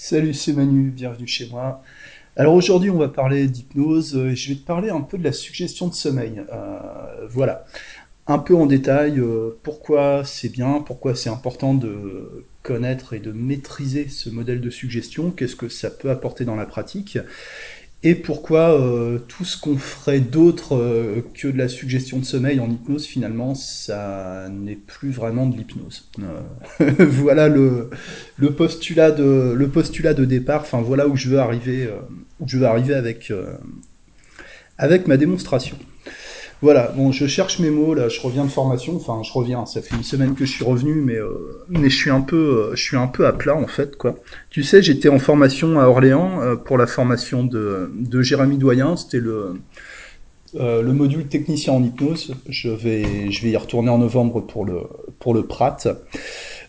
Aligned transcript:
Salut, 0.00 0.32
c'est 0.32 0.52
Manu, 0.52 0.90
bienvenue 0.90 1.26
chez 1.26 1.48
moi. 1.48 1.82
Alors 2.36 2.54
aujourd'hui, 2.54 2.88
on 2.88 2.98
va 2.98 3.08
parler 3.08 3.48
d'hypnose 3.48 4.14
et 4.14 4.36
je 4.36 4.50
vais 4.50 4.54
te 4.54 4.64
parler 4.64 4.90
un 4.90 5.00
peu 5.00 5.18
de 5.18 5.24
la 5.24 5.32
suggestion 5.32 5.88
de 5.88 5.92
sommeil. 5.92 6.40
Euh, 6.52 7.26
voilà, 7.28 7.66
un 8.28 8.38
peu 8.38 8.54
en 8.54 8.66
détail 8.66 9.18
euh, 9.18 9.58
pourquoi 9.64 10.22
c'est 10.24 10.50
bien, 10.50 10.84
pourquoi 10.86 11.16
c'est 11.16 11.30
important 11.30 11.74
de 11.74 12.46
connaître 12.62 13.12
et 13.12 13.18
de 13.18 13.32
maîtriser 13.32 14.06
ce 14.08 14.30
modèle 14.30 14.60
de 14.60 14.70
suggestion, 14.70 15.32
qu'est-ce 15.32 15.56
que 15.56 15.68
ça 15.68 15.90
peut 15.90 16.10
apporter 16.10 16.44
dans 16.44 16.54
la 16.54 16.66
pratique 16.66 17.18
et 18.04 18.14
pourquoi 18.14 18.80
euh, 18.80 19.18
tout 19.26 19.44
ce 19.44 19.60
qu'on 19.60 19.76
ferait 19.76 20.20
d'autre 20.20 20.76
euh, 20.76 21.20
que 21.34 21.48
de 21.48 21.58
la 21.58 21.66
suggestion 21.66 22.18
de 22.18 22.24
sommeil 22.24 22.60
en 22.60 22.70
hypnose, 22.70 23.04
finalement, 23.04 23.56
ça 23.56 24.48
n'est 24.50 24.76
plus 24.76 25.10
vraiment 25.10 25.46
de 25.46 25.56
l'hypnose. 25.56 26.08
Euh, 26.20 26.92
voilà 27.04 27.48
le, 27.48 27.90
postulat 28.56 29.10
de, 29.10 29.52
le 29.52 29.68
postulat 29.68 30.14
de 30.14 30.24
départ, 30.24 30.60
enfin 30.60 30.80
voilà 30.80 31.08
où 31.08 31.16
je 31.16 31.28
veux 31.28 31.40
arriver, 31.40 31.90
où 32.38 32.46
je 32.46 32.58
veux 32.58 32.66
arriver 32.66 32.94
avec, 32.94 33.32
avec 34.78 35.08
ma 35.08 35.16
démonstration. 35.16 35.76
Voilà, 36.60 36.92
bon, 36.96 37.12
je 37.12 37.26
cherche 37.28 37.60
mes 37.60 37.70
mots, 37.70 37.94
là, 37.94 38.08
je 38.08 38.20
reviens 38.20 38.44
de 38.44 38.50
formation, 38.50 38.96
enfin, 38.96 39.22
je 39.22 39.32
reviens, 39.32 39.64
ça 39.64 39.80
fait 39.80 39.94
une 39.94 40.02
semaine 40.02 40.34
que 40.34 40.44
je 40.44 40.50
suis 40.50 40.64
revenu, 40.64 40.94
mais, 40.94 41.14
euh, 41.14 41.64
mais 41.68 41.88
je 41.88 41.96
suis 41.96 42.10
un 42.10 42.20
peu, 42.20 42.36
euh, 42.36 42.74
je 42.74 42.82
suis 42.82 42.96
un 42.96 43.06
peu 43.06 43.26
à 43.28 43.32
plat, 43.32 43.54
en 43.54 43.68
fait, 43.68 43.96
quoi. 43.96 44.16
Tu 44.50 44.64
sais, 44.64 44.82
j'étais 44.82 45.08
en 45.08 45.20
formation 45.20 45.78
à 45.78 45.84
Orléans, 45.84 46.40
euh, 46.42 46.56
pour 46.56 46.76
la 46.76 46.88
formation 46.88 47.44
de, 47.44 47.92
de 47.94 48.22
Jérémy 48.22 48.58
Doyen, 48.58 48.96
c'était 48.96 49.20
le, 49.20 49.54
le 50.54 50.92
module 50.92 51.28
technicien 51.28 51.74
en 51.74 51.82
hypnose. 51.82 52.34
Je 52.48 52.70
vais, 52.70 53.30
je 53.30 53.42
vais 53.44 53.50
y 53.50 53.56
retourner 53.56 53.90
en 53.90 53.98
novembre 53.98 54.40
pour 54.40 54.64
le, 54.64 54.80
pour 55.20 55.34
le 55.34 55.44
Prat. 55.44 55.76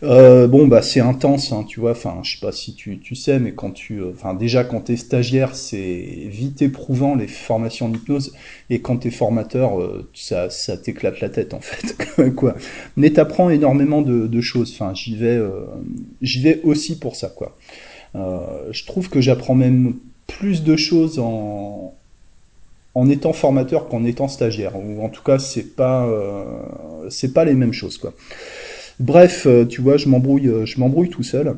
Euh, 0.02 0.46
bon 0.46 0.66
bah 0.66 0.80
c'est 0.80 1.00
intense, 1.00 1.52
hein, 1.52 1.64
tu 1.68 1.80
vois. 1.80 1.90
Enfin, 1.92 2.20
je 2.22 2.32
sais 2.32 2.40
pas 2.40 2.52
si 2.52 2.74
tu, 2.74 2.98
tu 2.98 3.14
sais, 3.14 3.38
mais 3.38 3.52
quand 3.52 3.70
tu, 3.72 3.98
euh, 3.98 4.12
enfin 4.14 4.34
déjà 4.34 4.64
quand 4.64 4.80
t'es 4.80 4.96
stagiaire, 4.96 5.54
c'est 5.54 6.26
vite 6.26 6.62
éprouvant 6.62 7.14
les 7.14 7.26
formations 7.26 7.86
en 7.86 7.92
hypnose, 7.92 8.32
et 8.70 8.80
quand 8.80 8.98
t'es 8.98 9.10
formateur, 9.10 9.78
euh, 9.80 10.08
ça, 10.14 10.48
ça 10.48 10.76
t'éclate 10.78 11.20
la 11.20 11.28
tête 11.28 11.52
en 11.52 11.60
fait, 11.60 12.30
quoi. 12.36 12.54
Mais 12.96 13.10
t'apprends 13.10 13.50
énormément 13.50 14.00
de, 14.00 14.26
de, 14.26 14.40
choses. 14.40 14.72
Enfin, 14.72 14.94
j'y 14.94 15.16
vais, 15.16 15.38
j'y 16.22 16.42
vais 16.42 16.60
aussi 16.64 16.98
pour 16.98 17.14
ça, 17.16 17.28
quoi. 17.28 17.56
je 18.14 18.84
trouve 18.86 19.10
que 19.10 19.20
j'apprends 19.20 19.54
même 19.54 19.96
plus 20.26 20.62
de 20.62 20.76
choses 20.76 21.18
en 21.18 21.94
en 22.96 23.08
étant 23.08 23.32
formateur 23.32 23.88
qu'en 23.88 24.04
étant 24.04 24.26
stagiaire, 24.26 24.76
ou 24.76 25.04
en 25.04 25.08
tout 25.08 25.22
cas 25.22 25.38
c'est 25.38 25.76
pas 25.76 26.08
c'est 27.08 27.32
pas 27.32 27.44
les 27.44 27.54
mêmes 27.54 27.72
choses 27.72 27.98
quoi. 27.98 28.14
Bref, 29.00 29.46
euh, 29.46 29.64
tu 29.64 29.80
vois, 29.80 29.96
je 29.96 30.08
m'embrouille, 30.08 30.48
euh, 30.48 30.66
je 30.66 30.78
m'embrouille 30.78 31.08
tout 31.08 31.22
seul. 31.22 31.56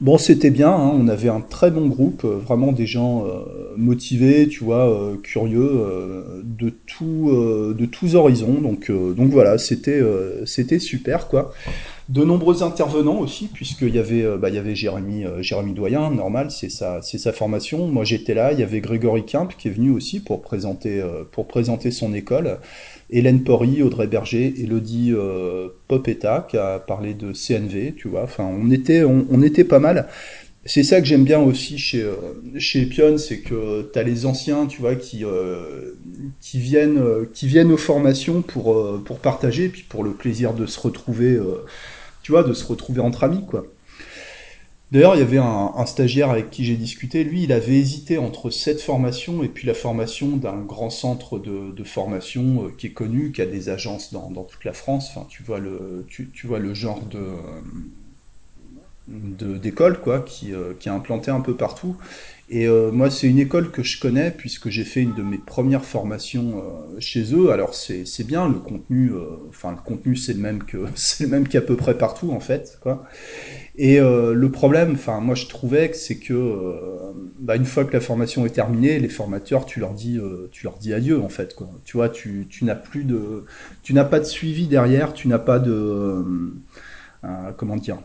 Bon, 0.00 0.18
c'était 0.18 0.50
bien, 0.50 0.70
hein, 0.70 0.92
on 0.94 1.08
avait 1.08 1.30
un 1.30 1.40
très 1.40 1.72
bon 1.72 1.88
groupe, 1.88 2.22
euh, 2.24 2.36
vraiment 2.36 2.70
des 2.72 2.86
gens 2.86 3.24
motivés, 3.76 4.46
tu 4.46 4.62
vois, 4.62 5.16
curieux 5.22 5.84
de 6.44 6.70
tous 6.80 8.14
horizons. 8.14 8.60
Donc, 8.60 8.90
donc 8.90 9.30
voilà, 9.30 9.58
c'était, 9.58 10.00
super, 10.78 11.26
quoi. 11.26 11.52
De 12.08 12.22
nombreux 12.24 12.62
intervenants 12.62 13.18
aussi, 13.18 13.48
puisqu'il 13.48 13.94
y 13.94 13.98
avait, 13.98 14.24
bah, 14.36 14.50
Jérémy, 14.74 15.24
Doyen, 15.74 16.10
normal, 16.10 16.50
c'est 16.50 16.70
sa, 16.70 17.32
formation. 17.32 17.88
Moi, 17.88 18.04
j'étais 18.04 18.34
là. 18.34 18.52
Il 18.52 18.60
y 18.60 18.62
avait 18.62 18.80
Grégory 18.80 19.24
Kemp 19.24 19.56
qui 19.56 19.68
est 19.68 19.72
venu 19.72 19.90
aussi 19.90 20.20
pour 20.20 20.42
présenter 20.42 21.00
son 21.90 22.12
école. 22.12 22.58
Hélène 23.10 23.42
Porry, 23.42 23.82
Audrey 23.82 24.06
Berger, 24.06 24.54
Elodie 24.58 25.12
euh, 25.12 25.68
Popetta 25.88 26.46
qui 26.48 26.58
a 26.58 26.78
parlé 26.78 27.14
de 27.14 27.32
CNV, 27.32 27.94
tu 27.96 28.08
vois. 28.08 28.24
Enfin, 28.24 28.44
on 28.44 28.70
était, 28.70 29.02
on, 29.04 29.42
était 29.42 29.64
pas 29.64 29.78
mal. 29.78 30.08
C'est 30.64 30.82
ça 30.82 31.00
que 31.00 31.06
j'aime 31.06 31.24
bien 31.24 31.40
aussi 31.40 31.78
chez 31.78 32.02
euh, 32.02 32.14
chez 32.58 32.82
Epion, 32.82 33.16
c'est 33.16 33.38
que 33.38 33.88
tu 33.90 33.98
as 33.98 34.02
les 34.02 34.26
anciens, 34.26 34.66
tu 34.66 34.80
vois, 34.82 34.96
qui 34.96 35.24
euh, 35.24 35.94
qui 36.40 36.58
viennent 36.58 36.98
euh, 36.98 37.24
qui 37.32 37.46
viennent 37.46 37.72
aux 37.72 37.78
formations 37.78 38.42
pour 38.42 39.02
pour 39.04 39.18
partager, 39.20 39.68
puis 39.68 39.84
pour 39.88 40.04
le 40.04 40.10
plaisir 40.10 40.52
de 40.52 40.66
se 40.66 40.78
retrouver, 40.78 41.38
tu 42.22 42.32
vois, 42.32 42.42
de 42.42 42.52
se 42.52 42.66
retrouver 42.66 43.00
entre 43.00 43.24
amis, 43.24 43.44
quoi. 43.46 43.64
D'ailleurs, 44.90 45.16
il 45.16 45.18
y 45.18 45.22
avait 45.22 45.38
un, 45.38 45.84
stagiaire 45.84 46.30
avec 46.30 46.50
qui 46.50 46.64
j'ai 46.64 46.76
discuté. 46.76 47.22
Lui, 47.22 47.42
il 47.42 47.52
avait 47.52 47.76
hésité 47.76 48.16
entre 48.16 48.48
cette 48.48 48.80
formation 48.80 49.42
et 49.42 49.48
puis 49.48 49.66
la 49.66 49.74
formation 49.74 50.36
d'un 50.36 50.60
grand 50.60 50.88
centre 50.88 51.38
de, 51.38 51.84
formation 51.84 52.64
euh, 52.64 52.74
qui 52.76 52.86
est 52.86 52.92
connu, 52.92 53.32
qui 53.32 53.42
a 53.42 53.46
des 53.46 53.68
agences 53.68 54.12
dans, 54.12 54.30
toute 54.44 54.64
la 54.64 54.72
France. 54.72 55.10
Enfin, 55.10 55.26
tu 55.28 55.42
vois 55.42 55.58
le, 55.58 56.74
genre 56.74 57.02
de 57.02 57.18
d'école 59.08 60.00
quoi, 60.00 60.20
qui, 60.20 60.52
euh, 60.52 60.74
qui 60.78 60.88
est 60.88 60.92
implanté 60.92 61.30
un 61.30 61.40
peu 61.40 61.56
partout. 61.56 61.96
Et 62.50 62.66
euh, 62.66 62.90
moi, 62.90 63.10
c'est 63.10 63.28
une 63.28 63.38
école 63.38 63.70
que 63.70 63.82
je 63.82 64.00
connais 64.00 64.30
puisque 64.30 64.68
j'ai 64.68 64.84
fait 64.84 65.02
une 65.02 65.14
de 65.14 65.22
mes 65.22 65.38
premières 65.38 65.84
formations 65.84 66.62
chez 66.98 67.34
eux. 67.34 67.50
Alors 67.50 67.74
c'est 67.74 68.26
bien 68.26 68.48
le 68.48 68.58
contenu. 68.58 69.12
Enfin, 69.48 69.72
le 69.72 69.78
contenu 69.84 70.16
c'est 70.16 70.34
le 70.34 70.40
même 70.40 70.62
que 70.64 70.78
c'est 70.94 71.24
le 71.24 71.30
même 71.30 71.46
qu'à 71.48 71.60
peu 71.60 71.76
près 71.76 71.96
partout 71.96 72.30
en 72.30 72.40
fait. 72.40 72.78
Et 73.80 74.00
euh, 74.00 74.34
le 74.34 74.50
problème, 74.50 74.94
enfin 74.94 75.20
moi 75.20 75.36
je 75.36 75.46
trouvais 75.46 75.88
que 75.88 75.96
c'est 75.96 76.18
que 76.18 76.34
euh, 76.34 77.12
bah, 77.38 77.54
une 77.54 77.64
fois 77.64 77.84
que 77.84 77.92
la 77.92 78.00
formation 78.00 78.44
est 78.44 78.50
terminée, 78.50 78.98
les 78.98 79.08
formateurs, 79.08 79.66
tu 79.66 79.78
leur 79.78 79.94
dis, 79.94 80.18
euh, 80.18 80.48
tu 80.50 80.64
leur 80.64 80.78
dis 80.78 80.92
adieu 80.92 81.22
en 81.22 81.28
fait 81.28 81.54
quoi. 81.54 81.70
Tu 81.84 81.96
vois, 81.96 82.08
tu, 82.08 82.48
tu 82.50 82.64
n'as 82.64 82.74
plus 82.74 83.04
de, 83.04 83.44
tu 83.84 83.94
n'as 83.94 84.04
pas 84.04 84.18
de 84.18 84.24
suivi 84.24 84.66
derrière, 84.66 85.12
tu 85.12 85.28
n'as 85.28 85.38
pas 85.38 85.60
de, 85.60 86.24
comment 87.56 87.76
dire, 87.76 87.98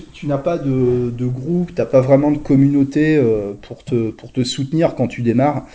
tu, 0.00 0.10
tu 0.12 0.26
n'as 0.26 0.38
pas 0.38 0.58
de, 0.58 1.26
groupe, 1.26 1.74
t'as 1.74 1.86
pas 1.86 2.00
vraiment 2.00 2.30
de 2.30 2.38
communauté 2.38 3.22
pour 3.62 3.84
te 3.84 4.10
pour 4.10 4.32
te 4.32 4.44
soutenir 4.44 4.94
quand 4.94 5.08
tu 5.08 5.22
démarres. 5.22 5.66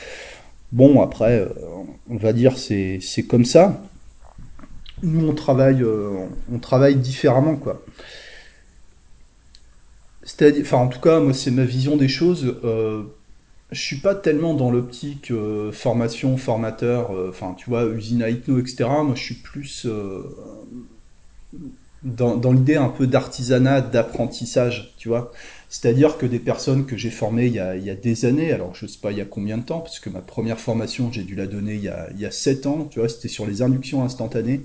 Bon 0.72 1.02
après, 1.02 1.48
on 2.10 2.18
va 2.18 2.34
dire 2.34 2.58
c'est 2.58 3.00
c'est 3.02 3.24
comme 3.24 3.46
ça 3.46 3.82
nous 5.04 5.28
on 5.28 5.36
travaille, 5.36 5.84
euh, 5.84 6.26
on 6.52 6.60
travaille 6.60 6.96
différemment 6.96 7.56
quoi. 7.56 7.84
C'est-à-dire, 10.24 10.62
enfin 10.62 10.78
en 10.78 10.88
tout 10.88 11.02
cas 11.02 11.20
moi 11.20 11.34
c'est 11.34 11.52
ma 11.52 11.66
vision 11.66 11.98
des 11.98 12.08
choses. 12.08 12.56
Euh, 12.64 13.04
je 13.72 13.82
suis 13.82 13.98
pas 13.98 14.16
tellement 14.16 14.54
dans 14.54 14.72
l'optique 14.72 15.32
euh, 15.32 15.72
formation, 15.72 16.38
formateur, 16.38 17.12
enfin 17.30 17.56
tu 17.58 17.70
vois 17.70 17.86
usine 17.86 18.24
à 18.24 18.30
hypno 18.30 18.60
etc. 18.60 18.86
Moi 19.04 19.14
je 19.16 19.24
suis 19.24 19.36
plus 19.36 19.86
dans, 22.04 22.52
l'idée 22.52 22.76
un 22.76 22.90
peu 22.90 23.08
d'artisanat, 23.08 23.82
d'apprentissage, 23.82 24.94
tu 24.98 25.08
vois. 25.08 25.32
C'est-à-dire 25.70 26.18
que 26.18 26.26
des 26.26 26.40
personnes 26.40 26.86
que 26.86 26.98
j'ai 26.98 27.10
formées 27.10 27.48
il 27.48 27.54
y, 27.54 27.60
a, 27.60 27.76
il 27.76 27.84
y, 27.84 27.90
a, 27.90 27.96
des 27.96 28.26
années, 28.26 28.52
alors 28.52 28.76
je 28.76 28.86
sais 28.86 29.00
pas 29.02 29.12
il 29.12 29.18
y 29.18 29.22
a 29.22 29.26
combien 29.26 29.58
de 29.58 29.64
temps, 29.64 29.80
parce 29.80 30.00
que 30.00 30.10
ma 30.10 30.22
première 30.22 30.60
formation, 30.60 31.12
j'ai 31.12 31.24
dû 31.24 31.36
la 31.36 31.48
donner 31.48 31.76
il 31.76 31.84
y 31.84 31.90
a, 31.90 32.10
il 32.14 32.20
y 32.20 32.26
a 32.26 32.32
7 32.32 32.68
ans, 32.68 32.88
tu 32.92 33.00
vois, 33.00 33.10
c'était 33.10 33.28
sur 33.28 33.46
les 33.46 33.62
inductions 33.62 34.04
instantanées. 34.04 34.62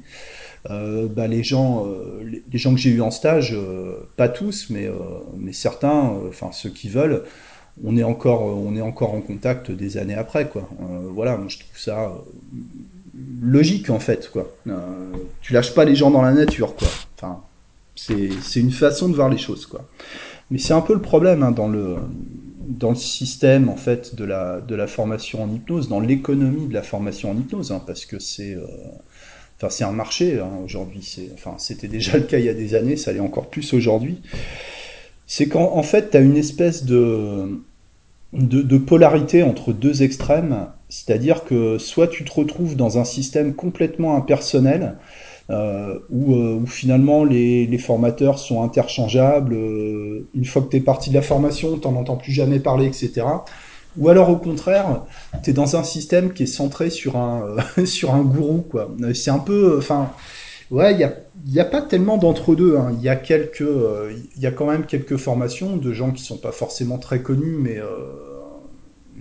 Euh, 0.71 1.09
bah, 1.09 1.27
les 1.29 1.43
gens, 1.43 1.87
euh, 1.87 2.23
les, 2.51 2.59
gens 2.59 2.75
que 2.75 2.81
j'ai 2.81 2.91
eu 2.91 3.01
en 3.01 3.11
stage, 3.11 3.55
euh, 3.55 4.09
pas 4.17 4.29
tous, 4.29 4.69
mais, 4.71 4.89
mais 5.37 5.53
certains, 5.53 6.19
enfin 6.29 6.51
ceux 6.53 6.71
qui 6.71 6.89
veulent, 6.89 7.25
on 7.85 7.97
est 7.97 8.03
encore, 8.03 8.43
on 8.43 8.75
est 8.77 8.81
encore 8.81 9.15
en 9.15 9.21
contact 9.21 9.71
des 9.71 9.97
années 9.99 10.15
après, 10.15 10.49
quoi. 10.49 10.69
voilà, 11.15 11.37
moi 11.37 11.47
je 11.49 11.59
trouve 11.59 11.79
ça 11.79 12.13
logique 13.43 13.91
en 13.91 14.01
fait, 14.01 14.31
quoi. 14.31 14.55
tu 15.43 15.53
lâches 15.53 15.75
pas 15.75 15.85
les 15.85 15.95
gens 15.95 16.11
dans 16.11 16.23
la 16.23 16.33
nature, 16.33 16.75
quoi. 16.75 16.89
Enfin, 17.17 17.43
c'est 17.95 18.61
une 18.61 18.71
façon 18.71 19.09
de 19.09 19.15
voir 19.15 19.29
les 19.29 19.39
choses, 19.39 19.67
quoi. 19.67 19.85
Mais 20.51 20.59
c'est 20.59 20.73
un 20.73 20.81
peu 20.81 20.95
le 20.95 21.03
problème 21.03 21.43
hein, 21.43 21.51
dans 21.51 21.69
le 21.69 21.97
dans 22.69 22.91
le 22.91 22.97
système 22.97 23.69
en 23.69 23.77
fait 23.77 24.15
de 24.15 24.25
la 24.25 24.61
de 24.61 24.75
la 24.75 24.87
formation 24.87 25.43
en 25.43 25.53
hypnose, 25.53 25.89
dans 25.89 26.01
l'économie 26.01 26.69
de 26.69 26.75
la 26.75 26.83
formation 26.83 27.31
en 27.31 27.37
hypnose, 27.37 27.73
hein, 27.73 27.83
parce 27.87 28.07
que 28.07 28.19
c'est 28.19 28.55
euh, 28.55 28.67
c'est 29.69 29.85
un 29.85 29.93
marché 29.93 30.39
hein, 30.39 30.51
aujourd'hui. 30.65 31.03
C'est 31.03 31.31
enfin 31.35 31.55
c'était 31.59 31.89
déjà 31.89 32.17
le 32.17 32.25
cas 32.25 32.39
il 32.39 32.45
y 32.45 32.49
a 32.49 32.55
des 32.55 32.75
années, 32.75 32.97
ça 32.97 33.13
l'est 33.13 33.21
encore 33.21 33.49
plus 33.49 33.75
aujourd'hui. 33.75 34.21
C'est 35.27 35.49
qu'en 35.49 35.77
en 35.77 35.83
fait 35.83 36.11
tu 36.11 36.17
as 36.17 36.21
une 36.21 36.37
espèce 36.37 36.85
de 36.85 37.61
de 38.33 38.79
polarité 38.79 39.43
entre 39.43 39.73
deux 39.73 40.03
extrêmes, 40.03 40.69
c'est-à-dire 40.89 41.45
que 41.45 41.79
soit 41.79 42.09
tu 42.09 42.25
te 42.25 42.33
retrouves 42.33 42.77
dans 42.77 42.99
un 42.99 43.05
système 43.05 43.55
complètement 43.55 44.17
impersonnel 44.17 44.97
euh, 45.51 45.99
où, 46.11 46.35
euh, 46.35 46.59
où, 46.63 46.67
finalement 46.67 47.25
les, 47.25 47.67
les, 47.67 47.79
formateurs 47.79 48.39
sont 48.39 48.63
interchangeables. 48.63 49.55
Euh, 49.55 50.29
une 50.35 50.45
fois 50.45 50.61
que 50.61 50.69
tu 50.69 50.77
es 50.77 50.81
parti 50.81 51.09
de 51.09 51.15
la 51.15 51.23
formation, 51.23 51.79
tu 51.79 51.89
n'en 51.89 51.97
entends 51.97 52.17
plus 52.17 52.33
jamais 52.33 52.59
parler, 52.59 52.87
etc. 52.87 53.23
Ou 53.97 54.11
alors 54.11 54.29
au 54.29 54.37
contraire, 54.37 55.05
tu 55.43 55.51
es 55.51 55.53
dans 55.55 55.77
un 55.77 55.85
système 55.85 56.35
qui 56.35 56.43
est 56.43 56.47
centré 56.47 56.91
sur 56.91 57.17
un, 57.17 57.57
sur 57.87 58.15
un 58.15 58.23
gourou. 58.23 58.63
quoi. 58.71 58.95
C'est 59.15 59.31
un 59.31 59.39
peu... 59.39 59.77
Enfin, 59.79 60.11
ouais, 60.71 60.93
il 60.93 60.99
n'y 60.99 61.05
a, 61.05 61.15
y 61.47 61.61
a 61.61 61.65
pas 61.65 61.81
tellement 61.81 62.19
d'entre-deux. 62.19 62.77
Hein. 62.77 62.93
Il 62.99 63.03
y, 63.03 63.09
a 63.09 63.17
quelques, 63.17 63.65
il 64.37 64.43
y 64.43 64.47
a 64.47 64.51
quand 64.51 64.67
même 64.67 64.85
quelques 64.85 65.17
formations 65.17 65.79
de 65.79 65.93
gens 65.95 66.13
qui 66.13 66.23
sont 66.23 66.37
pas 66.37 66.53
forcément 66.53 66.99
très 66.99 67.23
connus, 67.23 67.57
mais 67.59 67.79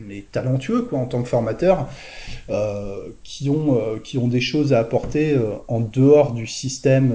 mais 0.06 0.26
talentueux 0.32 0.84
quoi 0.84 1.00
en 1.00 1.06
tant 1.06 1.22
que 1.22 1.30
formateur 1.30 1.88
euh, 2.50 3.10
qui 3.24 3.50
ont 3.50 3.76
euh, 3.76 3.98
qui 4.04 4.18
ont 4.18 4.28
des 4.28 4.42
choses 4.42 4.74
à 4.74 4.80
apporter 4.80 5.34
euh, 5.34 5.52
en 5.68 5.80
dehors 5.80 6.34
du 6.34 6.48
système 6.48 7.14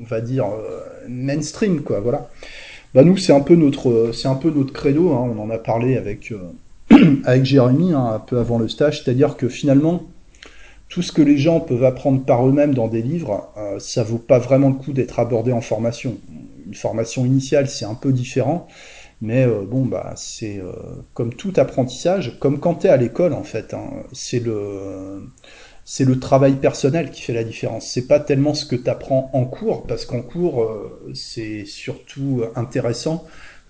on 0.00 0.04
va 0.04 0.20
dire 0.20 0.46
mainstream 1.08 1.82
quoi 1.82 2.00
voilà 2.00 2.28
Bah 2.94 3.04
nous, 3.04 3.16
c'est 3.16 3.32
un 3.32 3.40
peu 3.40 3.54
notre, 3.54 4.12
c'est 4.14 4.28
un 4.28 4.34
peu 4.34 4.50
notre 4.50 4.72
credo. 4.72 5.12
Hein. 5.12 5.34
On 5.36 5.42
en 5.42 5.50
a 5.50 5.58
parlé 5.58 5.96
avec 5.96 6.32
avec 7.24 7.44
Jérémy 7.44 7.92
hein, 7.92 8.12
un 8.14 8.18
peu 8.18 8.38
avant 8.38 8.58
le 8.58 8.68
stage, 8.68 9.02
c'est-à-dire 9.02 9.36
que 9.36 9.48
finalement, 9.48 10.04
tout 10.88 11.02
ce 11.02 11.12
que 11.12 11.22
les 11.22 11.36
gens 11.36 11.60
peuvent 11.60 11.84
apprendre 11.84 12.24
par 12.24 12.46
eux-mêmes 12.48 12.74
dans 12.74 12.88
des 12.88 13.02
livres, 13.02 13.48
ça 13.78 14.02
vaut 14.02 14.18
pas 14.18 14.38
vraiment 14.38 14.68
le 14.68 14.74
coup 14.74 14.92
d'être 14.92 15.18
abordé 15.18 15.52
en 15.52 15.60
formation. 15.60 16.16
Une 16.66 16.74
formation 16.74 17.26
initiale, 17.26 17.68
c'est 17.68 17.84
un 17.84 17.94
peu 17.94 18.10
différent, 18.10 18.66
mais 19.20 19.44
euh, 19.46 19.64
bon, 19.64 19.84
bah 19.84 20.12
c'est 20.16 20.60
euh, 20.60 20.72
comme 21.14 21.34
tout 21.34 21.52
apprentissage, 21.56 22.38
comme 22.38 22.60
quand 22.60 22.76
tu 22.76 22.86
es 22.86 22.90
à 22.90 22.96
l'école 22.96 23.32
en 23.32 23.42
fait. 23.42 23.74
Hein, 23.74 23.90
c'est 24.12 24.38
le 24.40 25.28
c'est 25.84 26.04
le 26.04 26.20
travail 26.20 26.56
personnel 26.56 27.10
qui 27.10 27.22
fait 27.22 27.32
la 27.32 27.44
différence. 27.44 27.86
C'est 27.86 28.06
pas 28.06 28.20
tellement 28.20 28.54
ce 28.54 28.66
que 28.66 28.76
tu 28.76 28.88
apprends 28.90 29.30
en 29.32 29.44
cours, 29.46 29.86
parce 29.86 30.04
qu'en 30.04 30.22
cours, 30.22 30.62
euh, 30.62 31.10
c'est 31.14 31.64
surtout 31.64 32.42
intéressant 32.56 33.26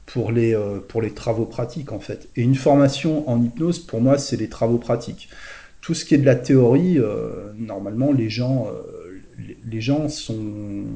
pour 0.06 0.32
les, 0.32 0.58
pour 0.88 1.02
les 1.02 1.12
travaux 1.12 1.44
pratiques 1.44 1.92
en 1.92 2.00
fait. 2.00 2.28
Et 2.34 2.42
une 2.42 2.54
formation 2.54 3.28
en 3.28 3.42
hypnose, 3.42 3.78
pour 3.78 4.00
moi, 4.00 4.18
c'est 4.18 4.36
les 4.36 4.48
travaux 4.48 4.78
pratiques. 4.78 5.28
Tout 5.82 5.94
ce 5.94 6.04
qui 6.04 6.14
est 6.14 6.18
de 6.18 6.26
la 6.26 6.34
théorie, 6.34 6.98
normalement, 7.58 8.10
les 8.10 8.30
gens, 8.30 8.68
les 9.66 9.80
gens 9.82 10.08
sont 10.08 10.86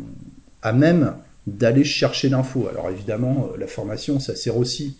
à 0.62 0.72
même 0.72 1.14
d'aller 1.46 1.84
chercher 1.84 2.28
l'info. 2.28 2.68
Alors 2.68 2.90
évidemment, 2.90 3.48
la 3.58 3.66
formation, 3.66 4.20
ça 4.20 4.36
sert 4.36 4.56
aussi 4.56 4.96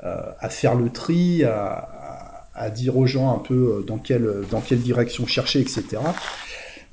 à 0.00 0.50
faire 0.50 0.74
le 0.74 0.90
tri, 0.90 1.44
à, 1.44 2.70
dire 2.70 2.96
aux 2.96 3.06
gens 3.06 3.34
un 3.34 3.38
peu 3.38 3.54
euh, 3.54 3.82
dans 3.82 3.98
quelle, 3.98 4.42
dans 4.50 4.60
quelle 4.60 4.80
direction 4.80 5.26
chercher, 5.26 5.60
etc. 5.60 5.98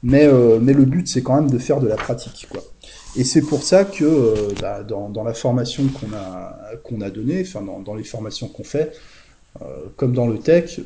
Mais, 0.04 0.26
euh, 0.26 0.60
mais 0.60 0.74
le 0.74 0.86
but, 0.86 1.08
c'est 1.08 1.22
quand 1.22 1.36
même 1.36 1.50
de 1.50 1.58
faire 1.58 1.80
de 1.80 1.88
la 1.88 1.96
pratique. 1.96 2.48
Quoi. 2.50 2.62
Et 3.16 3.24
c'est 3.24 3.42
pour 3.42 3.64
ça 3.64 3.84
que 3.86 4.04
euh, 4.04 4.50
bah, 4.60 4.84
dans, 4.84 5.24
la 5.24 5.34
formation 5.34 5.84
qu'on 5.88 6.16
a, 6.16 6.60
qu'on 6.84 7.02
a 7.02 7.10
donnée, 7.10 7.42
enfin 7.46 7.62
dans, 7.62 7.96
les 7.96 8.04
formations 8.04 8.48
qu'on 8.48 8.64
fait, 8.64 8.94
euh, 9.62 9.66
comme 9.98 10.14
dans 10.14 10.28
le 10.28 10.40
tech, 10.40 10.80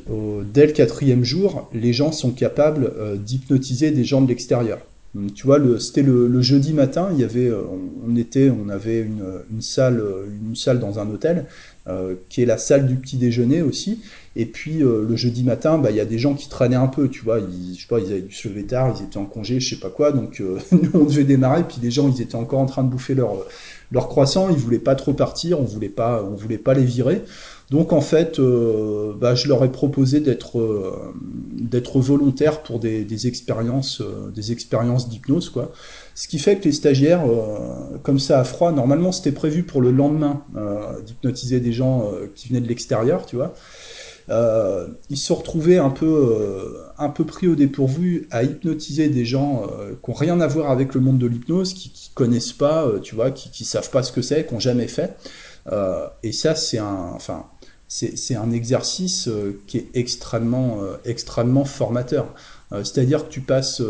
dès 0.52 0.66
le 0.66 0.72
quatrième 0.72 1.24
jour, 1.24 1.68
les 1.72 1.92
gens 1.92 2.12
sont 2.12 2.32
capables 2.32 2.92
d'hypnotiser 3.18 3.90
des 3.90 4.04
gens 4.04 4.20
de 4.20 4.28
l'extérieur. 4.28 4.78
Tu 5.34 5.46
vois, 5.46 5.58
c'était 5.78 6.02
le, 6.02 6.40
jeudi 6.40 6.72
matin, 6.72 7.08
il 7.12 7.20
y 7.20 7.24
avait, 7.24 7.50
on 8.06 8.16
était, 8.16 8.50
on 8.50 8.68
avait 8.68 9.00
une, 9.00 9.24
une 9.52 9.62
salle, 9.62 10.00
dans 10.80 10.98
un 10.98 11.08
hôtel, 11.10 11.46
euh, 11.88 12.16
qui 12.28 12.42
est 12.42 12.46
la 12.46 12.58
salle 12.58 12.88
du 12.88 12.96
petit 12.96 13.16
déjeuner 13.16 13.62
aussi. 13.62 14.00
Et 14.34 14.44
puis 14.44 14.82
euh, 14.82 15.06
le 15.08 15.14
jeudi 15.14 15.44
matin, 15.44 15.78
bah, 15.78 15.92
il 15.92 15.96
y 15.96 16.00
a 16.00 16.04
des 16.04 16.18
gens 16.18 16.34
qui 16.34 16.48
traînaient 16.48 16.74
un 16.74 16.88
peu, 16.88 17.08
tu 17.08 17.22
vois. 17.22 17.38
Ils, 17.38 17.76
je 17.76 17.82
sais 17.82 17.86
pas, 17.86 18.00
ils 18.00 18.10
avaient 18.10 18.22
dû 18.22 18.34
se 18.34 18.48
lever 18.48 18.64
tard, 18.64 18.92
ils 18.98 19.04
étaient 19.04 19.18
en 19.18 19.24
congé, 19.24 19.60
je 19.60 19.72
sais 19.72 19.80
pas 19.80 19.90
quoi. 19.90 20.10
Donc 20.10 20.40
euh, 20.40 20.58
nous, 20.72 20.90
on 20.94 21.04
devait 21.04 21.22
démarrer. 21.22 21.62
Puis 21.62 21.76
les 21.80 21.92
gens, 21.92 22.12
ils 22.12 22.20
étaient 22.20 22.34
encore 22.34 22.58
en 22.58 22.66
train 22.66 22.82
de 22.82 22.88
bouffer 22.88 23.14
leur 23.14 23.36
leur 23.92 24.08
croissant. 24.08 24.50
Ils 24.50 24.56
voulaient 24.56 24.80
pas 24.80 24.96
trop 24.96 25.12
partir. 25.12 25.60
On 25.60 25.64
voulait 25.64 25.92
on 25.98 26.34
voulait 26.34 26.58
pas 26.58 26.74
les 26.74 26.84
virer. 26.84 27.22
Donc 27.70 27.92
en 27.92 28.00
fait, 28.00 28.38
euh, 28.38 29.12
bah, 29.18 29.34
je 29.34 29.48
leur 29.48 29.64
ai 29.64 29.72
proposé 29.72 30.20
d'être 30.20 30.58
euh, 30.58 31.12
volontaire 31.96 32.62
pour 32.62 32.78
des, 32.78 33.04
des 33.04 33.26
expériences 33.26 34.00
euh, 34.00 34.30
des 34.30 34.52
expériences 34.52 35.08
d'hypnose 35.08 35.50
quoi. 35.50 35.72
Ce 36.14 36.28
qui 36.28 36.38
fait 36.38 36.56
que 36.56 36.64
les 36.64 36.72
stagiaires, 36.72 37.24
comme 38.02 38.18
ça 38.18 38.40
à 38.40 38.44
froid, 38.44 38.72
normalement 38.72 39.12
c'était 39.12 39.32
prévu 39.32 39.64
pour 39.64 39.82
le 39.82 39.90
lendemain 39.90 40.44
d'hypnotiser 41.04 41.60
des 41.60 41.74
gens 41.74 42.10
qui 42.34 42.48
venaient 42.48 42.62
de 42.62 42.68
l'extérieur, 42.68 43.26
tu 43.26 43.36
vois. 43.36 43.52
Euh, 44.28 44.88
ils 45.08 45.16
se 45.16 45.26
sont 45.26 45.36
retrouvés 45.36 45.78
un 45.78 45.90
peu, 45.90 46.06
euh, 46.06 46.82
un 46.98 47.08
peu 47.08 47.24
pris 47.24 47.46
au 47.46 47.54
dépourvu 47.54 48.26
à 48.30 48.42
hypnotiser 48.42 49.08
des 49.08 49.24
gens 49.24 49.62
euh, 49.62 49.94
qui 50.02 50.10
n'ont 50.10 50.16
rien 50.16 50.40
à 50.40 50.46
voir 50.46 50.70
avec 50.70 50.94
le 50.94 51.00
monde 51.00 51.18
de 51.18 51.26
l'hypnose, 51.26 51.74
qui, 51.74 51.90
qui 51.90 52.10
connaissent 52.10 52.52
pas, 52.52 52.90
tu 53.02 53.14
vois, 53.14 53.30
qui, 53.30 53.50
qui 53.50 53.64
savent 53.64 53.90
pas 53.90 54.02
ce 54.02 54.12
que 54.12 54.22
c'est, 54.22 54.46
qui 54.46 54.54
n'ont 54.54 54.60
jamais 54.60 54.88
fait. 54.88 55.16
et 56.22 56.32
ça, 56.32 56.54
c'est 56.54 56.78
un, 56.78 57.10
enfin, 57.14 57.46
c'est 57.88 58.34
un 58.34 58.50
exercice 58.50 59.28
qui 59.66 59.78
est 59.78 59.88
extrêmement, 59.94 60.78
extrêmement 61.04 61.64
formateur. 61.64 62.34
C'est-à-dire 62.70 63.28
que 63.28 63.32
tu 63.32 63.40
passes 63.40 63.80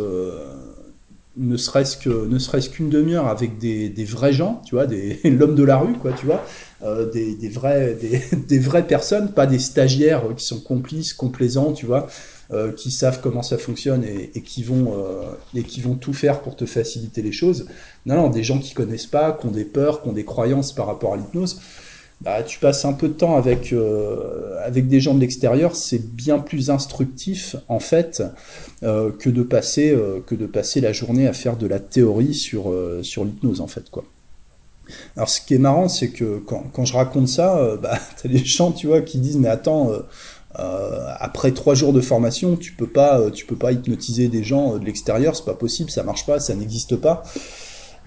ne 1.36 1.56
serait-ce 1.56 1.98
serait-ce 2.38 2.70
qu'une 2.70 2.88
demi-heure 2.88 3.26
avec 3.26 3.58
des, 3.58 3.92
vrais 4.04 4.32
gens, 4.32 4.62
tu 4.64 4.74
vois, 4.74 4.86
des 4.86 5.20
l'homme 5.24 5.54
de 5.54 5.62
la 5.62 5.76
rue, 5.76 5.94
quoi, 5.94 6.12
tu 6.12 6.26
vois, 6.26 6.42
euh, 6.82 7.10
des, 7.10 7.48
vrais 7.48 7.96
des, 8.48 8.58
vraies 8.58 8.86
personnes, 8.86 9.32
pas 9.32 9.46
des 9.46 9.58
stagiaires 9.58 10.22
qui 10.36 10.44
sont 10.44 10.60
complices, 10.60 11.12
complaisants, 11.12 11.72
tu 11.72 11.86
vois, 11.86 12.06
euh, 12.52 12.72
qui 12.72 12.90
savent 12.90 13.20
comment 13.22 13.42
ça 13.42 13.58
fonctionne 13.58 14.04
et, 14.04 14.40
qui 14.42 14.62
vont 14.62 14.94
euh, 14.94 15.32
et 15.54 15.62
qui 15.62 15.80
vont 15.80 15.94
tout 15.94 16.12
faire 16.12 16.40
pour 16.40 16.56
te 16.56 16.64
faciliter 16.64 17.22
les 17.22 17.32
choses. 17.32 17.66
Non, 18.06 18.16
non, 18.16 18.30
des 18.30 18.42
gens 18.42 18.58
qui 18.58 18.72
connaissent 18.72 19.06
pas, 19.06 19.32
qui 19.32 19.46
ont 19.46 19.50
des 19.50 19.64
peurs, 19.64 20.02
qui 20.02 20.08
ont 20.08 20.12
des 20.12 20.24
croyances 20.24 20.72
par 20.72 20.86
rapport 20.86 21.14
à 21.14 21.16
l'hypnose 21.16 21.60
bah, 22.22 22.42
tu 22.42 22.58
passes 22.58 22.84
un 22.84 22.94
peu 22.94 23.08
de 23.08 23.12
temps 23.12 23.36
avec, 23.36 23.72
euh, 23.72 24.58
avec 24.64 24.88
des 24.88 25.00
gens 25.00 25.14
de 25.14 25.20
l'extérieur, 25.20 25.76
c'est 25.76 25.98
bien 25.98 26.38
plus 26.38 26.70
instructif 26.70 27.56
en 27.68 27.78
fait 27.78 28.22
euh, 28.82 29.10
que, 29.12 29.28
de 29.28 29.42
passer, 29.42 29.90
euh, 29.90 30.20
que 30.26 30.34
de 30.34 30.46
passer 30.46 30.80
la 30.80 30.92
journée 30.92 31.26
à 31.28 31.34
faire 31.34 31.56
de 31.56 31.66
la 31.66 31.78
théorie 31.78 32.34
sur, 32.34 32.74
sur 33.02 33.24
l'hypnose 33.24 33.60
en 33.60 33.66
fait. 33.66 33.90
Quoi. 33.90 34.04
Alors 35.16 35.28
ce 35.28 35.40
qui 35.42 35.54
est 35.54 35.58
marrant, 35.58 35.88
c'est 35.88 36.08
que 36.08 36.38
quand, 36.38 36.64
quand, 36.72 36.86
je 36.86 36.94
raconte 36.94 37.28
ça, 37.28 37.76
bah, 37.82 37.98
tu 38.20 38.28
as 38.28 38.30
des 38.30 38.44
gens 38.44 38.72
tu 38.72 38.86
vois, 38.86 39.02
qui 39.02 39.18
disent 39.18 39.36
mais 39.36 39.48
attends, 39.48 39.92
après 40.54 41.52
trois 41.52 41.74
jours 41.74 41.92
de 41.92 42.00
formation, 42.00 42.56
tu 42.56 42.72
peux 42.72 42.86
pas, 42.86 43.30
tu 43.30 43.44
peux 43.44 43.56
pas 43.56 43.72
hypnotiser 43.72 44.28
des 44.28 44.42
gens 44.42 44.78
de 44.78 44.86
l'extérieur, 44.86 45.36
c'est 45.36 45.44
pas 45.44 45.52
possible, 45.52 45.90
ça 45.90 46.02
marche 46.02 46.24
pas, 46.24 46.40
ça 46.40 46.54
n'existe 46.54 46.96
pas. 46.96 47.24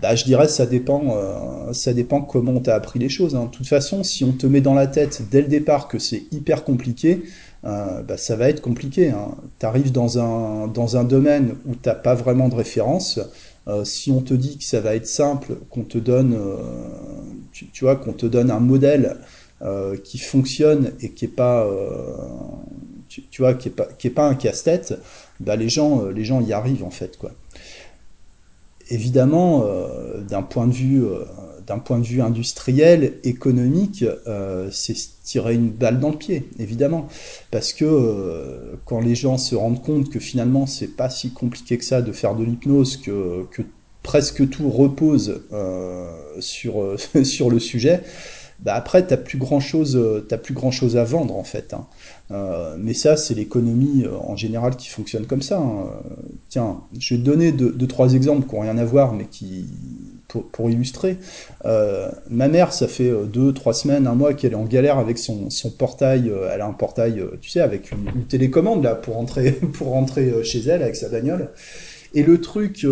Bah, 0.01 0.15
je 0.15 0.23
dirais 0.23 0.47
ça 0.47 0.65
dépend, 0.65 1.01
euh, 1.11 1.73
ça 1.73 1.93
dépend 1.93 2.21
comment 2.21 2.53
on 2.53 2.59
t'a 2.61 2.75
appris 2.75 2.99
les 2.99 3.09
choses. 3.09 3.35
Hein. 3.35 3.45
De 3.45 3.51
toute 3.51 3.67
façon, 3.67 4.03
si 4.03 4.23
on 4.23 4.31
te 4.31 4.47
met 4.47 4.61
dans 4.61 4.73
la 4.73 4.87
tête 4.87 5.23
dès 5.29 5.41
le 5.41 5.47
départ 5.47 5.87
que 5.87 5.99
c'est 5.99 6.23
hyper 6.31 6.63
compliqué, 6.63 7.23
euh, 7.65 8.01
bah, 8.03 8.17
ça 8.17 8.35
va 8.35 8.49
être 8.49 8.61
compliqué. 8.61 9.09
Hein. 9.09 9.35
Tu 9.59 9.65
arrives 9.65 9.91
dans 9.91 10.19
un, 10.19 10.67
dans 10.67 10.97
un 10.97 11.03
domaine 11.03 11.55
où 11.67 11.75
t'as 11.75 11.95
pas 11.95 12.15
vraiment 12.15 12.47
de 12.47 12.55
référence. 12.55 13.19
Euh, 13.67 13.83
si 13.83 14.09
on 14.11 14.21
te 14.21 14.33
dit 14.33 14.57
que 14.57 14.63
ça 14.63 14.79
va 14.79 14.95
être 14.95 15.07
simple, 15.07 15.55
qu'on 15.69 15.83
te 15.83 15.97
donne, 15.97 16.33
euh, 16.33 16.57
tu, 17.51 17.67
tu, 17.67 17.83
vois, 17.83 17.95
qu'on 17.97 18.13
te 18.13 18.25
donne 18.25 18.49
un 18.51 18.59
modèle 18.59 19.17
euh, 19.61 19.97
qui 19.97 20.17
fonctionne 20.17 20.93
et 21.01 21.11
qui 21.11 21.25
est 21.25 21.27
pas, 21.27 21.67
tu, 23.09 23.23
vois, 23.39 23.53
qui 23.53 23.67
est 23.67 23.71
pas, 23.71 23.85
qui 23.85 24.07
est 24.07 24.11
pas 24.11 24.27
un 24.27 24.35
casse-tête, 24.35 24.97
bah, 25.39 25.55
les 25.55 25.69
gens, 25.69 26.05
les 26.05 26.23
gens 26.23 26.41
y 26.41 26.53
arrivent 26.53 26.83
en 26.83 26.89
fait, 26.89 27.17
quoi 27.17 27.31
évidemment, 28.89 29.63
euh, 29.65 30.21
d'un 30.21 30.41
point 30.41 30.67
de 30.67 30.73
vue 30.73 31.03
euh, 31.03 31.25
point 31.85 31.99
de 31.99 32.05
vue 32.05 32.21
industriel, 32.21 33.19
économique, 33.23 34.03
euh, 34.27 34.69
c'est 34.71 34.95
tirer 35.23 35.53
une 35.53 35.69
balle 35.69 35.99
dans 35.99 36.09
le 36.09 36.17
pied, 36.17 36.49
évidemment, 36.57 37.07
parce 37.51 37.73
que 37.73 38.75
quand 38.85 38.99
les 39.01 39.13
gens 39.13 39.37
se 39.37 39.53
rendent 39.53 39.83
compte 39.83 40.09
que 40.09 40.19
finalement 40.19 40.65
c'est 40.65 40.87
pas 40.87 41.11
si 41.11 41.31
compliqué 41.31 41.77
que 41.77 41.85
ça 41.85 42.01
de 42.01 42.11
faire 42.11 42.33
de 42.33 42.43
l'hypnose, 42.43 42.97
que, 42.97 43.45
que 43.51 43.61
presque 44.01 44.49
tout 44.49 44.67
repose 44.71 45.41
sur 46.39 46.95
sur 47.23 47.51
le 47.51 47.59
sujet, 47.59 48.01
bah 48.61 48.73
après 48.73 49.05
t'as 49.05 49.17
plus 49.17 49.37
grand 49.37 49.59
chose, 49.59 50.25
plus 50.43 50.55
grand 50.55 50.71
chose 50.71 50.97
à 50.97 51.03
vendre 51.03 51.37
en 51.37 51.43
fait. 51.43 51.75
Hein. 51.75 51.85
Euh, 52.31 52.75
mais 52.77 52.93
ça, 52.93 53.17
c'est 53.17 53.33
l'économie 53.33 54.03
euh, 54.05 54.15
en 54.15 54.35
général 54.35 54.75
qui 54.75 54.87
fonctionne 54.87 55.25
comme 55.25 55.41
ça. 55.41 55.57
Hein. 55.57 55.89
Tiens, 56.49 56.81
je 56.97 57.15
vais 57.15 57.21
te 57.21 57.25
donner 57.25 57.51
deux, 57.51 57.87
trois 57.87 58.13
exemples 58.13 58.47
qui 58.47 58.55
n'ont 58.55 58.61
rien 58.61 58.77
à 58.77 58.85
voir, 58.85 59.13
mais 59.13 59.25
qui 59.25 59.65
pour, 60.27 60.69
illustrer. 60.69 61.17
Euh, 61.65 62.11
ma 62.29 62.47
mère, 62.47 62.71
ça 62.71 62.87
fait 62.87 63.11
deux, 63.25 63.51
trois 63.51 63.73
semaines, 63.73 64.05
un 64.05 64.13
mois 64.13 64.35
qu'elle 64.35 64.51
est 64.51 64.55
en 64.55 64.65
galère 64.65 64.99
avec 64.99 65.17
son, 65.17 65.49
son 65.49 65.71
portail. 65.71 66.31
Elle 66.53 66.61
a 66.61 66.67
un 66.67 66.73
portail, 66.73 67.23
tu 67.41 67.49
sais, 67.49 67.61
avec 67.61 67.91
une, 67.91 68.11
une, 68.15 68.25
télécommande 68.25 68.83
là 68.83 68.93
pour 68.93 69.15
rentrer 69.15 69.51
pour 69.73 69.87
rentrer 69.87 70.43
chez 70.43 70.59
elle 70.59 70.83
avec 70.83 70.95
sa 70.95 71.09
bagnole. 71.09 71.49
Et 72.13 72.21
le 72.21 72.39
truc 72.41 72.85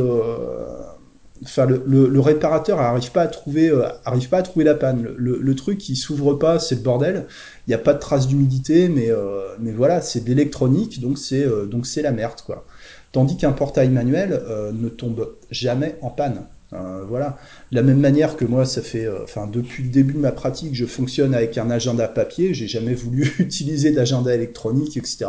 enfin 1.43 1.65
le, 1.65 2.19
réparateur 2.19 2.79
arrive 2.79 3.11
pas 3.11 3.23
à 3.23 3.27
trouver 3.27 3.69
euh, 3.69 3.87
arrive 4.05 4.29
pas 4.29 4.37
à 4.39 4.41
trouver 4.41 4.65
la 4.65 4.75
panne. 4.75 5.07
Le, 5.17 5.55
truc 5.55 5.87
il 5.89 5.95
s'ouvre 5.95 6.33
pas 6.33 6.59
c'est 6.59 6.75
le 6.75 6.81
bordel. 6.81 7.27
Il 7.67 7.71
n'y 7.71 7.75
a 7.75 7.79
pas 7.79 7.93
de 7.93 7.99
trace 7.99 8.27
d'humidité 8.27 8.89
mais 8.89 9.09
euh, 9.11 9.55
mais 9.59 9.71
voilà 9.71 10.01
c'est 10.01 10.21
de 10.21 10.27
l'électronique 10.29 10.99
donc 11.01 11.17
c'est 11.17 11.43
euh, 11.43 11.65
donc 11.65 11.85
c'est 11.85 12.01
la 12.01 12.11
merde 12.11 12.41
quoi. 12.45 12.65
Tandis 13.11 13.37
qu'un 13.37 13.53
portail 13.53 13.89
manuel 13.89 14.41
ne 14.73 14.89
tombe 14.89 15.35
jamais 15.49 15.97
en 16.01 16.09
panne 16.09 16.45
euh, 16.73 17.05
voilà. 17.07 17.37
De 17.71 17.77
la 17.77 17.83
même 17.83 17.99
manière 17.99 18.35
que 18.35 18.43
moi, 18.43 18.65
ça 18.65 18.81
fait, 18.81 19.05
euh, 19.05 19.23
enfin, 19.23 19.47
depuis 19.47 19.83
le 19.83 19.89
début 19.89 20.13
de 20.13 20.19
ma 20.19 20.31
pratique, 20.31 20.75
je 20.75 20.85
fonctionne 20.85 21.33
avec 21.33 21.57
un 21.57 21.69
agenda 21.69 22.07
papier. 22.07 22.53
J'ai 22.53 22.67
jamais 22.67 22.93
voulu 22.93 23.31
utiliser 23.39 23.91
d'agenda 23.91 24.33
électronique, 24.33 24.97
etc. 24.97 25.25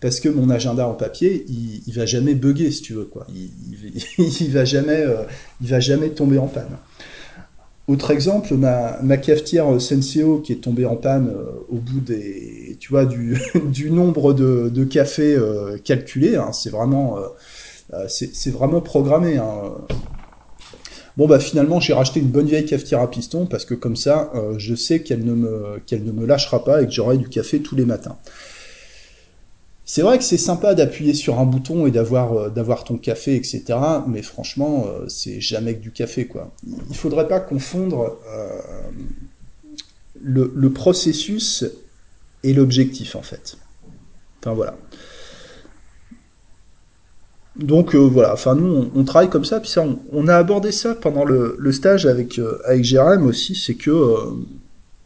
Parce 0.00 0.18
que 0.18 0.28
mon 0.28 0.50
agenda 0.50 0.86
en 0.86 0.94
papier, 0.94 1.46
il, 1.48 1.92
va 1.92 2.06
jamais 2.06 2.34
bugger, 2.34 2.70
si 2.70 2.82
tu 2.82 2.94
veux, 2.94 3.04
quoi. 3.04 3.26
Il, 4.18 4.50
va 4.50 4.64
jamais, 4.64 5.02
euh, 5.02 5.22
il 5.60 5.68
va 5.68 5.80
jamais 5.80 6.10
tomber 6.10 6.38
en 6.38 6.48
panne. 6.48 6.76
Autre 7.86 8.10
exemple, 8.10 8.54
ma, 8.54 9.16
cafetière 9.16 9.80
Senseo 9.80 10.38
qui 10.38 10.52
est 10.52 10.56
tombée 10.56 10.86
en 10.86 10.96
panne 10.96 11.32
au 11.68 11.76
bout 11.76 12.00
des, 12.00 12.76
tu 12.80 12.90
vois, 12.90 13.06
du, 13.06 13.36
nombre 13.90 14.32
de, 14.34 14.84
cafés 14.84 15.36
calculés. 15.84 16.36
Hein, 16.36 16.52
c'est 16.52 16.70
vraiment, 16.70 17.18
c'est 18.08 18.50
vraiment 18.50 18.80
programmé. 18.80 19.36
Hein 19.36 19.74
Bon 21.16 21.26
bah 21.26 21.38
finalement 21.38 21.78
j'ai 21.78 21.92
racheté 21.92 22.20
une 22.20 22.28
bonne 22.28 22.46
vieille 22.46 22.64
cafetière 22.64 23.00
à 23.00 23.10
piston 23.10 23.46
parce 23.46 23.64
que 23.64 23.74
comme 23.74 23.96
ça 23.96 24.30
euh, 24.34 24.54
je 24.58 24.74
sais 24.74 25.02
qu'elle 25.02 25.24
ne 25.24 25.34
me 25.34 25.80
ne 25.90 26.12
me 26.12 26.26
lâchera 26.26 26.64
pas 26.64 26.82
et 26.82 26.86
que 26.86 26.92
j'aurai 26.92 27.18
du 27.18 27.28
café 27.28 27.60
tous 27.60 27.76
les 27.76 27.84
matins. 27.84 28.16
C'est 29.84 30.00
vrai 30.00 30.16
que 30.16 30.24
c'est 30.24 30.38
sympa 30.38 30.74
d'appuyer 30.74 31.12
sur 31.12 31.38
un 31.38 31.44
bouton 31.44 31.86
et 31.86 31.90
d'avoir 31.90 32.32
euh, 32.34 32.74
ton 32.86 32.96
café, 32.96 33.34
etc. 33.34 33.64
Mais 34.06 34.22
franchement, 34.22 34.86
euh, 34.86 35.06
c'est 35.08 35.40
jamais 35.40 35.74
que 35.74 35.80
du 35.80 35.90
café, 35.90 36.26
quoi. 36.26 36.50
Il 36.88 36.96
faudrait 36.96 37.28
pas 37.28 37.40
confondre 37.40 38.16
le, 40.22 40.50
le, 40.54 40.72
processus 40.72 41.64
et 42.44 42.54
l'objectif, 42.54 43.16
en 43.16 43.22
fait. 43.22 43.58
Enfin 44.40 44.54
voilà. 44.54 44.76
Donc 47.56 47.94
voilà, 47.94 48.32
enfin 48.32 48.54
nous 48.54 48.90
on, 48.94 49.04
travaille 49.04 49.28
comme 49.28 49.44
ça, 49.44 49.60
puis 49.60 49.68
ça 49.68 49.84
on, 50.12 50.28
a 50.28 50.36
abordé 50.36 50.72
ça 50.72 50.94
pendant 50.94 51.24
le, 51.24 51.72
stage 51.72 52.06
avec 52.06 52.40
avec 52.64 52.82
Jérém 52.82 53.26
aussi, 53.26 53.54
c'est 53.54 53.74
que 53.74 53.92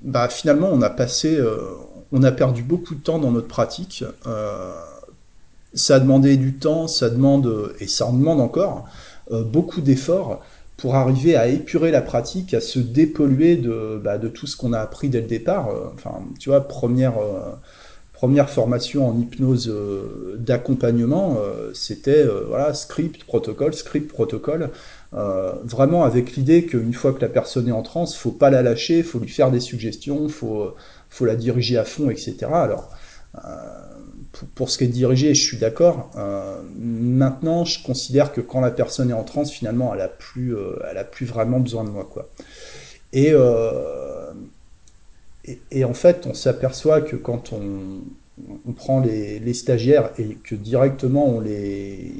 bah 0.02 0.28
finalement 0.28 0.68
on 0.72 0.80
a 0.80 0.90
passé, 0.90 1.40
on 2.12 2.22
a 2.22 2.32
perdu 2.32 2.62
beaucoup 2.62 2.94
de 2.94 3.00
temps 3.00 3.18
dans 3.18 3.30
notre 3.30 3.48
pratique. 3.48 4.04
Euh, 4.26 4.72
ça 5.74 5.96
a 5.96 6.00
demandé 6.00 6.36
du 6.36 6.54
temps, 6.54 6.88
ça 6.88 7.10
demande, 7.10 7.74
et 7.80 7.86
ça 7.86 8.06
en 8.06 8.12
demande 8.12 8.40
encore, 8.40 8.88
euh, 9.30 9.44
beaucoup 9.44 9.80
d'efforts 9.80 10.42
pour 10.76 10.94
arriver 10.94 11.36
à 11.36 11.48
épurer 11.48 11.90
la 11.90 12.02
pratique, 12.02 12.54
à 12.54 12.60
se 12.60 12.78
dépolluer 12.78 13.56
de, 13.56 14.00
bah, 14.02 14.18
de 14.18 14.28
tout 14.28 14.46
ce 14.46 14.56
qu'on 14.56 14.72
a 14.72 14.78
appris 14.78 15.08
dès 15.08 15.20
le 15.20 15.26
départ. 15.26 15.68
Euh, 15.68 15.88
enfin, 15.94 16.22
tu 16.38 16.48
vois, 16.50 16.66
première, 16.66 17.14
première 18.16 18.50
formation 18.50 19.08
en 19.08 19.18
hypnose 19.18 19.72
d'accompagnement, 20.36 21.38
c'était 21.74 22.24
voilà, 22.48 22.74
script, 22.74 23.24
protocole, 23.24 23.74
script, 23.74 24.10
protocole. 24.10 24.70
vraiment 25.12 26.04
avec 26.04 26.34
l'idée 26.36 26.64
qu'une 26.64 26.94
fois 26.94 27.12
que 27.12 27.20
la 27.20 27.28
personne 27.28 27.68
est 27.68 27.72
en 27.72 27.82
transe, 27.82 28.16
faut 28.16 28.32
pas 28.32 28.50
la 28.50 28.62
lâcher, 28.62 29.02
faut 29.02 29.18
lui 29.18 29.28
faire 29.28 29.50
des 29.50 29.60
suggestions, 29.60 30.28
faut 30.28 30.74
faut 31.10 31.24
la 31.24 31.36
diriger 31.36 31.78
à 31.78 31.84
fond, 31.84 32.10
etc. 32.10 32.36
Alors, 32.50 32.90
euh, 33.36 33.38
pour, 34.54 34.70
ce 34.70 34.78
qui 34.78 34.84
est 34.84 34.88
dirigé, 34.88 35.34
je 35.34 35.42
suis 35.42 35.56
d'accord. 35.56 36.10
Euh, 36.16 36.60
maintenant, 36.78 37.64
je 37.64 37.82
considère 37.82 38.32
que 38.32 38.40
quand 38.40 38.60
la 38.60 38.70
personne 38.70 39.10
est 39.10 39.14
en 39.14 39.24
transe, 39.24 39.50
finalement, 39.50 39.94
elle 39.94 40.02
a 40.02 40.08
plus, 40.08 40.54
euh, 40.54 40.78
elle 40.90 40.98
a 40.98 41.04
plus 41.04 41.26
vraiment 41.26 41.58
besoin 41.58 41.84
de 41.84 41.90
moi, 41.90 42.06
quoi. 42.10 42.28
Et, 43.12 43.32
et, 45.70 45.84
en 45.84 45.94
fait, 45.94 46.26
on 46.26 46.34
s'aperçoit 46.34 47.00
que 47.00 47.16
quand 47.16 47.52
on, 47.52 48.72
prend 48.72 49.00
les, 49.00 49.54
stagiaires 49.54 50.10
et 50.18 50.34
que 50.34 50.54
directement 50.54 51.26
on 51.26 51.40
les, 51.40 52.12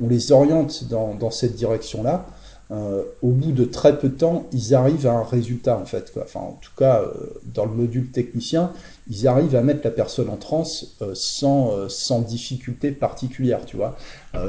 on 0.00 0.08
les 0.08 0.30
oriente 0.30 0.84
dans, 0.88 1.30
cette 1.30 1.54
direction-là, 1.54 2.26
euh, 2.70 3.02
au 3.20 3.28
bout 3.28 3.52
de 3.52 3.64
très 3.64 3.98
peu 3.98 4.08
de 4.08 4.14
temps, 4.14 4.46
ils 4.52 4.74
arrivent 4.74 5.06
à 5.06 5.12
un 5.12 5.24
résultat 5.24 5.76
en 5.76 5.84
fait. 5.84 6.12
Enfin, 6.22 6.40
en 6.40 6.58
tout 6.60 6.70
cas, 6.76 7.02
euh, 7.02 7.12
dans 7.52 7.66
le 7.66 7.72
module 7.72 8.10
technicien, 8.10 8.72
ils 9.10 9.26
arrivent 9.28 9.54
à 9.54 9.62
mettre 9.62 9.80
la 9.84 9.90
personne 9.90 10.30
en 10.30 10.36
transe 10.36 10.96
euh, 11.02 11.12
sans, 11.14 11.88
sans 11.88 12.20
difficulté 12.20 12.90
particulière. 12.92 13.64
Tu 13.66 13.76
vois, 13.76 13.96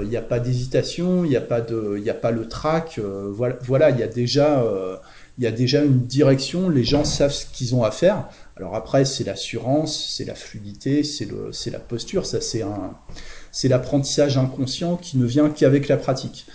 il 0.01 0.07
n'y 0.07 0.17
a 0.17 0.21
pas 0.21 0.39
d'hésitation, 0.39 1.25
il 1.25 1.29
n'y 1.29 1.35
a 1.35 1.41
pas 1.41 1.57
a 1.61 2.13
pas 2.13 2.31
le 2.31 2.47
trac. 2.47 2.99
voilà, 2.99 3.55
voilà, 3.61 3.89
il 3.89 3.99
y 3.99 4.03
a 4.03 4.07
déjà, 4.07 4.63
il 5.37 5.43
y 5.43 5.47
a 5.47 5.51
déjà 5.51 5.83
une 5.83 6.05
direction. 6.05 6.69
Les 6.69 6.83
gens 6.83 7.03
savent 7.03 7.33
ce 7.33 7.45
qu'ils 7.45 7.75
ont 7.75 7.83
à 7.83 7.91
faire. 7.91 8.29
Alors 8.57 8.75
après, 8.75 9.05
c'est 9.05 9.23
l'assurance, 9.23 10.13
c'est 10.15 10.25
la 10.25 10.35
fluidité, 10.35 11.03
c'est 11.03 11.71
la 11.71 11.79
posture. 11.79 12.25
Ça, 12.25 12.41
c'est 12.41 12.61
un, 12.61 12.93
c'est 13.51 13.67
l'apprentissage 13.67 14.37
inconscient 14.37 14.97
qui 14.97 15.17
ne 15.17 15.25
vient 15.25 15.49
qu'avec 15.49 15.87
la 15.87 15.97
pratique. 15.97 16.45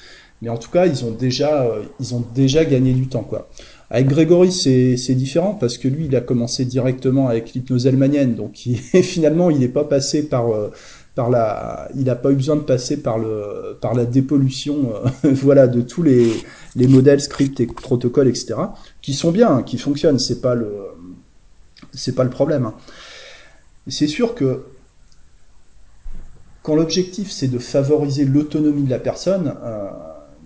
Mais 0.42 0.48
en 0.48 0.56
tout 0.56 0.70
cas, 0.70 0.86
ils 0.86 1.04
ont 1.04 1.10
déjà, 1.10 1.64
euh, 1.64 1.82
ils 2.00 2.14
ont 2.14 2.24
déjà 2.34 2.64
gagné 2.64 2.94
du 2.94 3.08
temps, 3.08 3.24
quoi. 3.24 3.50
Avec 3.90 4.06
Grégory, 4.06 4.52
c'est 4.52 5.14
différent 5.14 5.54
parce 5.54 5.76
que 5.76 5.88
lui, 5.88 6.06
il 6.06 6.14
a 6.14 6.20
commencé 6.20 6.64
directement 6.64 7.28
avec 7.28 7.52
l'hypnose 7.52 7.88
almanienne, 7.88 8.36
donc 8.36 8.64
il, 8.64 8.76
finalement, 9.02 9.50
il 9.50 9.58
n'est 9.58 9.68
pas 9.68 9.84
passé 9.84 10.28
par 10.28 10.54
euh, 10.54 10.70
par 11.14 11.30
la, 11.30 11.88
il 11.94 12.04
n'a 12.04 12.14
pas 12.14 12.30
eu 12.30 12.36
besoin 12.36 12.56
de 12.56 12.62
passer 12.62 13.02
par 13.02 13.18
le 13.18 13.76
par 13.80 13.94
la 13.94 14.04
dépollution, 14.04 14.92
euh, 15.24 15.30
voilà, 15.32 15.66
de 15.66 15.80
tous 15.80 16.02
les 16.02 16.32
les 16.76 16.86
modèles, 16.86 17.20
scripts 17.20 17.60
et 17.60 17.66
protocoles, 17.66 18.28
etc. 18.28 18.54
qui 19.02 19.14
sont 19.14 19.32
bien, 19.32 19.56
hein, 19.56 19.62
qui 19.62 19.78
fonctionnent. 19.78 20.18
C'est 20.18 20.40
pas 20.40 20.54
le 20.54 20.70
c'est 21.92 22.14
pas 22.14 22.24
le 22.24 22.30
problème. 22.30 22.66
Hein. 22.66 22.74
C'est 23.88 24.06
sûr 24.06 24.34
que 24.34 24.64
quand 26.62 26.76
l'objectif 26.76 27.30
c'est 27.30 27.48
de 27.48 27.58
favoriser 27.58 28.24
l'autonomie 28.24 28.84
de 28.84 28.90
la 28.90 28.98
personne, 28.98 29.54
euh, 29.64 29.88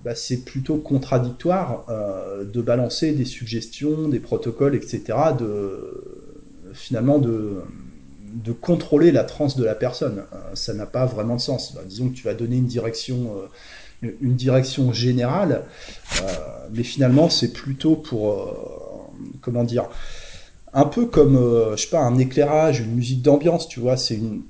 bah, 0.05 0.15
c'est 0.15 0.45
plutôt 0.45 0.77
contradictoire 0.77 1.85
euh, 1.89 2.45
de 2.45 2.63
balancer 2.63 3.13
des 3.13 3.25
suggestions, 3.25 4.09
des 4.09 4.21
protocoles, 4.21 4.75
etc., 4.75 5.03
de 5.39 6.31
finalement 6.73 7.19
de, 7.19 7.63
de 8.35 8.53
contrôler 8.53 9.13
la 9.13 9.25
transe 9.25 9.57
de 9.57 9.65
la 9.65 9.75
personne. 9.75 10.25
Euh, 10.33 10.37
ça 10.55 10.75
n'a 10.75 10.87
pas 10.87 11.07
vraiment 11.07 11.37
de 11.37 11.41
sens. 11.41 11.75
Bah, 11.75 11.83
disons 11.87 12.09
que 12.09 12.15
tu 12.15 12.25
vas 12.25 12.35
donner 12.35 12.57
une 12.57 12.67
direction, 12.67 13.35
euh, 14.03 14.09
une 14.21 14.35
direction 14.35 14.93
générale, 14.93 15.65
mais 16.73 16.83
finalement 16.83 17.31
c'est 17.31 17.53
plutôt 17.53 17.97
pour 17.97 19.11
comment 19.41 19.65
dire, 19.65 19.89
un 20.75 20.85
peu 20.85 21.07
comme 21.07 21.39
je 21.75 21.83
sais 21.83 21.89
pas 21.89 22.03
un 22.03 22.19
éclairage, 22.19 22.81
une 22.81 22.95
musique 22.95 23.23
d'ambiance, 23.23 23.67
tu 23.67 23.81
vois, 23.81 23.97
c'est 23.97 24.17
une 24.17 24.43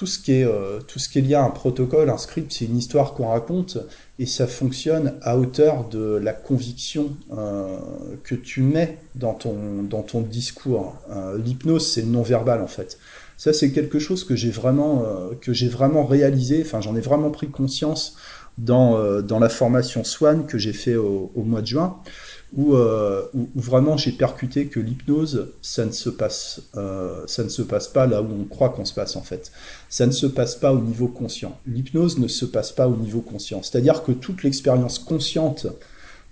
tout 0.00 0.06
ce 0.06 0.18
qui 0.18 0.32
est 0.32 0.48
tout 0.88 0.98
qui 1.10 1.18
est 1.18 1.20
lié 1.20 1.34
à 1.34 1.44
un 1.44 1.50
protocole, 1.50 2.08
un 2.08 2.16
script, 2.16 2.50
c'est 2.50 2.64
une 2.64 2.78
histoire 2.78 3.12
qu'on 3.12 3.28
raconte 3.28 3.76
et 4.18 4.24
ça 4.24 4.46
fonctionne 4.46 5.12
à 5.20 5.36
hauteur 5.36 5.90
de 5.90 6.18
la 6.22 6.32
conviction 6.32 7.14
euh, 7.36 7.76
que 8.24 8.34
tu 8.34 8.62
mets 8.62 8.96
dans 9.14 9.34
ton, 9.34 10.20
discours. 10.22 10.96
Euh, 11.10 11.36
l'hypnose, 11.36 11.86
c'est 11.86 12.04
non-verbal 12.04 12.62
en 12.62 12.66
fait. 12.66 12.98
Ça, 13.36 13.52
c'est 13.52 13.72
quelque 13.72 13.98
chose 13.98 14.24
que 14.24 14.34
j'ai 14.36 14.50
vraiment, 14.50 15.04
euh, 15.04 16.04
réalisé, 16.06 16.62
enfin 16.64 16.80
j'en 16.80 16.96
ai 16.96 17.00
vraiment 17.00 17.30
pris 17.30 17.48
conscience 17.48 18.16
dans, 18.56 18.96
la 19.38 19.48
formation 19.50 20.02
Swan 20.02 20.46
que 20.46 20.56
j'ai 20.56 20.72
fait 20.72 20.96
au 20.96 21.30
mois 21.36 21.60
de 21.60 21.66
juin. 21.66 21.98
Euh, 22.58 23.26
où, 23.32 23.48
vraiment 23.54 23.96
j'ai 23.96 24.10
percuté 24.10 24.66
que 24.66 24.80
l'hypnose, 24.80 25.52
ça 25.62 25.84
ne 25.84 25.92
se 25.92 26.10
passe, 26.10 26.62
euh, 26.76 27.22
ça 27.26 27.44
ne 27.44 27.48
se 27.48 27.62
passe 27.62 27.86
pas 27.86 28.08
là 28.08 28.22
où 28.22 28.28
on 28.40 28.44
croit 28.44 28.70
qu'on 28.70 28.84
se 28.84 28.92
passe 28.92 29.14
en 29.14 29.22
fait. 29.22 29.52
Ça 29.88 30.04
ne 30.04 30.10
se 30.10 30.26
passe 30.26 30.56
pas 30.56 30.72
au 30.72 30.80
niveau 30.80 31.06
conscient. 31.06 31.56
L'hypnose 31.66 32.18
ne 32.18 32.26
se 32.26 32.44
passe 32.44 32.72
pas 32.72 32.88
au 32.88 32.96
niveau 32.96 33.20
conscient. 33.20 33.62
C'est-à-dire 33.62 34.02
que 34.02 34.10
toute 34.10 34.42
l'expérience 34.42 34.98
consciente 34.98 35.68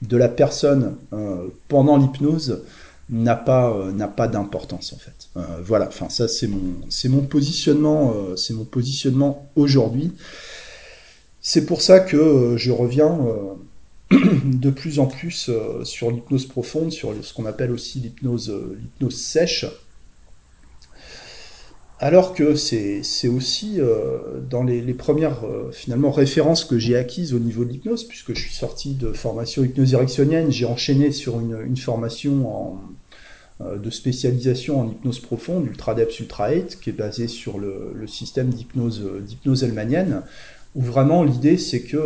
de 0.02 0.16
la 0.16 0.28
personne 0.28 0.96
euh, 1.12 1.46
pendant 1.68 1.96
l'hypnose 1.96 2.62
n'a 3.10 3.36
pas 3.36 3.74
n'a 3.94 4.08
pas 4.08 4.28
d'importance 4.28 4.92
en 4.92 4.98
fait. 4.98 5.30
voilà. 5.62 5.86
Enfin 5.86 6.10
ça 6.10 6.28
c'est 6.28 6.46
mon 6.46 6.74
c'est 6.90 7.08
mon 7.08 7.22
positionnement 7.22 8.12
c'est 8.36 8.52
mon 8.52 8.64
positionnement 8.64 9.48
aujourd'hui. 9.56 10.12
C'est 11.40 11.64
pour 11.64 11.80
ça 11.80 12.00
que 12.00 12.56
je 12.58 12.70
reviens 12.70 13.18
de 14.44 14.70
plus 14.70 15.00
en 15.00 15.06
plus 15.06 15.50
euh, 15.50 15.84
sur 15.84 16.10
l'hypnose 16.10 16.46
profonde, 16.46 16.90
sur 16.90 17.12
ce 17.22 17.34
qu'on 17.34 17.44
appelle 17.44 17.70
aussi 17.70 18.00
l'hypnose, 18.00 18.50
euh, 18.50 19.10
sèche. 19.10 19.66
Alors 22.00 22.32
que 22.32 22.54
c'est, 22.54 23.02
aussi 23.28 23.80
euh, 23.80 24.40
dans 24.48 24.62
les, 24.62 24.94
premières 24.94 25.40
finalement 25.72 26.12
références 26.12 26.64
que 26.64 26.78
j'ai 26.78 26.96
acquises 26.96 27.34
au 27.34 27.40
niveau 27.40 27.64
de 27.64 27.70
l'hypnose, 27.70 28.04
puisque 28.04 28.34
je 28.34 28.40
suis 28.40 28.54
sorti 28.54 28.94
de 28.94 29.12
formation 29.12 29.64
hypnose 29.64 29.92
érectionnienne, 29.94 30.50
j'ai 30.50 30.64
enchaîné 30.64 31.10
sur 31.10 31.40
une, 31.40 31.76
formation 31.76 32.78
de 33.60 33.90
spécialisation 33.90 34.80
en 34.80 34.88
hypnose 34.88 35.18
profonde, 35.18 35.66
Ultra 35.66 35.96
Depth 35.96 36.20
Ultra 36.20 36.52
8, 36.52 36.78
qui 36.80 36.90
est 36.90 36.92
basée 36.92 37.26
sur 37.26 37.58
le, 37.58 38.06
système 38.06 38.50
d'hypnose, 38.50 39.02
d'hypnose 39.26 39.64
helmanienne, 39.64 40.22
où 40.76 40.82
vraiment 40.82 41.24
l'idée 41.24 41.58
c'est 41.58 41.82
que 41.82 41.98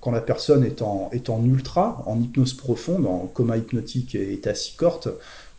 quand, 0.00 0.10
la 0.10 0.20
personne 0.20 0.64
est 0.64 0.82
en, 0.82 1.44
ultra, 1.44 2.02
en 2.06 2.20
hypnose 2.20 2.54
profonde, 2.54 3.06
en 3.06 3.26
coma 3.32 3.56
hypnotique 3.56 4.14
et 4.14 4.40
si 4.54 4.76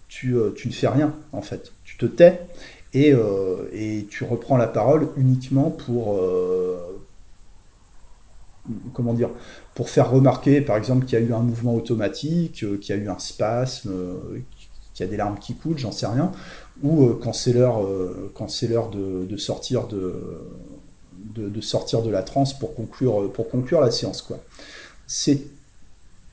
tu, 0.08 0.36
euh, 0.36 0.52
tu 0.56 0.68
ne 0.68 0.74
fais 0.74 0.88
rien 0.88 1.14
en 1.32 1.42
fait. 1.42 1.72
Tu 1.84 1.98
te 1.98 2.06
tais 2.06 2.42
et, 2.94 3.14
euh, 3.14 4.04
tu 4.10 4.24
reprends 4.24 4.58
la 4.58 4.68
parole 4.68 5.10
uniquement 5.16 5.72
pour 5.72 6.18
euh, 6.18 6.78
comment 8.94 9.14
dire 9.14 9.30
pour 9.74 9.90
faire 9.90 10.12
remarquer 10.12 10.62
par 10.62 10.78
exemple 10.78 11.06
qu'il 11.06 11.18
y 11.18 11.22
a 11.22 11.26
eu 11.26 11.34
un 11.34 11.40
mouvement 11.40 11.74
automatique, 11.74 12.66
qu'il 12.80 12.96
y 12.96 13.00
a 13.00 13.02
eu 13.02 13.10
un 13.10 13.20
spasme, 13.20 13.92
qu'il 14.94 15.06
y 15.06 15.08
a 15.08 15.10
des 15.10 15.18
larmes 15.18 15.40
qui 15.40 15.56
coulent, 15.56 15.78
j'en 15.78 15.94
sais 15.94 16.06
rien, 16.06 16.32
ou 16.84 17.08
quand 17.14 17.34
c'est 17.34 17.54
l'heure 17.54 17.80
de, 18.90 19.38
sortir 19.38 19.88
de 19.88 20.14
de, 21.36 21.62
sortir 21.62 22.02
de 22.02 22.10
la 22.10 22.24
transe 22.24 22.58
pour 22.58 22.76
conclure, 22.76 23.32
pour 23.32 23.50
conclure 23.50 23.82
la 23.82 23.92
séance. 23.92 24.28
C'est 25.08 25.42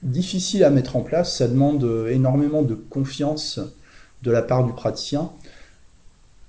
difficile 0.02 0.64
à 0.64 0.71
mettre 0.71 0.97
en 0.97 1.00
place, 1.00 1.37
ça 1.37 1.49
demande 1.49 2.07
énormément 2.11 2.62
de 2.62 2.75
confiance 2.75 3.61
de 4.23 4.31
la 4.31 4.43
part 4.43 4.64
du 4.64 4.73
praticien. 4.73 5.31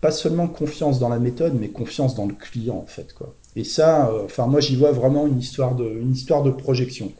Pas 0.01 0.11
seulement 0.11 0.47
confiance 0.47 0.99
dans 0.99 1.09
la 1.09 1.19
méthode, 1.19 1.55
mais 1.59 1.69
confiance 1.69 2.15
dans 2.15 2.25
le 2.25 2.33
client 2.33 2.77
en 2.77 2.85
fait. 2.85 3.13
Quoi. 3.13 3.33
Et 3.55 3.63
ça, 3.63 4.09
euh, 4.09 4.27
moi 4.47 4.59
j'y 4.59 4.75
vois 4.75 4.91
vraiment 4.91 5.27
une 5.27 5.39
histoire 5.39 5.75
de, 5.75 5.83
une 5.85 6.13
histoire 6.13 6.43
de 6.43 6.51
projection. 6.51 7.11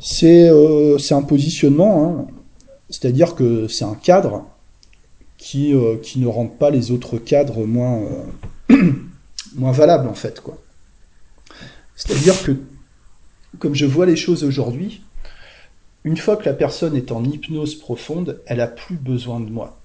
C'est 0.00 0.48
euh, 0.48 0.96
un 1.10 1.22
positionnement, 1.22 2.04
hein. 2.04 2.26
c'est-à-dire 2.90 3.34
que 3.34 3.68
c'est 3.68 3.84
un 3.84 3.94
cadre 3.94 4.44
qui, 5.36 5.74
euh, 5.74 5.96
qui 5.96 6.18
ne 6.18 6.26
rend 6.26 6.46
pas 6.46 6.70
les 6.70 6.90
autres 6.90 7.16
cadres 7.18 7.64
moins, 7.64 8.02
euh, 8.70 8.76
moins 9.54 9.72
valables 9.72 10.08
en 10.08 10.14
fait. 10.14 10.40
quoi. 10.40 10.58
C'est-à-dire 11.96 12.42
que, 12.42 12.52
comme 13.58 13.74
je 13.74 13.86
vois 13.86 14.06
les 14.06 14.16
choses 14.16 14.44
aujourd'hui, 14.44 15.02
une 16.04 16.16
fois 16.16 16.36
que 16.36 16.44
la 16.44 16.54
personne 16.54 16.96
est 16.96 17.12
en 17.12 17.24
hypnose 17.24 17.74
profonde, 17.74 18.40
elle 18.46 18.60
a 18.60 18.68
plus 18.68 18.96
besoin 18.96 19.40
de 19.40 19.50
moi. 19.50 19.80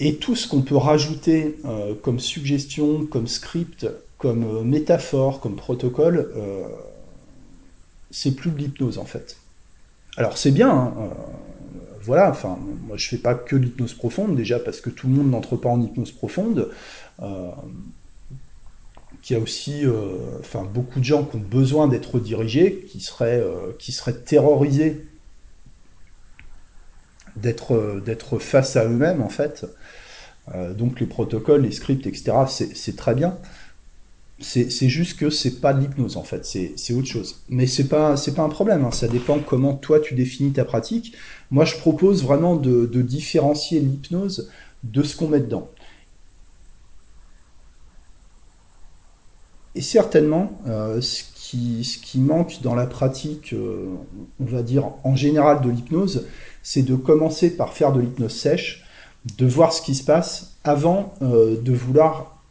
Et 0.00 0.16
tout 0.16 0.36
ce 0.36 0.46
qu'on 0.46 0.62
peut 0.62 0.76
rajouter 0.76 1.56
euh, 1.64 1.94
comme 2.02 2.20
suggestion, 2.20 3.06
comme 3.06 3.26
script, 3.26 3.86
comme 4.18 4.44
euh, 4.44 4.62
métaphore, 4.62 5.40
comme 5.40 5.56
protocole, 5.56 6.30
euh, 6.36 6.68
c'est 8.10 8.32
plus 8.32 8.50
de 8.50 8.58
l'hypnose 8.58 8.98
en 8.98 9.04
fait. 9.04 9.38
Alors 10.16 10.36
c'est 10.36 10.50
bien, 10.50 10.70
hein, 10.70 10.94
voilà, 12.02 12.30
enfin, 12.30 12.58
moi 12.86 12.96
je 12.96 13.08
fais 13.08 13.18
pas 13.18 13.34
que 13.34 13.56
l'hypnose 13.56 13.94
profonde, 13.94 14.36
déjà 14.36 14.58
parce 14.58 14.80
que 14.80 14.90
tout 14.90 15.08
le 15.08 15.14
monde 15.14 15.30
n'entre 15.30 15.56
pas 15.56 15.68
en 15.68 15.80
hypnose 15.80 16.12
profonde. 16.12 16.70
Qu'il 19.22 19.36
y 19.36 19.38
a 19.38 19.42
aussi 19.42 19.84
euh, 19.84 20.38
enfin, 20.40 20.64
beaucoup 20.64 21.00
de 21.00 21.04
gens 21.04 21.24
qui 21.24 21.36
ont 21.36 21.40
besoin 21.40 21.88
d'être 21.88 22.20
dirigés, 22.20 22.86
qui 22.88 23.00
seraient, 23.00 23.40
euh, 23.40 23.72
qui 23.78 23.92
seraient 23.92 24.14
terrorisés 24.14 25.04
d'être 27.36 27.74
euh, 27.74 28.00
d'être 28.00 28.38
face 28.38 28.76
à 28.76 28.84
eux-mêmes 28.84 29.22
en 29.22 29.28
fait. 29.28 29.66
Donc 30.78 30.98
les 30.98 31.04
protocoles, 31.04 31.60
les 31.60 31.72
scripts, 31.72 32.06
etc., 32.06 32.32
c'est 32.48 32.96
très 32.96 33.14
bien. 33.14 33.36
C'est 34.40 34.88
juste 34.88 35.18
que 35.18 35.28
c'est 35.28 35.60
pas 35.60 35.74
de 35.74 35.80
l'hypnose 35.80 36.16
en 36.16 36.22
fait, 36.22 36.46
c'est 36.46 36.94
autre 36.94 37.06
chose. 37.06 37.42
Mais 37.50 37.66
c'est 37.66 37.84
pas 37.88 38.16
c'est 38.16 38.32
pas 38.32 38.44
un 38.44 38.48
problème, 38.48 38.82
hein. 38.86 38.90
ça 38.90 39.08
dépend 39.08 39.40
comment 39.40 39.74
toi 39.74 40.00
tu 40.00 40.14
définis 40.14 40.52
ta 40.52 40.64
pratique. 40.64 41.14
Moi 41.50 41.66
je 41.66 41.76
propose 41.76 42.22
vraiment 42.22 42.56
de 42.56 43.02
différencier 43.02 43.80
l'hypnose 43.80 44.48
de 44.84 45.02
ce 45.02 45.16
qu'on 45.16 45.28
met 45.28 45.40
dedans. 45.40 45.70
Et 49.74 49.80
certainement, 49.80 50.58
euh, 50.66 51.00
ce 51.00 51.24
qui, 51.34 52.18
manque 52.18 52.60
dans 52.62 52.74
la 52.74 52.86
pratique, 52.86 53.52
euh, 53.52 53.86
on 54.40 54.44
va 54.44 54.62
dire 54.62 54.90
en 55.04 55.16
général 55.16 55.60
de 55.60 55.70
l'hypnose, 55.70 56.26
c'est 56.62 56.82
de 56.82 56.96
commencer 56.96 57.56
par 57.56 57.72
faire 57.72 57.92
de 57.92 58.00
l'hypnose 58.00 58.34
sèche, 58.34 58.84
de 59.36 59.46
voir 59.46 59.72
ce 59.72 59.82
qui 59.82 59.94
se 59.94 60.04
passe 60.04 60.56
avant 60.64 61.14
euh, 61.22 61.60
de 61.60 61.72
vouloir 61.72 62.42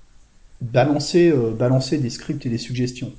balancer, 0.61 1.31
des 1.97 2.09
scripts 2.09 2.45
et 2.45 2.49
des 2.49 2.57
suggestions. 2.57 3.11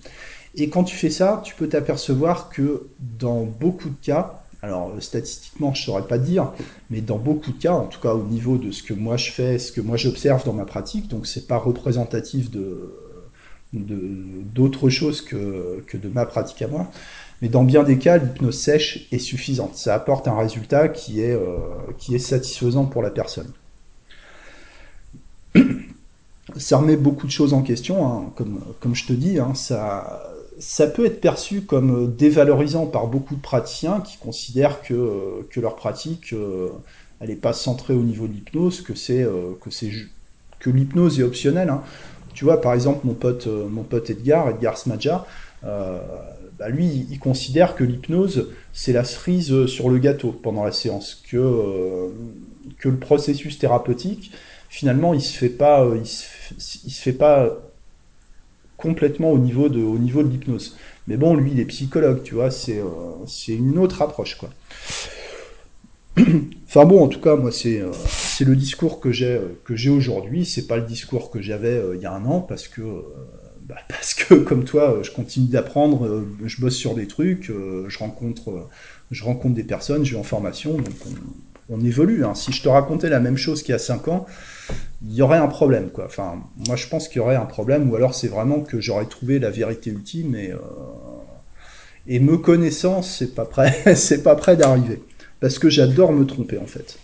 Et 0.54 0.70
quand 0.70 0.84
tu 0.84 0.96
fais 0.96 1.10
ça, 1.10 1.40
tu 1.44 1.54
peux 1.54 1.68
t'apercevoir 1.68 2.48
que 2.48 2.88
dans 3.20 3.44
beaucoup 3.44 3.90
de 3.90 3.96
cas, 4.02 4.42
alors 4.62 4.92
statistiquement 4.98 5.72
je 5.72 5.82
ne 5.82 5.86
saurais 5.86 6.08
pas 6.08 6.18
dire, 6.18 6.52
mais 6.90 7.00
dans 7.00 7.18
beaucoup 7.18 7.52
de 7.52 7.58
cas, 7.58 7.74
en 7.74 7.86
tout 7.86 8.00
cas 8.00 8.14
au 8.14 8.24
niveau 8.24 8.56
de 8.56 8.72
ce 8.72 8.82
que 8.82 8.94
moi 8.94 9.16
je 9.16 9.30
fais, 9.30 9.58
ce 9.58 9.70
que 9.70 9.80
moi 9.80 9.96
j'observe 9.96 10.44
dans 10.44 10.52
ma 10.52 10.64
pratique, 10.64 11.06
donc 11.08 11.26
c'est 11.26 11.46
pas 11.46 11.58
représentatif 11.58 12.50
de 12.50 12.92
d'autres 13.72 14.88
choses 14.88 15.20
que, 15.22 15.84
que 15.86 15.96
de 15.96 16.08
ma 16.08 16.24
pratique 16.26 16.62
à 16.62 16.68
moi, 16.68 16.90
mais 17.42 17.48
dans 17.48 17.64
bien 17.64 17.84
des 17.84 17.98
cas, 17.98 18.18
l'hypnose 18.18 18.58
sèche 18.58 19.06
est 19.12 19.18
suffisante. 19.18 19.76
Ça 19.76 19.94
apporte 19.94 20.26
un 20.28 20.36
résultat 20.36 20.88
qui 20.88 21.20
est, 21.20 21.34
euh, 21.34 21.58
qui 21.98 22.14
est 22.14 22.18
satisfaisant 22.18 22.86
pour 22.86 23.02
la 23.02 23.10
personne. 23.10 23.52
ça 26.56 26.78
remet 26.78 26.96
beaucoup 26.96 27.26
de 27.26 27.32
choses 27.32 27.52
en 27.52 27.62
question, 27.62 28.06
hein, 28.06 28.32
comme, 28.36 28.60
comme 28.80 28.94
je 28.94 29.06
te 29.06 29.12
dis, 29.12 29.38
hein, 29.38 29.54
ça, 29.54 30.22
ça 30.58 30.86
peut 30.86 31.04
être 31.06 31.20
perçu 31.20 31.62
comme 31.62 32.14
dévalorisant 32.16 32.86
par 32.86 33.06
beaucoup 33.06 33.36
de 33.36 33.40
praticiens 33.40 34.00
qui 34.00 34.16
considèrent 34.18 34.82
que, 34.82 35.46
que 35.50 35.60
leur 35.60 35.76
pratique, 35.76 36.32
euh, 36.32 36.68
elle 37.20 37.28
n'est 37.28 37.36
pas 37.36 37.52
centrée 37.52 37.94
au 37.94 38.02
niveau 38.02 38.26
de 38.26 38.32
l'hypnose, 38.32 38.80
que 38.80 38.94
c'est 38.94 39.22
euh, 39.22 39.52
que 39.60 39.70
que 40.58 40.70
l'hypnose 40.70 41.20
est 41.20 41.22
optionnelle. 41.22 41.70
hein. 41.70 41.82
Tu 42.38 42.44
vois, 42.44 42.60
par 42.60 42.72
exemple, 42.72 43.00
mon 43.02 43.14
pote, 43.14 43.48
euh, 43.48 43.66
mon 43.68 43.82
pote 43.82 44.10
Edgar, 44.10 44.50
Edgar 44.50 44.78
Smadja, 44.78 45.26
euh, 45.64 45.98
bah 46.56 46.68
lui, 46.68 47.04
il 47.10 47.18
considère 47.18 47.74
que 47.74 47.82
l'hypnose, 47.82 48.50
c'est 48.72 48.92
la 48.92 49.02
cerise 49.02 49.66
sur 49.66 49.90
le 49.90 49.98
gâteau 49.98 50.30
pendant 50.30 50.62
la 50.62 50.70
séance, 50.70 51.20
que, 51.28 51.36
euh, 51.36 52.10
que 52.78 52.88
le 52.88 52.96
processus 52.96 53.58
thérapeutique, 53.58 54.30
finalement, 54.68 55.14
il 55.14 55.20
se 55.20 55.44
euh, 55.44 55.98
il 56.00 56.06
se, 56.06 57.00
fait 57.02 57.12
pas 57.12 57.58
complètement 58.76 59.32
au 59.32 59.38
niveau 59.38 59.68
de, 59.68 59.80
de 59.80 60.28
l'hypnose. 60.28 60.76
Mais 61.08 61.16
bon, 61.16 61.34
lui, 61.34 61.50
il 61.50 61.58
est 61.58 61.64
psychologue, 61.64 62.22
tu 62.22 62.36
vois, 62.36 62.52
c'est 62.52 62.78
euh, 62.78 63.26
une 63.48 63.78
autre 63.78 64.00
approche, 64.00 64.36
quoi. 64.36 64.50
Enfin 66.68 66.84
bon, 66.84 67.02
en 67.02 67.08
tout 67.08 67.20
cas, 67.20 67.34
moi, 67.34 67.50
c'est 67.50 67.80
euh, 67.80 67.90
c'est 68.38 68.44
le 68.44 68.54
discours 68.54 69.00
que 69.00 69.10
j'ai 69.10 69.34
euh, 69.34 69.58
que 69.64 69.74
j'ai 69.74 69.90
aujourd'hui. 69.90 70.46
C'est 70.46 70.68
pas 70.68 70.76
le 70.76 70.84
discours 70.84 71.30
que 71.30 71.42
j'avais 71.42 71.76
euh, 71.76 71.96
il 71.96 72.02
y 72.02 72.06
a 72.06 72.12
un 72.12 72.24
an, 72.24 72.40
parce 72.40 72.68
que 72.68 72.82
euh, 72.82 73.02
bah, 73.66 73.74
parce 73.88 74.14
que 74.14 74.34
comme 74.34 74.62
toi, 74.62 75.00
je 75.02 75.10
continue 75.10 75.48
d'apprendre, 75.48 76.24
je 76.44 76.60
bosse 76.60 76.76
sur 76.76 76.94
des 76.94 77.08
trucs, 77.08 77.50
je 77.50 77.98
rencontre 77.98 78.68
des 79.54 79.64
personnes, 79.64 80.04
je 80.04 80.12
vais 80.12 80.20
en 80.20 80.22
formation, 80.22 80.76
donc 80.76 80.94
on, 81.68 81.80
évolue. 81.80 82.24
hein. 82.24 82.36
Si 82.36 82.52
je 82.52 82.62
te 82.62 82.68
racontais 82.68 83.08
la 83.08 83.18
même 83.18 83.36
chose 83.36 83.62
qu'il 83.64 83.72
y 83.72 83.74
a 83.74 83.80
5 83.80 84.06
ans, 84.06 84.26
il 85.04 85.14
y 85.14 85.20
aurait 85.20 85.38
un 85.38 85.48
problème, 85.48 85.90
quoi. 85.90 86.06
Enfin, 86.06 86.40
moi, 86.68 86.76
je 86.76 86.86
pense 86.86 87.08
qu'il 87.08 87.16
y 87.16 87.20
aurait 87.20 87.36
un 87.36 87.44
problème, 87.44 87.90
ou 87.90 87.96
alors 87.96 88.14
c'est 88.14 88.28
vraiment 88.28 88.60
que 88.60 88.80
j'aurais 88.80 89.06
trouvé 89.06 89.40
la 89.40 89.50
vérité 89.50 89.90
ultime 89.90 90.36
et, 90.36 90.52
et 92.06 92.20
me 92.20 92.38
connaissant, 92.38 93.02
c'est 93.02 93.34
pas 93.34 93.44
prêt, 93.46 93.74
c'est 93.96 94.22
pas 94.22 94.36
prêt 94.36 94.56
d'arriver. 94.56 95.02
Parce 95.40 95.58
que 95.58 95.68
j'adore 95.68 96.12
me 96.12 96.24
tromper, 96.24 96.58
en 96.58 96.66
fait. 96.66 96.98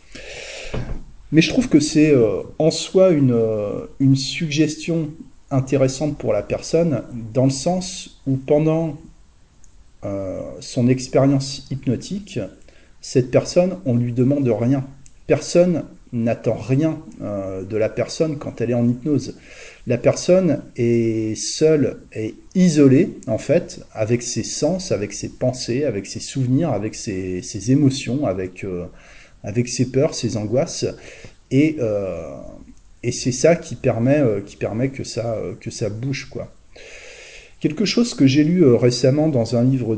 Mais 1.33 1.41
je 1.41 1.49
trouve 1.49 1.69
que 1.69 1.81
c'est 1.81 2.13
euh, 2.13 2.43
en 2.59 2.71
soi 2.71 3.11
une, 3.11 3.33
euh, 3.33 3.87
une 3.99 4.17
suggestion 4.17 5.11
intéressante 5.51 6.17
pour 6.19 6.33
la 6.33 6.43
personne, 6.43 7.03
dans 7.33 7.45
le 7.45 7.51
sens 7.51 8.21
où 8.27 8.37
pendant 8.37 8.97
euh, 10.05 10.41
son 10.61 10.89
expérience 10.89 11.67
hypnotique, 11.71 12.39
cette 13.01 13.31
personne, 13.31 13.79
on 13.85 13.95
ne 13.95 14.01
lui 14.01 14.13
demande 14.13 14.49
rien. 14.49 14.85
Personne 15.27 15.85
n'attend 16.13 16.55
rien 16.55 17.01
de 17.21 17.77
la 17.77 17.89
personne 17.89 18.39
quand 18.39 18.61
elle 18.61 18.71
est 18.71 18.75
en 18.75 18.89
hypnose. 18.89 19.37
La 19.89 19.99
personne 19.99 20.63
est 20.77 21.35
seule 21.35 21.97
et 22.13 22.37
isolée, 22.55 23.19
en 23.27 23.39
fait, 23.39 23.85
avec 23.93 24.23
ses 24.23 24.45
sens, 24.45 24.93
avec 24.93 25.13
ses 25.13 25.29
pensées, 25.29 25.85
avec 25.85 26.07
ses 26.07 26.21
souvenirs, 26.21 26.71
avec 26.71 26.95
ses, 26.95 27.73
émotions, 27.73 28.27
avec, 28.27 28.65
avec 29.45 29.69
ses 29.69 29.91
peurs, 29.91 30.15
ses 30.15 30.37
angoisses. 30.37 30.87
Et, 31.51 31.77
euh, 31.79 32.33
et 33.03 33.13
c'est 33.13 33.33
ça 33.33 33.55
qui 33.55 33.77
permet, 33.77 34.19
euh, 34.19 34.41
qui 34.41 34.57
permet 34.57 34.89
que, 34.89 35.05
ça, 35.05 35.35
euh, 35.35 35.53
que 35.61 35.71
ça 35.71 35.91
bouge, 35.91 36.29
quoi. 36.31 36.51
Quelque 37.61 37.85
chose 37.85 38.13
que 38.13 38.27
j'ai 38.27 38.45
lu 38.45 38.63
récemment 38.75 39.29
dans 39.29 39.57
un 39.57 39.65
livre 39.65 39.97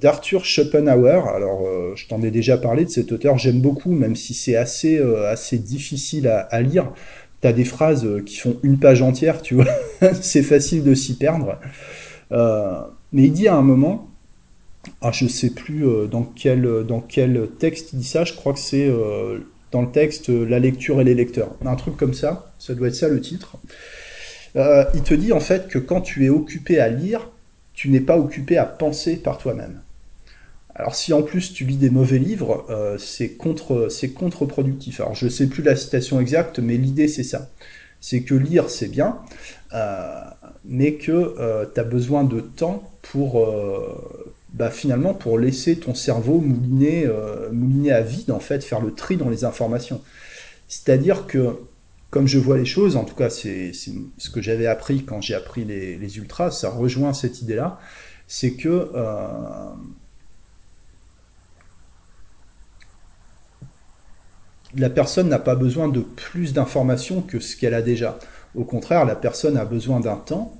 d'Arthur 0.00 0.44
Schopenhauer. 0.44 1.28
Alors, 1.28 1.64
je 1.94 2.04
t'en 2.08 2.20
ai 2.20 2.32
déjà 2.32 2.58
parlé 2.58 2.84
de 2.84 2.90
cet 2.90 3.12
auteur, 3.12 3.38
j'aime 3.38 3.60
beaucoup, 3.60 3.92
même 3.92 4.16
si 4.16 4.34
c'est 4.34 4.56
assez, 4.56 4.98
assez 5.28 5.58
difficile 5.58 6.26
à, 6.26 6.60
lire. 6.62 6.90
T'as 7.40 7.52
des 7.52 7.64
phrases 7.64 8.08
qui 8.26 8.38
font 8.38 8.56
une 8.64 8.80
page 8.80 9.02
entière, 9.02 9.40
tu 9.40 9.54
vois. 9.54 9.68
c'est 10.20 10.42
facile 10.42 10.82
de 10.82 10.94
s'y 10.94 11.16
perdre. 11.16 11.60
Mais 12.32 13.22
il 13.22 13.32
dit 13.32 13.46
à 13.46 13.54
un 13.54 13.62
moment, 13.62 14.10
ah, 15.00 15.12
je 15.12 15.26
sais 15.26 15.50
plus 15.50 15.86
euh, 15.86 16.06
dans 16.06 16.22
quel, 16.22 16.84
dans 16.86 17.00
quel 17.00 17.48
texte 17.58 17.92
il 17.92 18.00
dit 18.00 18.04
ça, 18.04 18.24
je 18.24 18.32
crois 18.34 18.52
que 18.52 18.58
c'est 18.58 18.88
euh, 18.88 19.38
dans 19.72 19.82
le 19.82 19.90
texte 19.90 20.30
euh, 20.30 20.44
La 20.44 20.58
lecture 20.58 21.00
et 21.00 21.04
les 21.04 21.14
lecteurs. 21.14 21.54
Un 21.64 21.76
truc 21.76 21.96
comme 21.96 22.14
ça, 22.14 22.52
ça 22.58 22.74
doit 22.74 22.88
être 22.88 22.94
ça 22.94 23.08
le 23.08 23.20
titre. 23.20 23.56
Euh, 24.56 24.84
il 24.94 25.02
te 25.02 25.14
dit 25.14 25.32
en 25.32 25.40
fait 25.40 25.68
que 25.68 25.78
quand 25.78 26.00
tu 26.00 26.24
es 26.24 26.28
occupé 26.28 26.80
à 26.80 26.88
lire, 26.88 27.30
tu 27.74 27.90
n'es 27.90 28.00
pas 28.00 28.16
occupé 28.16 28.56
à 28.56 28.64
penser 28.64 29.16
par 29.16 29.38
toi-même. 29.38 29.82
Alors 30.74 30.94
si 30.94 31.12
en 31.12 31.22
plus 31.22 31.52
tu 31.52 31.64
lis 31.64 31.76
des 31.76 31.90
mauvais 31.90 32.18
livres, 32.18 32.66
euh, 32.70 32.98
c'est 32.98 33.30
contre, 33.30 33.88
c'est 33.90 34.10
contre-productif. 34.10 35.00
Alors 35.00 35.14
je 35.14 35.28
sais 35.28 35.46
plus 35.46 35.62
la 35.62 35.76
citation 35.76 36.20
exacte, 36.20 36.58
mais 36.58 36.76
l'idée 36.76 37.08
c'est 37.08 37.22
ça. 37.22 37.50
C'est 38.00 38.22
que 38.22 38.34
lire 38.34 38.70
c'est 38.70 38.88
bien, 38.88 39.18
euh, 39.74 40.20
mais 40.64 40.94
que 40.94 41.66
tu 41.74 41.80
as 41.80 41.84
besoin 41.84 42.24
de 42.24 42.40
temps 42.40 42.90
pour, 43.02 43.42
euh, 43.42 44.34
bah, 44.56 44.70
finalement, 44.70 45.12
pour 45.12 45.38
laisser 45.38 45.76
ton 45.78 45.94
cerveau 45.94 46.40
mouliner, 46.40 47.04
euh, 47.06 47.50
mouliner 47.52 47.92
à 47.92 48.00
vide, 48.00 48.30
en 48.30 48.40
fait, 48.40 48.64
faire 48.64 48.80
le 48.80 48.94
tri 48.94 49.18
dans 49.18 49.28
les 49.28 49.44
informations. 49.44 50.00
C'est-à-dire 50.66 51.26
que, 51.26 51.58
comme 52.10 52.26
je 52.26 52.38
vois 52.38 52.56
les 52.56 52.64
choses, 52.64 52.96
en 52.96 53.04
tout 53.04 53.14
cas, 53.14 53.28
c'est 53.28 53.72
ce 53.74 54.30
que 54.30 54.40
j'avais 54.40 54.66
appris 54.66 55.04
quand 55.04 55.20
j'ai 55.20 55.34
appris 55.34 55.66
les, 55.66 55.98
les 55.98 56.16
ultras, 56.16 56.50
ça 56.50 56.70
rejoint 56.70 57.12
cette 57.12 57.42
idée-là, 57.42 57.78
c'est 58.28 58.52
que 58.52 58.90
euh, 58.94 59.68
la 64.74 64.88
personne 64.88 65.28
n'a 65.28 65.38
pas 65.38 65.54
besoin 65.54 65.88
de 65.88 66.00
plus 66.00 66.54
d'informations 66.54 67.20
que 67.20 67.40
ce 67.40 67.58
qu'elle 67.58 67.74
a 67.74 67.82
déjà. 67.82 68.18
Au 68.54 68.64
contraire, 68.64 69.04
la 69.04 69.16
personne 69.16 69.58
a 69.58 69.66
besoin 69.66 70.00
d'un 70.00 70.16
temps, 70.16 70.56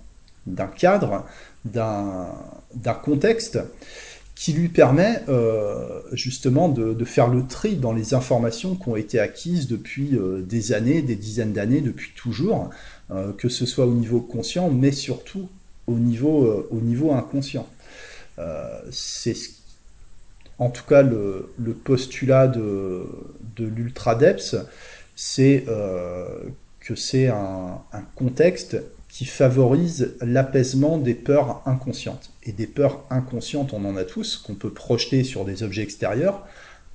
d'un 0.47 0.67
cadre, 0.67 1.25
d'un 1.65 2.95
contexte 3.03 3.59
qui 4.37 4.53
lui 4.53 4.69
permet 4.69 5.23
euh, 5.31 6.03
justement 6.13 6.69
de, 6.69 7.05
faire 7.05 7.27
le 7.27 7.47
tri 7.47 7.77
dans 7.77 7.95
les 7.95 8.13
informations 8.13 8.77
qui 8.77 8.89
ont 8.89 8.97
été 8.97 9.19
acquises 9.19 9.67
depuis 9.67 10.15
euh, 10.15 10.43
des 10.43 10.75
années, 10.75 11.01
des 11.01 11.17
dizaines 11.17 11.55
d'années, 11.55 11.81
depuis 11.81 12.13
toujours, 12.15 12.69
euh, 13.11 13.33
que 13.33 13.49
ce 13.49 13.65
soit 13.65 13.87
au 13.87 13.95
niveau 13.95 14.21
conscient, 14.21 14.69
mais 14.71 14.93
surtout 14.93 15.49
au 15.87 15.95
niveau, 15.95 16.67
au 16.71 16.81
niveau 16.81 17.13
inconscient. 17.13 17.67
c'est 18.91 19.37
en 20.59 20.69
tout 20.69 20.85
cas 20.85 21.03
le, 21.03 21.49
postulat 21.85 22.49
de, 22.49 23.07
de 23.57 23.65
l'ultra-DEPS, 23.65 24.57
c'est 25.15 25.65
que 26.81 26.95
c'est 26.97 27.29
un 27.29 28.03
contexte 28.17 28.79
qui 29.17 29.25
favorise 29.25 30.15
l'apaisement 30.21 30.99
des 30.99 31.15
peurs 31.15 31.63
inconscientes. 31.65 32.33
Et 32.43 32.53
des 32.53 32.67
peurs 32.67 33.03
inconscientes, 33.09 33.73
on 33.73 33.83
en 33.87 33.97
a 33.97 34.05
tous, 34.05 34.37
qu'on 34.37 34.55
peut 34.55 34.69
projeter 34.69 35.25
sur 35.25 35.47
des 35.47 35.63
objets 35.63 35.81
extérieurs, 35.81 36.47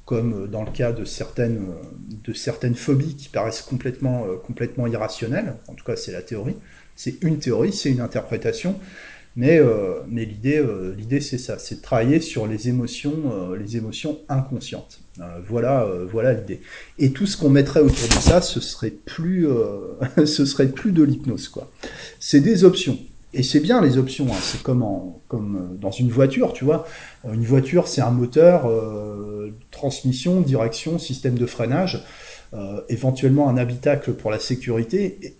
comme 0.05 0.47
dans 0.47 0.63
le 0.63 0.69
cas 0.69 0.91
de 0.91 1.03
certaines, 1.03 1.69
de 2.23 2.34
certaines 2.34 2.75
phobies 2.75 3.15
qui 3.15 3.27
paraissent 3.27 3.63
complètement, 3.63 4.27
euh, 4.27 4.36
complètement 4.38 4.86
irrationnelles. 4.86 5.55
En 5.67 5.73
tout 5.73 5.84
cas, 5.84 5.95
c'est 5.95 6.12
la 6.12 6.21
théorie. 6.21 6.57
C'est 6.95 7.23
une 7.23 7.39
théorie, 7.39 7.73
c'est 7.73 7.89
une 7.89 8.01
interprétation. 8.01 8.79
Mais, 9.36 9.60
euh, 9.60 10.02
euh, 10.10 10.96
l'idée 10.98 11.22
c'est 11.22 11.38
ça, 11.38 11.58
c'est 11.58 11.76
de 11.76 11.82
travailler 11.82 12.20
sur 12.20 12.48
les 12.48 12.67
émotions, 12.67 13.54
les 13.58 13.78
émotions 13.78 14.20
inconscientes. 14.30 15.00
voilà, 15.48 15.88
voilà 16.12 16.34
l'idée. 16.34 16.62
Et 17.00 17.12
tout 17.12 17.26
ce 17.26 17.38
qu'on 17.38 17.50
mettrait 17.50 17.80
autour 17.80 18.08
de 18.08 18.22
ça, 18.22 18.41
ce 18.41 18.60
serait 18.60 18.91
plus, 18.91 19.48
ce 20.26 20.46
serait 20.46 20.67
plus 20.67 20.91
de 20.91 21.04
l'hypnose. 21.04 21.52
C'est 22.20 22.41
des 22.41 22.63
options. 22.63 22.98
Et 23.34 23.44
c'est 23.44 23.62
bien 23.62 23.82
les 23.82 23.98
options, 23.98 24.28
hein. 24.30 24.38
c'est 24.41 24.62
comme, 24.62 25.78
dans 25.80 25.91
une 25.91 26.10
voiture, 26.10 26.52
tu 26.52 26.65
vois. 26.65 26.86
Une 27.24 27.46
voiture, 27.46 27.88
c'est 27.88 28.02
un 28.02 28.12
moteur, 28.12 28.70
transmission, 29.72 30.41
direction, 30.41 31.00
système 31.00 31.36
de 31.36 31.46
freinage, 31.46 32.04
éventuellement 32.89 33.48
un 33.48 33.56
habitacle 33.56 34.12
pour 34.12 34.32
la 34.32 34.39
sécurité, 34.39 35.36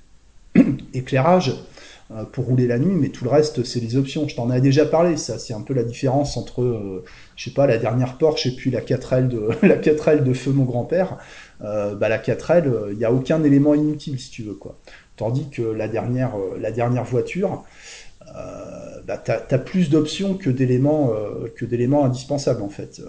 éclairage, 0.94 1.50
euh, 1.50 1.54
pour 2.32 2.46
rouler 2.46 2.68
la 2.68 2.78
nuit, 2.78 2.96
mais 2.96 3.10
tout 3.10 3.24
le 3.24 3.30
reste, 3.30 3.64
c'est 3.64 3.80
les 3.80 3.96
options. 3.96 4.28
Je 4.28 4.36
t'en 4.36 4.52
ai 4.52 4.62
déjà 4.62 4.86
parlé, 4.86 5.18
ça, 5.18 5.40
c'est 5.40 5.54
un 5.54 5.62
peu 5.62 5.74
la 5.74 5.84
différence 5.84 6.38
entre, 6.38 6.62
euh, 6.62 7.04
je 7.36 7.46
sais 7.46 7.54
pas, 7.54 7.68
la 7.68 7.78
dernière 7.78 8.18
Porsche 8.18 8.48
et 8.48 8.52
puis 8.52 8.72
la 8.72 8.82
4L 8.82 9.28
de, 9.28 9.50
la 9.68 9.78
4L 9.78 10.24
de 10.24 10.34
feu 10.34 10.52
mon 10.52 10.66
grand-père. 10.66 11.18
Euh, 11.64 11.96
bah, 11.96 12.10
la 12.10 12.18
4L, 12.18 12.92
il 12.92 12.98
n'y 12.98 13.06
a 13.06 13.14
aucun 13.14 13.44
élément 13.44 13.76
inutile, 13.76 14.20
si 14.20 14.30
tu 14.30 14.44
veux, 14.44 14.54
quoi. 14.54 14.78
Tandis 15.16 15.50
que 15.50 15.62
la 15.62 15.88
dernière, 15.88 16.32
la 16.60 16.72
dernière 16.72 17.04
voiture, 17.04 17.64
bah, 19.06 19.22
tu 19.24 19.32
as, 19.32 19.58
plus 19.60 19.90
d'options 19.90 20.36
que 20.36 20.50
d'éléments 20.50 21.12
que 21.56 21.66
d'éléments 21.66 22.06
indispensables, 22.06 22.64
en 22.64 22.70
fait. 22.70 23.02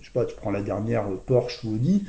je 0.00 0.04
sais 0.04 0.12
pas, 0.12 0.26
tu 0.26 0.34
prends 0.34 0.50
la 0.50 0.60
dernière 0.60 1.04
Porsche 1.24 1.64
ou 1.64 1.74
Audi, 1.74 2.04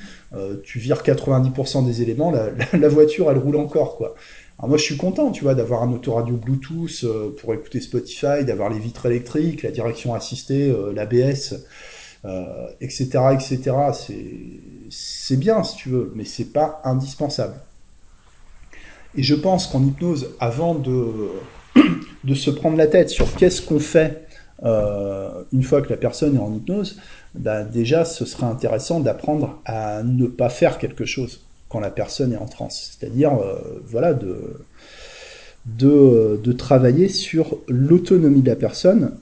tu 0.63 0.79
vires 0.79 1.03
90% 1.03 1.85
des 1.85 2.01
éléments, 2.01 2.31
la, 2.31 2.49
la, 2.77 2.87
voiture, 2.89 3.31
elle 3.31 3.37
roule 3.37 3.55
encore, 3.55 3.95
quoi. 3.95 4.15
Alors 4.57 4.69
moi, 4.69 4.77
je 4.77 4.83
suis 4.83 4.97
content, 4.97 5.31
tu 5.31 5.43
vois, 5.43 5.53
d'avoir 5.53 5.83
un 5.83 5.91
autoradio 5.91 6.37
Bluetooth 6.37 7.03
euh, 7.03 7.35
pour 7.39 7.53
écouter 7.53 7.81
Spotify, 7.81 8.45
d'avoir 8.45 8.69
les 8.69 8.79
vitres 8.79 9.05
électriques, 9.05 9.63
la 9.63 9.71
direction 9.71 10.13
assistée, 10.13 10.73
l'ABS, 10.93 11.65
etc., 12.81 13.09
etc. 13.33 13.71
C'est 14.89 15.37
bien, 15.37 15.63
si 15.63 15.75
tu 15.75 15.89
veux, 15.89 16.11
mais 16.15 16.25
c'est 16.25 16.51
pas 16.53 16.81
indispensable. 16.83 17.55
Et 19.15 19.23
je 19.23 19.35
pense 19.35 19.67
qu'en 19.67 19.83
hypnose, 19.83 20.31
avant 20.39 20.75
de, 20.75 21.29
de 22.23 22.33
se 22.33 22.49
prendre 22.49 22.77
la 22.77 22.87
tête 22.87 23.09
sur 23.09 23.33
qu'est-ce 23.35 23.61
qu'on 23.61 23.79
fait 23.79 24.25
euh, 24.63 25.43
une 25.51 25.63
fois 25.63 25.81
que 25.81 25.89
la 25.89 25.97
personne 25.97 26.35
est 26.35 26.39
en 26.39 26.53
hypnose, 26.53 26.99
bah, 27.33 27.63
déjà, 27.63 28.05
ce 28.05 28.25
serait 28.25 28.45
intéressant 28.45 28.99
d'apprendre 28.99 29.61
à 29.65 30.03
ne 30.03 30.27
pas 30.27 30.49
faire 30.49 30.77
quelque 30.77 31.05
chose 31.05 31.44
la 31.79 31.91
personne 31.91 32.33
est 32.33 32.37
en 32.37 32.45
transe. 32.45 32.97
C'est-à-dire, 32.97 33.33
euh, 33.33 33.81
voilà, 33.85 34.13
de, 34.13 34.37
de, 35.65 36.51
travailler 36.51 37.09
sur 37.09 37.57
l'autonomie 37.67 38.41
de 38.41 38.49
la 38.49 38.55
personne 38.55 39.17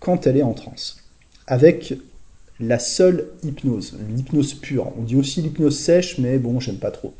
quand 0.00 0.26
elle 0.26 0.36
est 0.36 0.42
en 0.42 0.54
transe. 0.54 1.04
Avec 1.46 1.94
la 2.60 2.78
seule 2.78 3.26
hypnose, 3.42 3.96
l'hypnose 4.14 4.54
pure. 4.54 4.92
On 4.98 5.02
dit 5.02 5.16
aussi 5.16 5.42
l'hypnose 5.42 5.78
sèche, 5.78 6.18
mais 6.18 6.38
bon, 6.38 6.60
j'aime 6.60 6.78
pas 6.78 6.90
trop. 6.90 7.14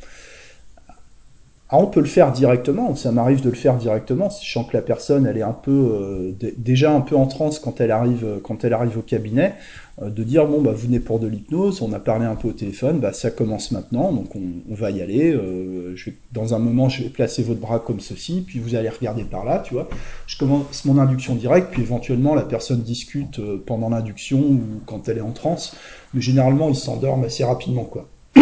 Ah, 1.71 1.79
on 1.79 1.87
peut 1.87 2.01
le 2.01 2.07
faire 2.07 2.33
directement, 2.33 2.97
ça 2.97 3.13
m'arrive 3.13 3.43
de 3.43 3.51
le 3.51 3.55
faire 3.55 3.77
directement, 3.77 4.31
sachant 4.31 4.65
que 4.65 4.75
la 4.75 4.81
personne 4.81 5.27
elle 5.27 5.37
est 5.37 5.43
un 5.43 5.53
peu 5.53 5.71
euh, 5.71 6.33
déjà 6.57 6.91
un 6.93 7.03
peu 7.03 7.15
en 7.15 7.27
transe 7.27 7.59
quand 7.59 7.83
elle 7.83 7.91
arrive 7.91 8.41
quand 8.43 8.65
elle 8.65 8.73
arrive 8.73 8.97
au 8.97 9.03
cabinet, 9.03 9.55
de 10.01 10.23
dire 10.23 10.47
bon 10.47 10.61
bah 10.61 10.73
vous 10.73 10.87
venez 10.87 11.01
pour 11.01 11.19
de 11.19 11.27
l'hypnose, 11.27 11.83
on 11.83 11.93
a 11.93 11.99
parlé 11.99 12.25
un 12.25 12.37
peu 12.37 12.49
au 12.49 12.53
téléphone, 12.53 13.01
bah 13.01 13.13
ça 13.13 13.31
commence 13.31 13.73
maintenant, 13.73 14.13
donc 14.13 14.35
on, 14.37 14.75
va 14.75 14.91
y 14.91 15.03
aller. 15.03 15.33
Euh, 15.33 15.97
je 15.97 16.11
vais, 16.11 16.17
dans 16.33 16.55
un 16.55 16.59
moment 16.59 16.89
je 16.89 17.03
vais 17.03 17.09
placer 17.09 17.43
votre 17.43 17.61
bras 17.61 17.81
comme 17.81 18.01
ceci, 18.01 18.45
puis 18.47 18.61
vous 18.61 18.75
allez 18.75 18.89
regarder 18.89 19.25
par 19.25 19.45
là, 19.45 19.59
tu 19.59 19.75
vois. 19.75 19.89
Je 20.27 20.39
commence 20.39 20.85
mon 20.85 20.99
induction 20.99 21.35
directe, 21.35 21.69
puis 21.73 21.83
éventuellement 21.83 22.35
la 22.35 22.43
personne 22.43 22.83
discute 22.83 23.41
pendant 23.67 23.89
l'induction 23.89 24.39
ou 24.39 24.61
quand 24.87 25.09
elle 25.09 25.19
est 25.19 25.23
en 25.23 25.33
transe, 25.33 25.77
mais 26.15 26.21
généralement 26.21 26.69
ils 26.69 26.77
s'endorment 26.77 27.25
assez 27.25 27.45
rapidement 27.45 27.85
quoi. 27.85 28.09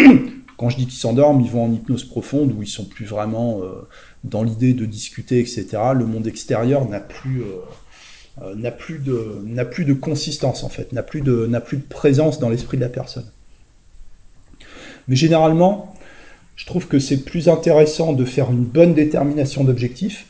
Quand 0.57 0.71
je 0.71 0.77
dis 0.77 0.87
qu'ils 0.87 0.99
s'endorment, 0.99 1.41
ils 1.41 1.51
vont 1.51 1.65
en 1.65 1.73
hypnose 1.73 2.05
profonde 2.05 2.53
où 2.57 2.63
ils 2.63 2.69
sont 2.69 2.87
plus 2.87 3.05
vraiment 3.05 3.61
euh, 3.63 3.87
dans 4.25 4.43
l'idée 4.43 4.73
de 4.73 4.87
discuter, 4.87 5.39
etc. 5.39 5.67
Le 5.95 6.07
monde 6.07 6.27
extérieur 6.27 6.89
n'a 6.89 7.01
plus 7.01 7.43
euh, 7.43 7.45
euh, 7.45 7.61
n'a 8.55 8.71
plus 8.71 8.99
de 8.99 9.41
n'a 9.45 9.65
plus 9.65 9.85
de 9.85 9.95
consistance 9.95 10.63
en 10.63 10.69
fait, 10.69 10.93
n'a 10.93 11.03
plus 11.03 11.23
de 11.23 11.49
présence 11.89 12.39
dans 12.39 12.49
l'esprit 12.49 12.77
de 12.77 12.83
la 12.83 12.89
personne. 12.89 13.31
Mais 15.09 15.17
généralement, 15.17 15.95
je 16.57 16.67
trouve 16.67 16.89
que 16.89 16.99
c'est 16.99 17.25
plus 17.25 17.49
intéressant 17.49 18.13
de 18.13 18.25
faire 18.25 18.51
une 18.51 18.65
bonne 18.65 18.95
détermination 18.95 19.65
d'objectifs, 19.65 20.27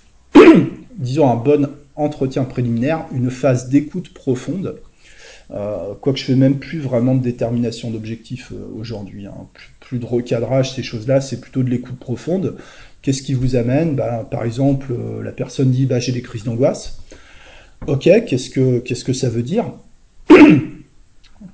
disons 0.98 1.30
un 1.30 1.36
bon 1.36 1.68
entretien 1.96 2.44
préliminaire, 2.44 3.06
une 3.12 3.30
phase 3.30 3.68
d'écoute 3.68 4.12
profonde. 4.12 4.80
Euh, 5.52 5.94
quoique 6.00 6.18
je 6.18 6.24
fais 6.24 6.34
même 6.34 6.58
plus 6.58 6.80
vraiment 6.80 7.14
de 7.14 7.22
détermination 7.22 7.90
d'objectifs 7.90 8.52
aujourd'hui. 8.76 9.26
Hein 9.26 9.46
plus 9.86 9.98
de 10.00 10.06
recadrage, 10.06 10.74
ces 10.74 10.82
choses-là, 10.82 11.20
c'est 11.20 11.40
plutôt 11.40 11.62
de 11.62 11.70
l'écoute 11.70 11.98
profonde. 11.98 12.56
Qu'est-ce 13.02 13.22
qui 13.22 13.34
vous 13.34 13.54
amène? 13.54 13.94
Bah, 13.94 14.26
Par 14.28 14.44
exemple, 14.44 14.88
euh, 14.92 15.22
la 15.22 15.30
personne 15.30 15.70
dit 15.70 15.86
bah, 15.86 16.00
j'ai 16.00 16.10
des 16.10 16.22
crises 16.22 16.42
d'angoisse. 16.42 16.98
Ok, 17.86 18.08
qu'est-ce 18.26 18.50
que, 19.04 19.12
ça 19.12 19.28
veut 19.28 19.42
dire 19.42 19.72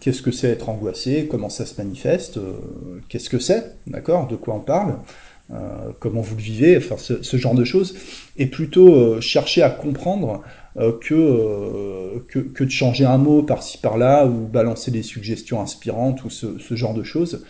Qu'est-ce 0.00 0.22
que 0.22 0.30
c'est 0.30 0.48
être 0.48 0.68
angoissé? 0.68 1.28
Comment 1.30 1.48
ça 1.48 1.66
se 1.66 1.80
manifeste? 1.80 2.38
Euh, 2.38 2.54
Qu'est-ce 3.08 3.28
que 3.28 3.38
c'est? 3.38 3.76
D'accord? 3.86 4.28
De 4.28 4.36
quoi 4.36 4.54
on 4.54 4.60
parle? 4.60 4.96
Euh, 5.52 5.90
Comment 6.00 6.20
vous 6.20 6.36
le 6.36 6.42
vivez? 6.42 6.76
Enfin, 6.76 6.96
ce, 6.96 7.36
genre 7.36 7.54
de 7.54 7.64
choses. 7.64 7.96
Et 8.36 8.46
plutôt 8.46 9.20
chercher 9.20 9.62
à 9.62 9.70
comprendre 9.70 10.42
que, 11.02 12.22
de 12.64 12.70
changer 12.70 13.04
un 13.04 13.18
mot 13.18 13.42
par-ci 13.42 13.78
par-là 13.78 14.26
ou 14.26 14.46
balancer 14.46 14.90
des 14.90 15.02
suggestions 15.02 15.60
inspirantes 15.60 16.24
ou 16.24 16.30
ce 16.30 16.74
genre 16.74 16.94
de 16.94 17.02
choses. 17.02 17.44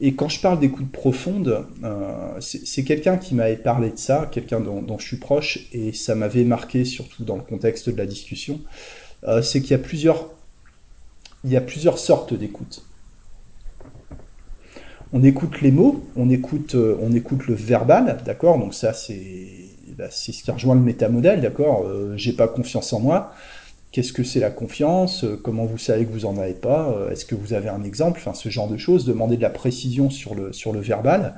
Et 0.00 0.14
quand 0.14 0.28
je 0.28 0.40
parle 0.40 0.60
d'écoute 0.60 0.90
profonde, 0.92 1.66
euh, 1.82 2.40
c'est 2.40 2.84
quelqu'un 2.84 3.16
qui 3.16 3.34
m'avait 3.34 3.56
parlé 3.56 3.90
de 3.90 3.98
ça, 3.98 4.28
quelqu'un 4.30 4.60
dont, 4.60 4.98
je 4.98 5.04
suis 5.04 5.16
proche, 5.16 5.68
et 5.72 5.92
ça 5.92 6.14
m'avait 6.14 6.44
marqué 6.44 6.84
surtout 6.84 7.24
dans 7.24 7.36
le 7.36 7.42
contexte 7.42 7.88
de 7.90 7.96
la 7.96 8.06
discussion. 8.06 8.60
Euh, 9.26 9.42
c'est 9.42 9.60
qu'il 9.60 9.72
y 9.72 9.74
a 9.74 9.78
plusieurs, 9.78 10.30
il 11.42 11.50
y 11.50 11.56
a 11.56 11.60
plusieurs 11.60 11.98
sortes 11.98 12.32
d'écoute. 12.32 12.84
On 15.12 15.24
écoute 15.24 15.62
les 15.62 15.72
mots, 15.72 16.04
on 16.14 16.30
écoute, 16.30 16.76
euh, 16.76 16.96
on 17.00 17.12
écoute 17.12 17.48
le 17.48 17.54
verbal, 17.54 18.18
d'accord? 18.24 18.58
Donc 18.58 18.74
ça 18.74 18.92
c'est, 18.92 19.48
bah, 19.96 20.08
c'est 20.10 20.30
ce 20.30 20.44
qui 20.44 20.50
rejoint 20.52 20.76
le 20.76 20.80
métamodèle, 20.80 21.40
d'accord? 21.40 21.90
J'ai 22.14 22.34
pas 22.34 22.46
confiance 22.46 22.92
en 22.92 23.00
moi. 23.00 23.32
Qu'est-ce 23.90 24.12
que 24.12 24.22
c'est 24.22 24.40
la 24.40 24.50
confiance? 24.50 25.24
Comment 25.42 25.64
vous 25.64 25.78
savez 25.78 26.04
que 26.04 26.12
vous 26.12 26.26
en 26.26 26.36
avez 26.36 26.52
pas? 26.52 26.94
Est-ce 27.10 27.24
que 27.24 27.34
vous 27.34 27.54
avez 27.54 27.70
un 27.70 27.82
exemple? 27.84 28.18
Enfin, 28.20 28.34
ce 28.34 28.50
genre 28.50 28.68
de 28.68 28.76
choses. 28.76 29.06
Demander 29.06 29.36
de 29.38 29.42
la 29.42 29.50
précision 29.50 30.10
sur 30.10 30.34
le, 30.34 30.52
sur 30.52 30.72
le 30.72 30.80
verbal. 30.80 31.34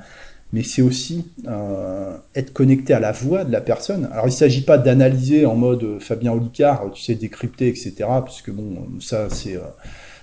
Mais 0.53 0.63
c'est 0.63 0.81
aussi 0.81 1.31
euh, 1.47 2.17
être 2.35 2.51
connecté 2.51 2.93
à 2.93 2.99
la 2.99 3.13
voix 3.13 3.45
de 3.45 3.51
la 3.51 3.61
personne. 3.61 4.09
Alors, 4.11 4.25
il 4.25 4.31
ne 4.31 4.35
s'agit 4.35 4.63
pas 4.63 4.77
d'analyser 4.77 5.45
en 5.45 5.55
mode 5.55 5.83
euh, 5.83 5.99
Fabien 5.99 6.33
Olicard, 6.33 6.91
tu 6.93 7.01
sais, 7.01 7.15
décrypter, 7.15 7.69
etc. 7.69 7.93
Parce 7.99 8.41
que 8.41 8.51
bon, 8.51 8.87
ça, 8.99 9.29
c'est. 9.29 9.55
Euh, 9.55 9.61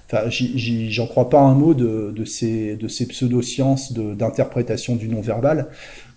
enfin, 0.07 0.29
j'en 0.29 1.07
crois 1.07 1.31
pas 1.31 1.41
un 1.41 1.55
mot 1.55 1.73
de, 1.73 2.13
de 2.15 2.25
ces, 2.27 2.77
de 2.77 2.89
ces 2.89 3.07
pseudo-sciences 3.07 3.93
d'interprétation 3.95 4.97
du 4.97 5.09
non-verbal. 5.09 5.69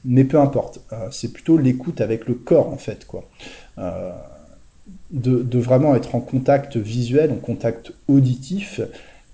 Mais 0.04 0.24
peu 0.24 0.39
importe. 0.39 0.82
c'est 1.12 1.32
plutôt 1.32 1.58
l'écoute 1.58 2.02
avec 2.02 2.28
le 2.28 2.34
corps, 2.34 2.69
en 2.69 2.78
fait, 2.78 3.06
quoi 3.06 3.30
de, 5.12 5.60
vraiment 5.60 5.95
être 5.95 6.15
en 6.15 6.21
contact 6.21 6.78
visuel, 6.78 7.32
en 7.32 7.36
contact 7.36 7.91
auditif 8.08 8.82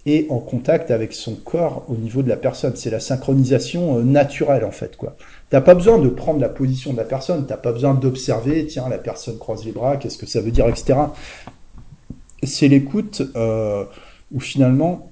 et 0.06 0.26
en 0.30 0.40
contact 0.40 0.90
avec 0.90 1.14
son 1.14 1.36
corps 1.36 1.86
au 1.90 1.96
niveau 1.96 2.24
de 2.24 2.30
la 2.30 2.38
personne. 2.38 2.76
C'est 2.76 2.90
la 2.90 3.00
synchronisation 3.00 3.98
euh, 3.98 4.04
naturelle 4.04 4.64
en 4.64 4.72
fait. 4.72 4.96
quoi. 4.96 5.16
T'as 5.50 5.62
pas 5.62 5.76
besoin 5.76 6.00
de 6.00 6.10
prendre 6.10 6.40
la 6.40 6.50
position 6.50 6.94
de 6.94 6.98
la 6.98 7.04
personne, 7.04 7.46
t'as 7.46 7.58
pas 7.58 7.74
besoin 7.74 7.94
d'observer, 7.94 8.66
tiens, 8.66 8.90
la 8.90 8.98
personne 8.98 9.38
croise 9.38 9.66
les 9.66 9.72
bras, 9.72 9.98
qu'est-ce 9.98 10.18
que 10.18 10.26
ça 10.26 10.42
veut 10.42 10.52
dire, 10.52 10.68
etc. 10.68 11.00
c'est 12.44 12.68
l'écoute 12.68 13.22
euh, 13.36 13.84
où 14.32 14.40
finalement 14.40 15.12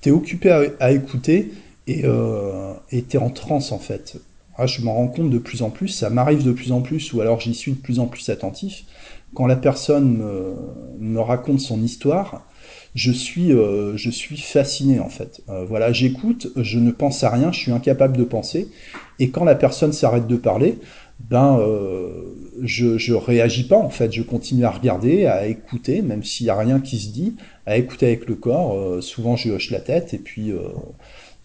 tu 0.00 0.10
es 0.10 0.12
occupé 0.12 0.74
à, 0.80 0.90
écouter 0.90 1.52
et 1.86 2.02
euh, 2.04 2.74
tu 2.90 2.98
es 2.98 3.16
en 3.16 3.30
transe 3.30 3.72
en 3.72 3.78
fait. 3.78 4.18
Ah, 4.58 4.66
je 4.66 4.80
m'en 4.80 4.94
rends 4.94 5.08
compte 5.08 5.30
de 5.30 5.38
plus 5.38 5.62
en 5.62 5.70
plus, 5.70 5.88
ça 5.88 6.08
m'arrive 6.08 6.42
de 6.42 6.52
plus 6.52 6.72
en 6.72 6.80
plus, 6.80 7.12
ou 7.12 7.20
alors 7.20 7.40
j'y 7.40 7.54
suis 7.54 7.72
de 7.72 7.78
plus 7.78 7.98
en 7.98 8.06
plus 8.06 8.30
attentif. 8.30 8.84
Quand 9.34 9.46
la 9.46 9.56
personne 9.56 10.22
me, 10.98 11.20
raconte 11.20 11.60
son 11.60 11.82
histoire, 11.82 12.46
je 12.94 13.12
suis, 13.12 13.52
euh, 13.52 13.96
fasciné 14.38 14.98
en 14.98 15.10
fait. 15.10 15.42
Euh, 15.50 15.66
voilà, 15.68 15.92
j'écoute, 15.92 16.48
je 16.56 16.78
ne 16.78 16.90
pense 16.90 17.22
à 17.22 17.28
rien, 17.28 17.52
je 17.52 17.58
suis 17.58 17.72
incapable 17.72 18.16
de 18.16 18.24
penser. 18.24 18.68
Et 19.18 19.28
quand 19.28 19.44
la 19.44 19.56
personne 19.56 19.92
s'arrête 19.92 20.26
de 20.26 20.36
parler, 20.36 20.78
ben, 21.28 21.58
euh, 21.58 22.08
je, 22.62 22.96
je 22.96 23.12
réagis 23.12 23.68
pas 23.68 23.76
en 23.76 23.90
fait. 23.90 24.12
Je 24.12 24.22
continue 24.22 24.64
à 24.64 24.70
regarder, 24.70 25.26
à 25.26 25.46
écouter, 25.46 26.00
même 26.00 26.24
s'il 26.24 26.46
y 26.46 26.50
a 26.50 26.56
rien 26.56 26.80
qui 26.80 26.98
se 26.98 27.08
dit, 27.08 27.36
à 27.66 27.76
écouter 27.76 28.06
avec 28.06 28.26
le 28.26 28.36
corps. 28.36 29.02
souvent, 29.02 29.36
je 29.36 29.50
hoche 29.50 29.70
la 29.70 29.80
tête 29.80 30.14
et 30.14 30.18
puis 30.18 30.52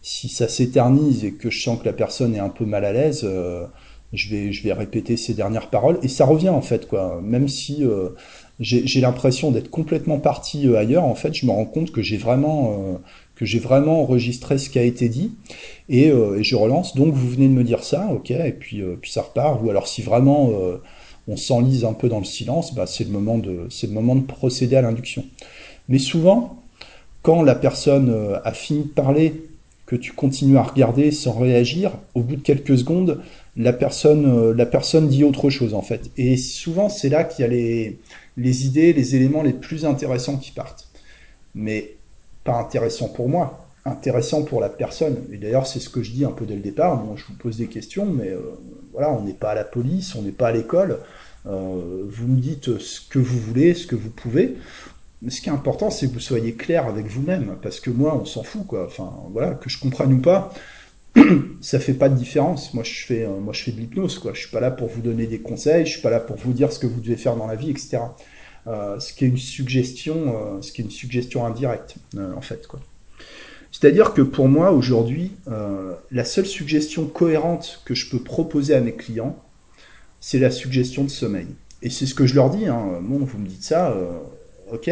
si 0.01 0.29
ça 0.29 0.47
s'éternise 0.47 1.23
et 1.23 1.33
que 1.33 1.49
je 1.49 1.61
sens 1.61 1.79
que 1.79 1.85
la 1.85 1.93
personne 1.93 2.35
est 2.35 2.39
un 2.39 2.49
peu 2.49 2.65
mal 2.65 2.85
à 2.85 2.91
l'aise, 2.91 3.21
euh, 3.23 3.65
je, 4.13 4.29
vais, 4.29 4.51
je 4.51 4.63
vais 4.63 4.73
répéter 4.73 5.15
ces 5.15 5.33
dernières 5.33 5.69
paroles. 5.69 5.99
Et 6.01 6.07
ça 6.07 6.25
revient 6.25 6.49
en 6.49 6.61
fait, 6.61 6.87
quoi. 6.87 7.21
Même 7.23 7.47
si 7.47 7.83
euh, 7.83 8.09
j'ai 8.59 9.01
l'impression 9.01 9.51
d'être 9.51 9.69
complètement 9.69 10.19
parti 10.19 10.67
euh, 10.67 10.77
ailleurs, 10.77 11.03
en 11.03 11.15
fait, 11.15 11.33
je 11.35 11.45
me 11.45 11.51
rends 11.51 11.65
compte 11.65 11.91
que 11.91 12.01
j'ai 12.01 12.17
vraiment, 12.17 12.99
que 13.35 13.45
j'ai 13.45 13.59
vraiment 13.59 14.01
enregistré 14.01 14.57
ce 14.57 14.69
qui 14.69 14.79
a 14.79 14.83
été 14.83 15.07
dit. 15.07 15.33
Et, 15.87 16.07
et, 16.07 16.43
je 16.43 16.55
relance. 16.55 16.95
Donc 16.95 17.13
vous 17.13 17.29
venez 17.29 17.47
de 17.47 17.53
me 17.53 17.63
dire 17.63 17.83
ça, 17.83 18.09
ok, 18.11 18.31
et 18.31 18.55
puis, 18.59 18.81
puis 19.01 19.11
ça 19.11 19.21
repart. 19.21 19.61
Ou 19.63 19.69
alors 19.69 19.87
si 19.87 20.01
vraiment 20.01 20.51
on 21.27 21.37
s'enlise 21.37 21.85
un 21.85 21.93
peu 21.93 22.09
dans 22.09 22.19
le 22.19 22.25
silence, 22.25 22.73
bah, 22.73 22.87
c'est 22.87 23.03
le, 23.03 23.13
le 23.13 23.93
moment 23.93 24.15
de 24.15 24.25
procéder 24.25 24.75
à 24.75 24.81
l'induction. 24.81 25.23
Mais 25.89 25.99
souvent, 25.99 26.57
quand 27.21 27.43
la 27.43 27.53
personne 27.53 28.39
a 28.43 28.51
fini 28.51 28.83
de 28.83 28.89
parler 28.89 29.50
tu 29.95 30.13
continues 30.13 30.57
à 30.57 30.63
regarder 30.63 31.11
sans 31.11 31.33
réagir, 31.33 31.91
au 32.15 32.21
bout 32.21 32.35
de 32.35 32.41
quelques 32.41 32.77
secondes, 32.77 33.21
la 33.57 33.73
personne, 33.73 34.25
euh, 34.25 34.53
la 34.53 34.65
personne 34.65 35.07
dit 35.07 35.23
autre 35.23 35.49
chose 35.49 35.73
en 35.73 35.81
fait. 35.81 36.09
Et 36.17 36.37
souvent, 36.37 36.89
c'est 36.89 37.09
là 37.09 37.23
qu'il 37.23 37.43
y 37.43 37.45
a 37.45 37.49
les, 37.49 37.99
les 38.37 38.65
idées, 38.65 38.93
les 38.93 39.15
éléments 39.15 39.43
les 39.43 39.53
plus 39.53 39.85
intéressants 39.85 40.37
qui 40.37 40.51
partent. 40.51 40.87
Mais 41.55 41.95
pas 42.43 42.57
intéressant 42.59 43.09
pour 43.09 43.29
moi, 43.29 43.67
intéressant 43.85 44.43
pour 44.43 44.61
la 44.61 44.69
personne. 44.69 45.17
Et 45.31 45.37
d'ailleurs, 45.37 45.67
c'est 45.67 45.79
ce 45.79 45.89
que 45.89 46.01
je 46.01 46.11
dis 46.11 46.25
un 46.25 46.31
peu 46.31 46.45
dès 46.45 46.55
le 46.55 46.61
départ. 46.61 47.03
Moi, 47.03 47.15
je 47.17 47.25
vous 47.25 47.37
pose 47.37 47.57
des 47.57 47.67
questions, 47.67 48.05
mais 48.05 48.29
euh, 48.29 48.39
voilà, 48.93 49.11
on 49.11 49.23
n'est 49.23 49.33
pas 49.33 49.51
à 49.51 49.55
la 49.55 49.63
police, 49.63 50.15
on 50.15 50.21
n'est 50.21 50.31
pas 50.31 50.47
à 50.47 50.51
l'école. 50.51 50.99
Euh, 51.47 52.03
vous 52.07 52.27
me 52.27 52.39
dites 52.39 52.77
ce 52.77 53.01
que 53.01 53.19
vous 53.19 53.39
voulez, 53.39 53.73
ce 53.73 53.87
que 53.87 53.95
vous 53.95 54.11
pouvez. 54.11 54.55
Mais 55.21 55.29
ce 55.29 55.41
qui 55.41 55.49
est 55.49 55.51
important, 55.51 55.91
c'est 55.91 56.07
que 56.07 56.13
vous 56.13 56.19
soyez 56.19 56.53
clair 56.53 56.87
avec 56.87 57.05
vous-même, 57.05 57.57
parce 57.61 57.79
que 57.79 57.91
moi, 57.91 58.19
on 58.19 58.25
s'en 58.25 58.43
fout, 58.43 58.65
quoi. 58.65 58.85
Enfin, 58.85 59.13
voilà, 59.31 59.53
que 59.53 59.69
je 59.69 59.79
comprenne 59.79 60.13
ou 60.13 60.19
pas, 60.19 60.51
ça 61.61 61.79
fait 61.79 61.93
pas 61.93 62.09
de 62.09 62.15
différence. 62.15 62.73
Moi, 62.73 62.83
je 62.83 63.05
fais, 63.05 63.23
euh, 63.23 63.39
moi, 63.39 63.53
je 63.53 63.63
fais 63.63 63.71
de 63.71 63.77
l'hypnose, 63.79 64.17
quoi. 64.17 64.33
Je 64.33 64.39
suis 64.39 64.49
pas 64.49 64.59
là 64.59 64.71
pour 64.71 64.87
vous 64.87 65.01
donner 65.01 65.27
des 65.27 65.39
conseils, 65.39 65.85
je 65.85 65.91
suis 65.91 66.01
pas 66.01 66.09
là 66.09 66.19
pour 66.19 66.37
vous 66.37 66.53
dire 66.53 66.71
ce 66.71 66.79
que 66.79 66.87
vous 66.87 66.99
devez 66.99 67.17
faire 67.17 67.35
dans 67.35 67.45
la 67.45 67.55
vie, 67.55 67.69
etc. 67.69 67.99
Euh, 68.67 68.99
ce 68.99 69.13
qui 69.13 69.25
est 69.25 69.27
une 69.27 69.37
suggestion, 69.37 70.57
euh, 70.57 70.61
ce 70.61 70.71
qui 70.71 70.81
est 70.81 70.85
une 70.85 70.91
suggestion 70.91 71.45
indirecte, 71.45 71.95
en 72.17 72.41
fait, 72.41 72.65
quoi. 72.67 72.79
C'est-à-dire 73.71 74.13
que 74.13 74.21
pour 74.21 74.49
moi, 74.49 74.73
aujourd'hui, 74.73 75.31
la 76.11 76.25
seule 76.25 76.45
suggestion 76.45 77.05
cohérente 77.05 77.81
que 77.85 77.95
je 77.95 78.09
peux 78.09 78.19
proposer 78.19 78.75
à 78.75 78.81
mes 78.81 78.91
clients, 78.91 79.41
c'est 80.19 80.39
la 80.39 80.51
suggestion 80.51 81.05
de 81.05 81.09
sommeil. 81.09 81.47
Et 81.81 81.89
c'est 81.89 82.05
ce 82.05 82.13
que 82.13 82.25
je 82.25 82.35
leur 82.35 82.49
dis. 82.49 82.67
Hein. 82.67 82.99
Vous 83.01 83.37
me 83.37 83.47
dites 83.47 83.63
ça 83.63 83.95
ok. 84.71 84.89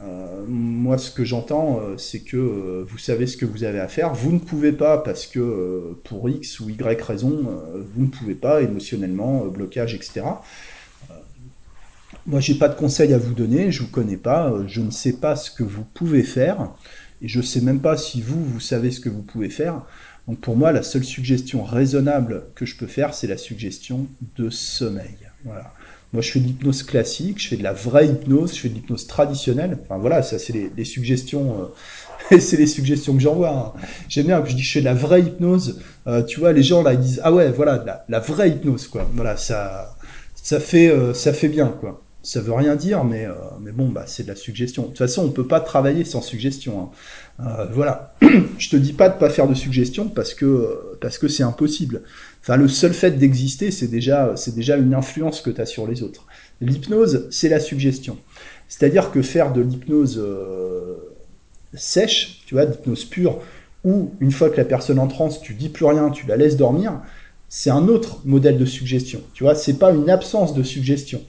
Euh, 0.00 0.44
moi, 0.46 0.96
ce 0.96 1.10
que 1.10 1.24
j'entends, 1.24 1.80
euh, 1.80 1.96
c'est 1.96 2.20
que 2.20 2.36
euh, 2.36 2.84
vous 2.86 2.98
savez 2.98 3.26
ce 3.26 3.36
que 3.36 3.44
vous 3.44 3.64
avez 3.64 3.80
à 3.80 3.88
faire. 3.88 4.14
Vous 4.14 4.32
ne 4.32 4.38
pouvez 4.38 4.72
pas 4.72 4.98
parce 4.98 5.26
que 5.26 5.96
pour 6.04 6.28
X 6.28 6.60
ou 6.60 6.70
Y 6.70 7.02
raison, 7.02 7.46
vous 7.94 8.02
ne 8.02 8.08
pouvez 8.08 8.34
pas 8.34 8.62
émotionnellement, 8.62 9.44
blocage, 9.46 9.94
etc. 9.94 10.22
moi, 12.26 12.40
j'ai 12.40 12.54
pas 12.54 12.68
de 12.68 12.76
conseils 12.76 13.12
à 13.12 13.18
vous 13.18 13.34
donner. 13.34 13.72
Je 13.72 13.82
vous 13.82 13.88
connais 13.88 14.16
pas. 14.16 14.54
je 14.66 14.80
ne 14.80 14.90
sais 14.90 15.14
pas 15.14 15.34
ce 15.34 15.50
que 15.50 15.64
vous 15.64 15.84
pouvez 15.84 16.22
faire 16.22 16.72
et 17.20 17.28
je 17.28 17.40
sais 17.40 17.60
même 17.60 17.80
pas 17.80 17.96
si 17.96 18.22
vous 18.22 18.42
vous 18.44 18.60
savez 18.60 18.90
ce 18.90 19.00
que 19.00 19.08
vous 19.08 19.22
pouvez 19.22 19.50
faire. 19.50 19.82
Donc 20.28 20.40
pour 20.40 20.56
moi, 20.56 20.72
la 20.72 20.82
seule 20.82 21.04
suggestion 21.04 21.64
raisonnable 21.64 22.44
que 22.54 22.66
je 22.66 22.76
peux 22.76 22.86
faire, 22.86 23.14
c'est 23.14 23.26
la 23.26 23.38
suggestion 23.38 24.06
de 24.36 24.50
sommeil. 24.50 25.16
Voilà. 25.44 25.72
Moi, 26.12 26.22
je 26.22 26.30
fais 26.30 26.40
de 26.40 26.46
l'hypnose 26.46 26.82
classique, 26.84 27.40
je 27.40 27.48
fais 27.48 27.56
de 27.56 27.62
la 27.62 27.74
vraie 27.74 28.06
hypnose, 28.06 28.54
je 28.54 28.60
fais 28.60 28.68
de 28.70 28.74
l'hypnose 28.74 29.06
traditionnelle. 29.06 29.78
Enfin 29.84 29.98
voilà, 29.98 30.22
ça 30.22 30.38
c'est 30.38 30.54
les, 30.74 30.84
suggestions, 30.84 31.70
euh, 32.32 32.38
c'est 32.40 32.56
les 32.56 32.66
suggestions 32.66 33.12
que 33.12 33.20
j'envoie. 33.20 33.74
Hein. 33.76 33.80
J'aime 34.08 34.26
bien 34.26 34.40
que 34.40 34.48
je 34.48 34.56
dis 34.56 34.62
je 34.62 34.72
fais 34.72 34.80
de 34.80 34.86
la 34.86 34.94
vraie 34.94 35.20
hypnose. 35.20 35.80
Euh, 36.06 36.22
tu 36.22 36.40
vois, 36.40 36.52
les 36.54 36.62
gens 36.62 36.82
là 36.82 36.94
ils 36.94 37.00
disent 37.00 37.20
ah 37.24 37.32
ouais 37.32 37.50
voilà 37.50 37.84
la, 37.84 38.06
la 38.08 38.20
vraie 38.20 38.48
hypnose 38.48 38.86
quoi. 38.88 39.06
Voilà 39.12 39.36
ça 39.36 39.96
ça 40.34 40.60
fait 40.60 40.88
euh, 40.88 41.12
ça 41.12 41.34
fait 41.34 41.48
bien 41.48 41.68
quoi. 41.68 42.02
Ça 42.22 42.40
veut 42.40 42.52
rien 42.52 42.74
dire, 42.74 43.04
mais, 43.04 43.26
mais 43.60 43.70
bon, 43.70 43.88
bah, 43.88 44.02
c'est 44.06 44.24
de 44.24 44.28
la 44.28 44.34
suggestion. 44.34 44.82
De 44.82 44.88
toute 44.88 44.98
façon, 44.98 45.24
on 45.24 45.30
peut 45.30 45.46
pas 45.46 45.60
travailler 45.60 46.04
sans 46.04 46.20
suggestion. 46.20 46.90
Hein. 47.38 47.68
voilà. 47.72 48.16
je 48.58 48.68
te 48.68 48.76
dis 48.76 48.92
pas 48.92 49.08
de 49.08 49.18
pas 49.18 49.30
faire 49.30 49.46
de 49.46 49.54
suggestion 49.54 50.08
parce 50.08 50.34
que 50.34 50.96
parce 51.00 51.16
que 51.16 51.28
c'est 51.28 51.44
impossible. 51.44 52.02
Enfin, 52.48 52.56
le 52.56 52.68
seul 52.68 52.94
fait 52.94 53.10
d'exister, 53.10 53.70
c'est 53.70 53.88
déjà, 53.88 54.32
c'est 54.36 54.54
déjà 54.54 54.78
une 54.78 54.94
influence 54.94 55.42
que 55.42 55.50
tu 55.50 55.60
as 55.60 55.66
sur 55.66 55.86
les 55.86 56.02
autres. 56.02 56.26
L'hypnose, 56.62 57.28
c'est 57.30 57.50
la 57.50 57.60
suggestion. 57.60 58.16
C'est-à-dire 58.68 59.10
que 59.10 59.20
faire 59.20 59.52
de 59.52 59.60
l'hypnose 59.60 60.18
euh, 60.18 60.96
sèche, 61.74 62.40
tu 62.46 62.54
vois, 62.54 62.64
d'hypnose 62.64 63.04
pure, 63.04 63.40
ou 63.84 64.12
une 64.20 64.32
fois 64.32 64.48
que 64.48 64.56
la 64.56 64.64
personne 64.64 64.98
en 64.98 65.08
transe, 65.08 65.42
tu 65.42 65.52
dis 65.52 65.68
plus 65.68 65.84
rien, 65.84 66.08
tu 66.08 66.26
la 66.26 66.38
laisses 66.38 66.56
dormir, 66.56 67.02
c'est 67.50 67.68
un 67.68 67.86
autre 67.86 68.22
modèle 68.24 68.56
de 68.56 68.64
suggestion. 68.64 69.20
Tu 69.34 69.44
vois, 69.44 69.54
c'est 69.54 69.78
pas 69.78 69.92
une 69.92 70.08
absence 70.08 70.54
de 70.54 70.62
suggestion. 70.62 71.20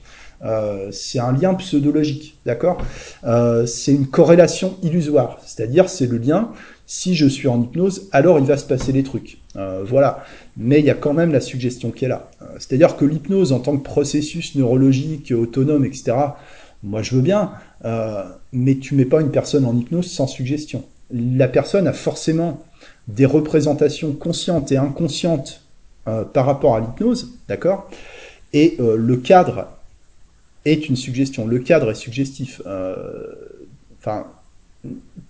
Euh, 0.42 0.88
c'est 0.90 1.18
un 1.18 1.32
lien 1.32 1.52
pseudologique, 1.52 2.38
d'accord? 2.46 2.78
Euh, 3.24 3.66
C'est 3.66 3.92
une 3.92 4.06
corrélation 4.06 4.78
illusoire, 4.82 5.38
c'est-à-dire 5.44 5.90
c'est 5.90 6.06
le 6.06 6.16
lien 6.16 6.50
si 6.92 7.14
je 7.14 7.26
suis 7.26 7.46
en 7.46 7.62
hypnose, 7.62 8.08
alors 8.10 8.40
il 8.40 8.46
va 8.46 8.56
se 8.56 8.64
passer 8.64 8.92
des 8.92 9.04
trucs. 9.04 9.38
Euh, 9.54 9.84
voilà. 9.86 10.24
Mais 10.56 10.80
il 10.80 10.84
y 10.84 10.90
a 10.90 10.94
quand 10.94 11.12
même 11.12 11.30
la 11.30 11.40
suggestion 11.40 11.92
qui 11.92 12.04
est 12.04 12.08
là. 12.08 12.32
Euh, 12.42 12.46
c'est-à-dire 12.54 12.96
que 12.96 13.04
l'hypnose 13.04 13.52
en 13.52 13.60
tant 13.60 13.76
que 13.76 13.84
processus 13.84 14.56
neurologique 14.56 15.30
autonome, 15.30 15.84
etc., 15.84 16.16
moi 16.82 17.02
je 17.02 17.14
veux 17.14 17.20
bien, 17.20 17.52
euh, 17.84 18.24
mais 18.52 18.74
tu 18.78 18.96
mets 18.96 19.04
pas 19.04 19.20
une 19.20 19.30
personne 19.30 19.66
en 19.66 19.76
hypnose 19.76 20.10
sans 20.10 20.26
suggestion. 20.26 20.84
La 21.12 21.46
personne 21.46 21.86
a 21.86 21.92
forcément 21.92 22.60
des 23.06 23.24
représentations 23.24 24.10
conscientes 24.12 24.72
et 24.72 24.76
inconscientes 24.76 25.62
par 26.32 26.46
rapport 26.46 26.74
à 26.74 26.80
l'hypnose, 26.80 27.38
d'accord? 27.46 27.88
Et 28.52 28.76
le 28.78 29.16
cadre 29.16 29.68
est 30.64 30.88
une 30.88 30.96
suggestion. 30.96 31.46
Le 31.46 31.60
cadre 31.60 31.90
est 31.90 31.94
suggestif. 31.94 32.60
Enfin, 33.98 34.26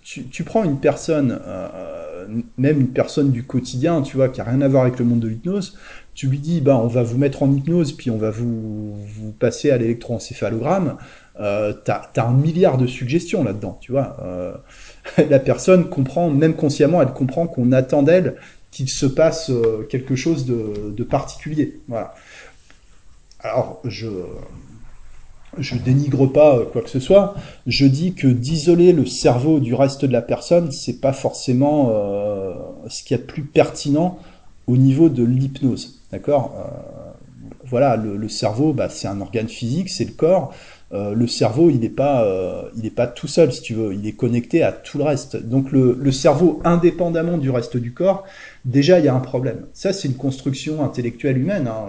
tu, 0.03 0.43
prends 0.43 0.63
une 0.63 0.79
personne, 0.79 1.39
euh, 1.45 2.25
même 2.57 2.79
une 2.79 2.89
personne 2.89 3.31
du 3.31 3.43
quotidien, 3.43 4.01
tu 4.01 4.17
vois, 4.17 4.29
qui 4.29 4.41
a 4.41 4.43
rien 4.43 4.61
à 4.61 4.67
voir 4.67 4.83
avec 4.83 4.97
le 4.99 5.05
monde 5.05 5.19
de 5.19 5.27
l'hypnose, 5.27 5.77
tu 6.13 6.27
lui 6.27 6.39
dis, 6.39 6.61
bah, 6.61 6.77
on 6.77 6.87
va 6.87 7.03
vous 7.03 7.17
mettre 7.17 7.43
en 7.43 7.51
hypnose, 7.51 7.93
puis 7.93 8.09
on 8.09 8.17
va 8.17 8.31
vous, 8.31 8.95
vous 9.05 9.31
passer 9.31 9.71
à 9.71 9.77
l'électroencéphalogramme, 9.77 10.97
euh, 11.39 11.73
t'as 11.73 12.09
as 12.15 12.27
un 12.27 12.33
milliard 12.33 12.77
de 12.77 12.87
suggestions 12.87 13.43
là-dedans, 13.43 13.77
tu 13.81 13.91
vois. 13.91 14.17
Euh, 14.21 14.53
la 15.29 15.39
personne 15.39 15.89
comprend, 15.89 16.29
même 16.29 16.55
consciemment, 16.55 17.01
elle 17.01 17.13
comprend 17.13 17.47
qu'on 17.47 17.71
attend 17.71 18.03
d'elle 18.03 18.35
qu'il 18.71 18.89
se 18.89 19.05
passe 19.05 19.49
euh, 19.49 19.85
quelque 19.89 20.15
chose 20.15 20.45
de, 20.45 20.91
de 20.95 21.03
particulier. 21.03 21.79
Voilà. 21.87 22.13
Alors, 23.39 23.81
je, 23.85 24.07
je 25.57 25.75
dénigre 25.75 26.31
pas 26.31 26.57
euh, 26.57 26.65
quoi 26.65 26.81
que 26.81 26.89
ce 26.89 26.99
soit, 26.99 27.35
je 27.67 27.85
dis 27.85 28.13
que 28.13 28.27
d'isoler 28.27 28.93
le 28.93 29.05
cerveau 29.05 29.59
du 29.59 29.73
reste 29.73 30.05
de 30.05 30.11
la 30.11 30.21
personne, 30.21 30.71
c'est 30.71 30.99
pas 31.01 31.13
forcément 31.13 31.91
euh, 31.93 32.53
ce 32.87 33.03
qui 33.03 33.13
est 33.13 33.17
plus 33.17 33.43
pertinent 33.43 34.19
au 34.67 34.77
niveau 34.77 35.09
de 35.09 35.23
l'hypnose. 35.23 35.99
D'accord 36.11 36.53
euh, 36.57 37.51
Voilà, 37.65 37.97
le, 37.97 38.29
cerveau, 38.29 38.73
bah, 38.73 38.89
c'est 38.89 39.07
un 39.07 39.19
organe 39.19 39.49
physique, 39.49 39.89
c'est 39.89 40.05
le 40.05 40.13
corps. 40.13 40.53
le 40.91 41.27
cerveau, 41.27 41.69
il 41.69 41.79
n'est 41.79 41.89
pas, 41.89 42.27
est 42.83 42.89
pas 42.89 43.07
tout 43.07 43.27
seul, 43.27 43.51
si 43.51 43.61
tu 43.61 43.73
veux. 43.73 43.93
Il 43.93 44.05
est 44.07 44.11
connecté 44.13 44.61
à 44.61 44.71
tout 44.71 44.97
le 44.97 45.05
reste. 45.05 45.37
Donc 45.37 45.71
le, 45.71 46.11
cerveau, 46.11 46.61
indépendamment 46.63 47.37
du 47.37 47.49
reste 47.49 47.77
du 47.77 47.93
corps, 47.93 48.23
déjà 48.65 48.99
il 48.99 49.05
y 49.05 49.07
a 49.07 49.15
un 49.15 49.21
problème. 49.21 49.65
Ça, 49.73 49.93
c'est 49.93 50.07
une 50.07 50.15
construction 50.15 50.83
intellectuelle 50.83 51.37
humaine 51.37 51.67
hein, 51.67 51.87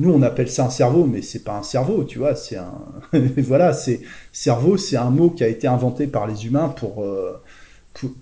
nous, 0.00 0.10
on 0.10 0.22
appelle 0.22 0.48
ça 0.48 0.64
un 0.64 0.70
cerveau, 0.70 1.04
mais 1.04 1.20
c'est 1.20 1.44
pas 1.44 1.58
un 1.58 1.62
cerveau, 1.62 2.04
tu 2.04 2.18
vois. 2.18 2.34
C'est 2.34 2.56
un, 2.56 2.72
voilà, 3.36 3.74
c'est 3.74 4.00
cerveau, 4.32 4.78
c'est 4.78 4.96
un 4.96 5.10
mot 5.10 5.28
qui 5.28 5.44
a 5.44 5.48
été 5.48 5.66
inventé 5.66 6.06
par 6.06 6.26
les 6.26 6.46
humains 6.46 6.68
pour 6.68 7.04
euh, 7.04 7.38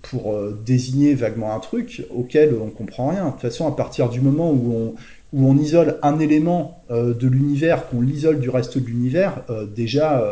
pour, 0.01 0.33
euh, 0.33 0.59
désigner 0.65 1.13
vaguement 1.13 1.55
un 1.55 1.59
truc 1.59 2.05
auquel 2.13 2.53
on 2.61 2.69
comprend 2.69 3.07
rien. 3.07 3.27
De 3.27 3.31
toute 3.31 3.41
façon, 3.41 3.65
à 3.65 3.71
partir 3.71 4.09
du 4.09 4.19
moment 4.19 4.51
où 4.51 4.73
on 4.73 4.95
où 5.31 5.47
on 5.47 5.55
isole 5.57 5.99
un 6.01 6.17
élément 6.17 6.83
de 6.89 7.27
l'univers, 7.27 7.87
qu'on 7.87 8.01
l'isole 8.01 8.39
du 8.39 8.49
reste 8.49 8.79
de 8.79 8.85
l'univers, 8.87 9.43
déjà, 9.75 10.25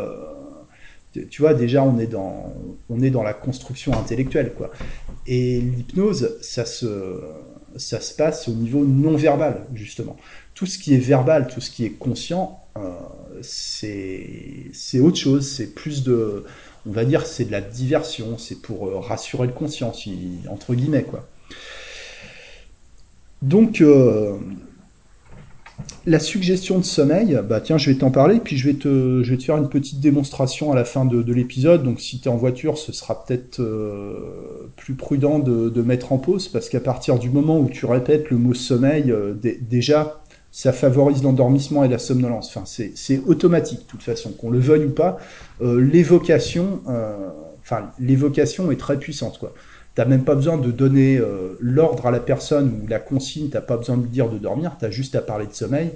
tu 1.29 1.43
vois, 1.43 1.53
déjà 1.53 1.83
on 1.83 1.99
est 1.99 2.07
dans, 2.07 2.51
on 2.89 3.01
est 3.03 3.11
dans 3.11 3.21
la 3.21 3.33
construction 3.33 3.93
intellectuelle, 3.93 4.53
quoi. 4.57 4.71
Et 5.27 5.61
l'hypnose, 5.61 6.39
ça 6.41 6.65
se, 6.65 7.21
ça 7.75 7.99
se 7.99 8.13
passe 8.15 8.47
au 8.47 8.53
niveau 8.53 8.83
non 8.85 9.15
verbal, 9.15 9.65
justement. 9.75 10.17
Tout 10.57 10.65
ce 10.65 10.79
qui 10.79 10.95
est 10.95 10.97
verbal, 10.97 11.45
tout 11.45 11.61
ce 11.61 11.69
qui 11.69 11.85
est 11.85 11.91
conscient, 11.91 12.59
euh, 12.77 12.89
c'est 13.43 14.99
autre 14.99 15.17
chose, 15.17 15.47
c'est 15.47 15.75
plus 15.75 16.03
de, 16.03 16.45
on 16.87 16.91
va 16.91 17.05
dire, 17.05 17.27
c'est 17.27 17.45
de 17.45 17.51
la 17.51 17.61
diversion, 17.61 18.39
c'est 18.39 18.59
pour 18.59 18.87
euh, 18.87 18.97
rassurer 18.97 19.45
le 19.45 19.53
conscient, 19.53 19.93
entre 20.49 20.73
guillemets, 20.73 21.03
quoi. 21.03 21.27
Donc, 23.43 23.81
euh, 23.81 24.35
la 26.07 26.17
suggestion 26.17 26.79
de 26.79 26.83
sommeil, 26.83 27.39
bah 27.47 27.61
tiens, 27.61 27.77
je 27.77 27.91
vais 27.91 27.97
t'en 27.99 28.09
parler, 28.09 28.39
puis 28.39 28.57
je 28.57 28.67
vais 28.67 28.73
te, 28.73 29.23
faire 29.39 29.57
une 29.57 29.69
petite 29.69 29.99
démonstration 29.99 30.71
à 30.71 30.75
la 30.75 30.85
fin 30.85 31.05
de, 31.05 31.31
l'épisode. 31.31 31.83
Donc 31.83 32.01
si 32.01 32.19
tu 32.19 32.29
es 32.29 32.31
en 32.31 32.37
voiture, 32.37 32.79
ce 32.79 32.91
sera 32.91 33.23
peut-être 33.23 33.61
plus 34.75 34.95
prudent 34.95 35.37
de, 35.37 35.81
mettre 35.83 36.13
en 36.13 36.17
pause, 36.17 36.47
parce 36.47 36.67
qu'à 36.69 36.79
partir 36.79 37.19
du 37.19 37.29
moment 37.29 37.59
où 37.59 37.69
tu 37.69 37.85
répètes 37.85 38.31
le 38.31 38.37
mot 38.37 38.55
sommeil, 38.55 39.13
déjà, 39.61 40.23
ça 40.57 40.73
favorise 40.73 41.21
l'endormissement 41.21 41.83
et 41.83 41.87
la 41.87 41.99
somnolence. 41.99 42.47
Enfin, 42.47 42.63
c'est 42.65 43.21
automatique, 43.27 43.81
de 43.81 43.85
toute 43.85 44.01
façon, 44.01 44.31
qu'on 44.31 44.49
le 44.49 44.57
veuille 44.57 44.85
ou 44.85 44.89
pas. 44.89 45.17
Euh, 45.61 45.79
l'évocation, 45.79 46.81
enfin, 47.61 47.91
l'évocation 47.99 48.71
est 48.71 48.79
très 48.79 48.97
puissante, 48.97 49.37
quoi. 49.37 49.53
T'as 49.93 50.05
même 50.05 50.23
pas 50.23 50.33
besoin 50.33 50.57
de 50.57 50.71
donner 50.71 51.17
euh, 51.17 51.57
l'ordre 51.59 52.07
à 52.07 52.11
la 52.11 52.19
personne 52.19 52.81
ou 52.81 52.87
la 52.87 52.99
consigne, 52.99 53.49
t'as 53.49 53.61
pas 53.61 53.77
besoin 53.77 53.97
de 53.97 54.03
lui 54.03 54.09
dire 54.09 54.29
de 54.29 54.37
dormir, 54.37 54.77
t'as 54.79 54.89
juste 54.91 55.15
à 55.15 55.21
parler 55.21 55.45
de 55.45 55.53
sommeil. 55.53 55.91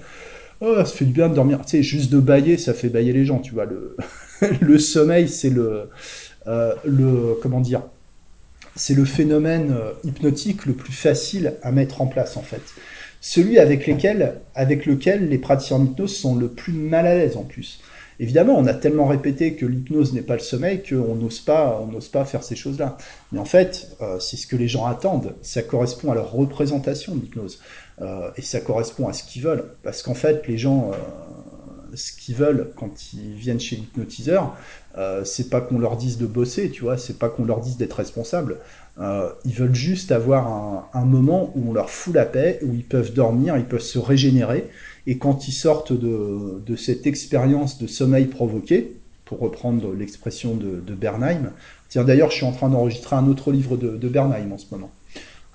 Oh, 0.60 0.76
ça 0.78 0.86
fait 0.86 1.06
du 1.06 1.12
bien 1.12 1.30
de 1.30 1.36
dormir. 1.36 1.62
Tu 1.62 1.78
sais, 1.78 1.84
juste 1.84 2.12
de 2.12 2.20
bailler, 2.20 2.58
ça 2.58 2.76
fait 2.76 2.90
bailler 2.90 3.14
les 3.14 3.26
gens, 3.26 3.40
tu 3.40 3.54
vois. 3.54 3.66
Le, 3.66 3.96
le 4.62 4.78
sommeil, 4.78 5.28
c'est 5.28 5.50
le, 5.50 5.90
euh, 6.48 6.74
le, 6.86 7.36
comment 7.42 7.60
dire, 7.60 7.82
c'est 8.76 8.96
le 8.96 9.06
phénomène 9.06 9.72
euh, 9.72 9.92
hypnotique 10.04 10.66
le 10.66 10.74
plus 10.74 10.94
facile 10.94 11.58
à 11.62 11.72
mettre 11.72 12.02
en 12.02 12.08
place, 12.08 12.38
en 12.38 12.42
fait. 12.42 12.64
Celui 13.24 13.60
avec, 13.60 13.86
lequel 13.86 15.30
les 15.30 15.38
praticiens 15.38 15.80
d'hypnose 15.80 16.18
sont 16.18 16.36
le 16.36 16.50
plus 16.50 16.74
mal 16.74 17.06
à 17.06 17.16
l'aise, 17.16 17.38
en 17.38 17.44
plus. 17.44 17.80
Évidemment, 18.20 18.56
on 18.58 18.66
a 18.66 18.74
tellement 18.74 19.08
répété 19.08 19.56
que 19.56 19.66
l'hypnose 19.66 20.14
n'est 20.14 20.22
pas 20.22 20.34
le 20.34 20.42
sommeil 20.42 20.84
qu'on 20.84 21.16
n'ose 21.16 21.40
pas, 21.40 21.84
n'ose 21.92 22.08
pas 22.08 22.26
faire 22.26 22.44
ces 22.44 22.56
choses-là. 22.56 22.98
Mais 23.32 23.40
en 23.40 23.46
fait, 23.46 23.96
euh, 24.02 24.20
c'est 24.20 24.38
ce 24.38 24.46
que 24.46 24.56
les 24.56 24.68
gens 24.68 24.86
attendent. 24.86 25.36
Ça 25.42 25.62
correspond 25.62 26.12
à 26.12 26.16
leur 26.16 26.32
représentation 26.32 27.16
de 27.16 27.22
l'hypnose. 27.22 27.62
Euh, 28.02 28.30
et 28.38 28.42
ça 28.42 28.60
correspond 28.60 29.08
à 29.08 29.14
ce 29.14 29.24
qu'ils 29.24 29.44
veulent. 29.44 29.66
Parce 29.84 30.04
qu'en 30.04 30.14
fait, 30.14 30.48
les 30.48 30.58
gens, 30.58 30.92
euh, 30.92 31.96
ce 31.96 32.12
qu'ils 32.12 32.36
veulent 32.36 32.72
quand 32.76 33.14
ils 33.14 33.34
viennent 33.34 33.60
chez 33.60 33.76
l'hypnotiseur, 33.76 34.56
c'est 35.24 35.50
pas 35.50 35.62
qu'on 35.62 35.80
leur 35.80 35.96
dise 35.96 36.18
de 36.18 36.26
bosser, 36.26 36.70
tu 36.70 36.82
vois, 36.82 36.98
c'est 36.98 37.18
pas 37.18 37.30
qu'on 37.30 37.46
leur 37.46 37.62
dise 37.62 37.78
d'être 37.78 37.94
responsable. 37.94 38.58
Ils 38.98 39.54
veulent 39.54 39.76
juste 39.76 40.12
avoir 40.12 40.90
un, 40.94 41.06
moment 41.06 41.52
où 41.56 41.70
on 41.70 41.74
leur 41.74 41.90
fout 41.90 42.14
la 42.14 42.26
paix, 42.26 42.60
où 42.64 42.74
ils 42.74 42.84
peuvent 42.84 43.14
dormir, 43.14 43.58
ils 43.58 43.66
peuvent 43.66 43.80
se 43.80 44.00
régénérer, 44.00 44.70
et 45.08 45.18
quand 45.18 45.48
ils 45.48 45.54
sortent 45.54 45.94
de, 45.94 46.76
cette 46.76 47.08
expérience 47.08 47.80
de 47.80 47.88
sommeil 47.88 48.26
provoqué, 48.26 48.96
pour 49.26 49.40
reprendre 49.40 49.94
l'expression 49.94 50.56
de, 50.56 50.94
Bernheim, 50.94 51.52
tiens 51.90 52.04
d'ailleurs 52.04 52.32
je 52.32 52.36
suis 52.36 52.46
en 52.46 52.52
train 52.52 52.70
d'enregistrer 52.70 53.16
un 53.16 53.28
autre 53.28 53.52
livre 53.52 53.78
de, 53.78 54.08
Bernheim 54.08 54.52
en 54.52 54.58
ce 54.58 54.66
moment. 54.72 54.92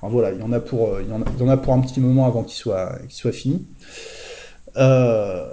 Alors 0.02 0.12
voilà, 0.12 0.32
il 0.32 0.40
y 0.40 0.42
en 0.42 0.52
a 0.52 0.60
pour, 0.60 0.96
a, 0.96 1.00
il 1.02 1.08
y 1.08 1.42
en 1.42 1.48
a 1.48 1.56
pour 1.56 1.72
un 1.72 1.80
petit 1.80 2.00
moment 2.00 2.26
avant 2.26 2.42
qu'il 2.42 2.56
soit, 2.56 2.98
qu'il 3.02 3.16
soit 3.16 3.32
fini. 3.32 3.66
Euh, 4.76 5.46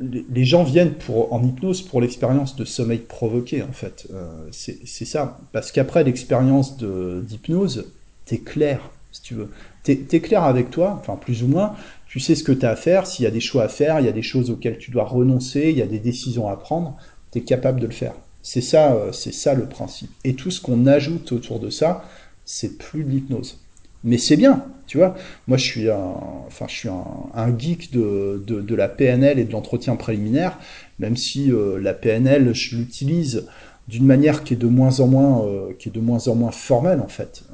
les 0.00 0.44
gens 0.44 0.64
viennent 0.64 0.94
pour, 0.94 1.32
en 1.32 1.42
hypnose 1.42 1.82
pour 1.82 2.00
l'expérience 2.00 2.56
de 2.56 2.64
sommeil 2.64 2.98
provoqué, 2.98 3.62
en 3.62 3.72
fait. 3.72 4.06
Euh, 4.12 4.48
c'est 4.52 5.04
ça. 5.04 5.38
Parce 5.52 5.72
qu'après 5.72 6.04
l'expérience 6.04 6.76
d'hypnose, 6.78 7.86
t'es 8.24 8.38
clair, 8.38 8.80
si 9.12 9.22
tu 9.22 9.34
veux. 9.34 9.48
T'es 9.82 10.04
es 10.12 10.20
clair 10.20 10.42
avec 10.42 10.70
toi, 10.70 10.98
enfin 11.00 11.16
plus 11.16 11.42
ou 11.42 11.48
moins, 11.48 11.74
tu 12.08 12.20
sais 12.20 12.34
ce 12.34 12.42
que 12.42 12.52
tu 12.52 12.66
as 12.66 12.70
à 12.70 12.76
faire, 12.76 13.06
s'il 13.06 13.24
y 13.24 13.28
a 13.28 13.30
des 13.30 13.40
choix 13.40 13.64
à 13.64 13.68
faire, 13.68 14.00
il 14.00 14.06
y 14.06 14.08
a 14.08 14.12
des 14.12 14.22
choses 14.22 14.50
auxquelles 14.50 14.78
tu 14.78 14.90
dois 14.90 15.04
renoncer, 15.04 15.70
il 15.70 15.78
y 15.78 15.82
a 15.82 15.86
des 15.86 15.98
décisions 15.98 16.48
à 16.48 16.56
prendre, 16.56 16.96
tu 17.32 17.38
es 17.38 17.42
capable 17.42 17.80
de 17.80 17.86
le 17.86 17.92
faire. 17.92 18.14
C'est 18.42 18.60
ça, 18.60 18.94
euh, 18.94 19.12
c'est 19.12 19.32
ça 19.32 19.54
le 19.54 19.66
principe. 19.66 20.10
Et 20.24 20.34
tout 20.34 20.50
ce 20.50 20.60
qu'on 20.60 20.86
ajoute 20.86 21.32
autour 21.32 21.60
de 21.60 21.70
ça, 21.70 22.04
c'est 22.44 22.78
plus 22.78 23.04
de 23.04 23.10
l'hypnose. 23.10 23.60
Mais 24.04 24.18
c'est 24.18 24.36
bien, 24.36 24.64
tu 24.86 24.98
vois. 24.98 25.14
Moi, 25.46 25.56
je 25.56 25.64
suis 25.64 25.90
un, 25.90 26.14
enfin, 26.46 26.66
je 26.68 26.74
suis 26.74 26.88
un, 26.88 27.58
geek 27.58 27.92
de, 27.92 28.42
de, 28.46 28.74
la 28.74 28.88
PNL 28.88 29.38
et 29.38 29.44
de 29.44 29.52
l'entretien 29.52 29.96
préliminaire, 29.96 30.58
même 30.98 31.16
si 31.16 31.50
euh, 31.52 31.78
la 31.80 31.94
PNL, 31.94 32.54
je 32.54 32.76
l'utilise 32.76 33.46
d'une 33.88 34.06
manière 34.06 34.42
qui 34.42 34.54
est 34.54 34.56
de 34.56 34.66
moins 34.66 35.00
en 35.00 35.06
moins, 35.06 35.46
euh, 35.46 35.72
qui 35.78 35.88
est 35.90 35.92
de 35.92 36.00
moins 36.00 36.26
en 36.28 36.34
moins 36.34 36.50
formelle 36.50 37.00
en 37.00 37.08
fait. 37.08 37.44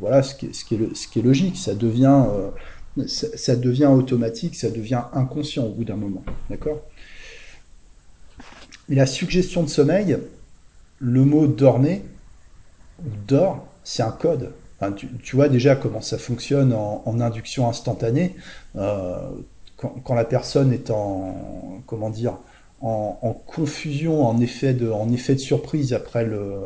voilà, 0.00 0.22
ce 0.22 0.34
qui, 0.34 0.52
ce, 0.52 0.64
qui 0.64 0.74
est 0.74 0.94
ce 0.94 1.08
qui 1.08 1.18
est 1.20 1.22
logique. 1.22 1.56
Ça 1.56 1.74
devient 1.74 2.24
ça, 3.06 3.56
devient 3.56 3.86
automatique, 3.86 4.56
ça 4.56 4.70
devient 4.70 5.02
inconscient 5.12 5.64
au 5.64 5.70
bout 5.70 5.84
d'un 5.84 5.96
moment. 5.96 6.24
D'accord? 6.50 6.80
La 8.88 9.06
suggestion 9.06 9.62
de 9.62 9.68
sommeil, 9.68 10.18
le 10.98 11.24
mot 11.24 11.46
dormez, 11.46 12.02
dors, 13.26 13.66
c'est 13.84 14.02
un 14.02 14.10
code. 14.10 14.52
Tu, 14.96 15.36
vois 15.36 15.48
déjà 15.48 15.76
comment 15.76 16.00
ça 16.00 16.18
fonctionne 16.18 16.72
en, 16.72 17.20
induction 17.20 17.68
instantanée. 17.68 18.36
Euh, 18.76 19.16
quand, 19.76 20.14
la 20.14 20.24
personne 20.24 20.72
est 20.72 20.90
en, 20.90 21.82
comment 21.86 22.10
dire, 22.10 22.38
en, 22.80 23.34
confusion, 23.46 24.26
en 24.26 24.40
effet 24.40 24.74
de, 24.74 24.90
en 24.90 25.10
effet 25.12 25.34
de 25.34 25.40
surprise 25.40 25.92
après 25.92 26.24
le, 26.24 26.60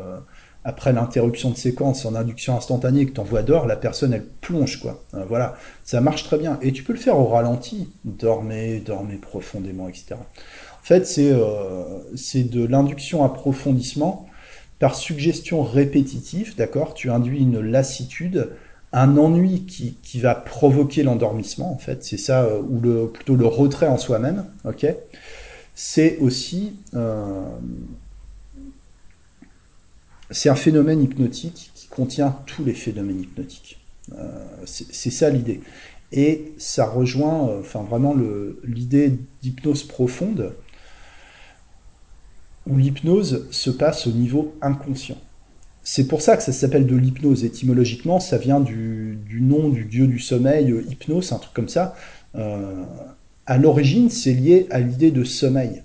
après 0.64 0.92
l'interruption 0.92 1.50
de 1.50 1.56
séquence 1.56 2.04
en 2.04 2.14
induction 2.14 2.56
instantanée 2.56 3.06
que 3.06 3.12
tu 3.12 3.20
envoies 3.20 3.42
d'or, 3.42 3.66
la 3.66 3.76
personne 3.76 4.12
elle 4.12 4.26
plonge 4.26 4.80
quoi. 4.80 5.02
Euh, 5.14 5.24
voilà, 5.28 5.56
ça 5.84 6.00
marche 6.00 6.24
très 6.24 6.38
bien. 6.38 6.58
Et 6.62 6.72
tu 6.72 6.82
peux 6.82 6.92
le 6.92 6.98
faire 6.98 7.18
au 7.18 7.26
ralenti, 7.26 7.92
dormez, 8.04 8.80
dormez 8.80 9.16
profondément, 9.16 9.88
etc. 9.88 10.14
En 10.14 10.84
fait, 10.84 11.06
c'est 11.06 11.30
euh, 11.30 12.00
de 12.34 12.66
l'induction 12.66 13.24
approfondissement 13.24 14.26
par 14.82 14.94
suggestion 14.94 15.62
répétitive, 15.62 16.54
d'accord 16.56 16.92
Tu 16.92 17.10
induis 17.10 17.40
une 17.40 17.60
lassitude, 17.60 18.50
un 18.92 19.16
ennui 19.16 19.64
qui, 19.64 20.20
va 20.20 20.34
provoquer 20.34 21.02
l'endormissement, 21.02 21.72
en 21.72 21.78
fait, 21.78 22.04
c'est 22.04 22.18
ça, 22.18 22.42
euh, 22.42 22.60
ou 22.60 23.06
plutôt 23.06 23.36
le 23.36 23.46
retrait 23.46 23.86
en 23.86 23.96
soi-même, 23.96 24.44
ok 24.66 24.86
C'est 25.74 26.18
aussi 26.18 26.74
c'est 30.32 30.48
un 30.48 30.54
phénomène 30.54 31.02
hypnotique 31.02 31.70
qui 31.74 31.86
contient 31.88 32.36
tous 32.46 32.64
les 32.64 32.74
phénomènes 32.74 33.20
hypnotiques. 33.20 33.78
Euh, 34.18 34.44
c'est 34.64 35.10
ça 35.10 35.30
l'idée. 35.30 35.60
Et 36.10 36.52
ça 36.58 36.86
rejoint 36.86 37.48
euh, 37.48 37.60
enfin, 37.60 37.82
vraiment 37.82 38.14
l'idée 38.64 39.18
d'hypnose 39.42 39.84
profonde, 39.84 40.54
où 42.66 42.76
l'hypnose 42.76 43.48
se 43.50 43.70
passe 43.70 44.06
au 44.06 44.10
niveau 44.10 44.54
inconscient. 44.62 45.18
C'est 45.82 46.06
pour 46.06 46.22
ça 46.22 46.36
que 46.36 46.42
ça 46.42 46.52
s'appelle 46.52 46.86
de 46.86 46.94
l'hypnose. 46.94 47.44
Étymologiquement, 47.44 48.20
ça 48.20 48.38
vient 48.38 48.60
du, 48.60 49.18
nom 49.40 49.68
du 49.68 49.84
dieu 49.84 50.06
du 50.06 50.20
sommeil, 50.20 50.70
euh, 50.70 50.84
hypnose, 50.88 51.32
un 51.32 51.38
truc 51.38 51.54
comme 51.54 51.68
ça. 51.68 51.94
à 53.46 53.58
l'origine, 53.58 54.08
c'est 54.08 54.32
lié 54.32 54.66
à 54.70 54.80
l'idée 54.80 55.10
de 55.10 55.24
sommeil. 55.24 55.82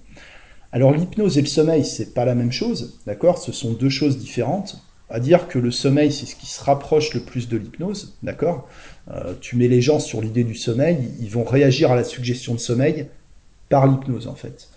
Alors 0.72 0.92
l'hypnose 0.92 1.38
et 1.38 1.42
le 1.42 1.48
sommeil, 1.48 1.86
c'est 1.86 2.14
pas 2.14 2.26
la 2.26 2.36
même 2.36 2.52
chose, 2.52 3.00
d'accord? 3.06 3.38
Ce 3.38 3.52
sont 3.52 3.74
deux 3.74 3.90
choses 3.90 4.18
différentes. 4.18 4.84
À 5.10 5.20
dire 5.22 5.48
que 5.48 5.58
le 5.58 5.72
sommeil, 5.72 6.12
c'est 6.12 6.26
ce 6.26 6.36
qui 6.36 6.48
se 6.48 6.62
rapproche 6.62 7.14
le 7.14 7.22
plus 7.22 7.48
de 7.48 7.58
l'hypnose, 7.58 8.18
d'accord? 8.22 8.68
Euh, 9.10 9.34
Tu 9.40 9.56
mets 9.56 9.70
les 9.70 9.82
gens 9.82 10.00
sur 10.00 10.22
l'idée 10.22 10.44
du 10.44 10.56
sommeil, 10.56 10.98
ils 11.20 11.30
vont 11.30 11.46
réagir 11.46 11.92
à 11.92 11.96
la 11.96 12.04
suggestion 12.04 12.54
de 12.54 12.60
sommeil 12.60 13.08
par 13.70 13.88
l'hypnose 13.88 14.28
en 14.28 14.36
fait. 14.36 14.70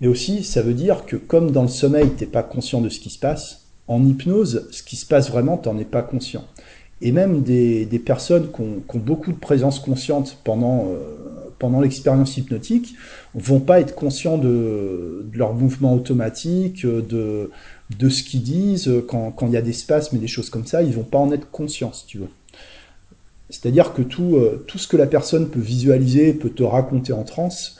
Mais 0.00 0.06
aussi, 0.06 0.44
ça 0.44 0.62
veut 0.62 0.74
dire 0.74 1.06
que 1.06 1.16
comme 1.16 1.50
dans 1.50 1.62
le 1.62 1.68
sommeil, 1.68 2.10
t'es 2.10 2.26
pas 2.26 2.42
conscient 2.42 2.80
de 2.80 2.88
ce 2.88 3.00
qui 3.00 3.10
se 3.10 3.18
passe, 3.18 3.66
en 3.88 4.04
hypnose, 4.04 4.68
ce 4.70 4.82
qui 4.82 4.96
se 4.96 5.06
passe 5.06 5.30
vraiment, 5.30 5.56
t'en 5.56 5.78
es 5.78 5.84
pas 5.84 6.02
conscient. 6.02 6.44
Et 7.00 7.12
même 7.12 7.42
des, 7.42 7.86
personnes 8.04 8.50
qui 8.52 8.60
ont, 8.60 8.98
beaucoup 8.98 9.32
de 9.32 9.38
présence 9.38 9.78
consciente 9.78 10.38
pendant, 10.44 10.88
euh, 10.88 11.50
pendant 11.58 11.80
l'expérience 11.80 12.36
hypnotique 12.36 12.94
vont 13.34 13.60
pas 13.60 13.80
être 13.80 13.94
conscients 13.94 14.36
de, 14.36 15.24
de 15.32 15.38
leur 15.38 15.54
mouvement 15.54 15.94
automatique, 15.94 16.84
de, 16.84 17.50
de 17.96 18.08
ce 18.08 18.22
qu'ils 18.22 18.42
disent, 18.42 18.92
quand, 19.08 19.30
quand 19.30 19.46
il 19.46 19.52
y 19.52 19.56
a 19.56 19.62
des 19.62 19.72
spasmes 19.72 20.16
et 20.16 20.20
des 20.20 20.26
choses 20.26 20.50
comme 20.50 20.66
ça, 20.66 20.82
ils 20.82 20.92
vont 20.92 21.04
pas 21.04 21.18
en 21.18 21.32
être 21.32 21.50
conscients, 21.50 21.92
si 21.92 22.06
tu 22.06 22.18
veux. 22.18 22.28
C'est-à-dire 23.50 23.94
que 23.94 24.02
tout, 24.02 24.36
euh, 24.36 24.64
tout 24.66 24.78
ce 24.78 24.86
que 24.86 24.96
la 24.96 25.06
personne 25.06 25.48
peut 25.48 25.60
visualiser, 25.60 26.34
peut 26.34 26.50
te 26.50 26.62
raconter 26.62 27.12
en 27.12 27.24
transe, 27.24 27.77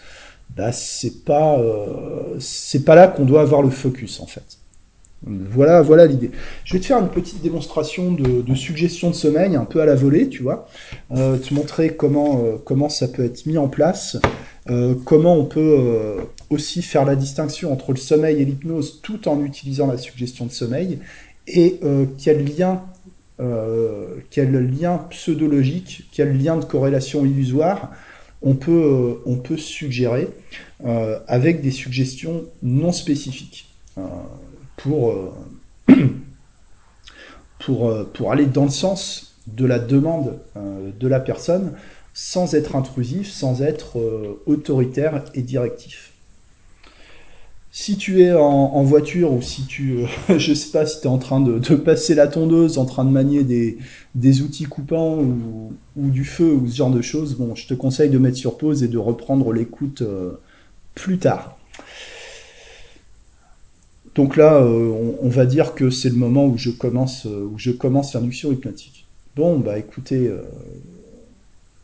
bah, 0.56 0.72
c'est 0.72 1.24
pas, 1.24 1.58
euh, 1.58 2.36
c'est 2.40 2.84
pas 2.84 2.94
là 2.94 3.06
qu'on 3.06 3.24
doit 3.24 3.42
avoir 3.42 3.62
le 3.62 3.70
focus, 3.70 4.20
en 4.20 4.26
fait. 4.26 4.58
Voilà, 5.24 5.82
voilà 5.82 6.06
l'idée. 6.06 6.30
Je 6.64 6.74
vais 6.74 6.80
te 6.80 6.86
faire 6.86 6.98
une 6.98 7.08
petite 7.08 7.42
démonstration 7.42 8.12
de, 8.12 8.54
suggestion 8.54 9.10
de 9.10 9.14
sommeil, 9.14 9.56
un 9.56 9.64
peu 9.64 9.80
à 9.80 9.86
la 9.86 9.96
volée, 9.96 10.28
tu 10.28 10.42
vois, 10.42 10.68
euh, 11.10 11.38
te 11.38 11.52
montrer 11.54 11.96
comment, 11.96 12.42
euh, 12.44 12.56
comment 12.64 12.88
ça 12.88 13.08
peut 13.08 13.24
être 13.24 13.46
mis 13.46 13.58
en 13.58 13.68
place, 13.68 14.16
comment 15.06 15.34
on 15.34 15.46
peut 15.46 16.18
aussi 16.50 16.82
faire 16.82 17.06
la 17.06 17.16
distinction 17.16 17.72
entre 17.72 17.92
le 17.92 17.96
sommeil 17.96 18.42
et 18.42 18.44
l'hypnose 18.44 19.00
tout 19.02 19.26
en 19.26 19.42
utilisant 19.42 19.86
la 19.86 19.96
suggestion 19.96 20.44
de 20.44 20.50
sommeil, 20.50 20.98
et 21.46 21.80
quel 22.18 22.44
lien, 22.44 22.82
quel 24.28 24.52
lien 24.52 25.06
pseudologique, 25.08 26.06
quel 26.12 26.36
lien 26.36 26.58
de 26.58 26.66
corrélation 26.66 27.24
illusoire 27.24 27.92
on 28.42 28.54
peut, 28.54 28.70
euh, 28.70 29.22
on 29.26 29.36
peut 29.36 29.56
suggérer 29.56 30.28
euh, 30.84 31.18
avec 31.26 31.60
des 31.60 31.70
suggestions 31.70 32.44
non 32.62 32.92
spécifiques. 32.92 33.74
Euh, 33.96 34.02
pour, 34.76 35.12
pour, 37.58 38.06
pour 38.12 38.32
aller 38.32 38.46
dans 38.46 38.64
le 38.64 38.70
sens 38.70 39.36
de 39.48 39.66
la 39.66 39.80
demande 39.80 40.38
de 40.54 41.08
la 41.08 41.18
personne 41.18 41.72
sans 42.14 42.54
être 42.54 42.76
intrusif, 42.76 43.28
sans 43.28 43.60
être 43.60 43.98
autoritaire 44.46 45.24
et 45.34 45.42
directif. 45.42 46.07
Si 47.70 47.98
tu 47.98 48.22
es 48.22 48.32
en, 48.32 48.82
voiture 48.82 49.32
ou 49.32 49.42
si 49.42 49.66
tu, 49.66 49.98
euh, 49.98 50.38
je 50.38 50.54
sais 50.54 50.70
pas, 50.70 50.86
si 50.86 51.00
tu 51.00 51.06
es 51.06 51.10
en 51.10 51.18
train 51.18 51.40
de, 51.40 51.58
passer 51.76 52.14
la 52.14 52.26
tondeuse, 52.26 52.78
en 52.78 52.86
train 52.86 53.04
de 53.04 53.10
manier 53.10 53.44
des, 53.44 54.42
outils 54.42 54.64
coupants 54.64 55.18
ou, 55.18 55.72
du 55.96 56.24
feu 56.24 56.52
ou 56.52 56.66
ce 56.66 56.76
genre 56.76 56.90
de 56.90 57.02
choses, 57.02 57.34
bon, 57.36 57.54
je 57.54 57.66
te 57.66 57.74
conseille 57.74 58.10
de 58.10 58.18
mettre 58.18 58.38
sur 58.38 58.56
pause 58.56 58.82
et 58.82 58.88
de 58.88 58.98
reprendre 58.98 59.52
l'écoute 59.52 60.02
euh, 60.02 60.40
plus 60.94 61.18
tard. 61.18 61.58
Donc 64.14 64.36
là, 64.36 64.54
euh, 64.54 65.14
on, 65.20 65.28
va 65.28 65.44
dire 65.44 65.74
que 65.74 65.90
c'est 65.90 66.08
le 66.08 66.16
moment 66.16 66.46
où 66.46 66.56
je 66.56 66.70
commence, 66.70 67.28
commence 67.78 68.14
l'induction 68.14 68.50
hypnotique. 68.50 69.06
Bon, 69.36 69.58
bah 69.58 69.78
écoutez, 69.78 70.32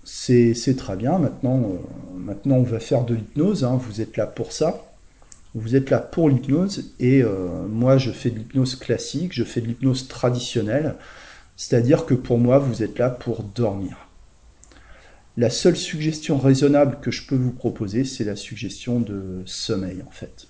c'est 0.02 0.76
très 0.76 0.96
bien. 0.96 1.18
Maintenant, 1.18 1.62
maintenant, 2.16 2.56
on 2.56 2.62
va 2.62 2.80
faire 2.80 3.04
de 3.04 3.14
l'hypnose. 3.14 3.62
hein. 3.62 3.78
Vous 3.80 4.00
êtes 4.00 4.16
là 4.16 4.26
pour 4.26 4.50
ça. 4.50 4.93
Vous 5.54 5.76
êtes 5.76 5.90
là 5.90 5.98
pour 5.98 6.28
l'hypnose. 6.28 6.92
Et 7.00 7.22
euh, 7.22 7.66
moi, 7.68 7.96
je 7.98 8.10
fais 8.10 8.30
de 8.30 8.38
l'hypnose 8.38 8.76
classique. 8.76 9.32
Je 9.32 9.44
fais 9.44 9.60
de 9.60 9.66
l'hypnose 9.66 10.08
traditionnelle. 10.08 10.96
C'est-à-dire 11.56 12.06
que 12.06 12.14
pour 12.14 12.38
moi, 12.38 12.58
vous 12.58 12.82
êtes 12.82 12.98
là 12.98 13.10
pour 13.10 13.42
dormir. 13.42 13.96
La 15.36 15.50
seule 15.50 15.76
suggestion 15.76 16.38
raisonnable 16.38 16.98
que 17.00 17.10
je 17.10 17.26
peux 17.26 17.36
vous 17.36 17.52
proposer, 17.52 18.04
c'est 18.04 18.24
la 18.24 18.36
suggestion 18.36 19.00
de 19.00 19.42
sommeil, 19.46 20.02
en 20.06 20.10
fait. 20.10 20.46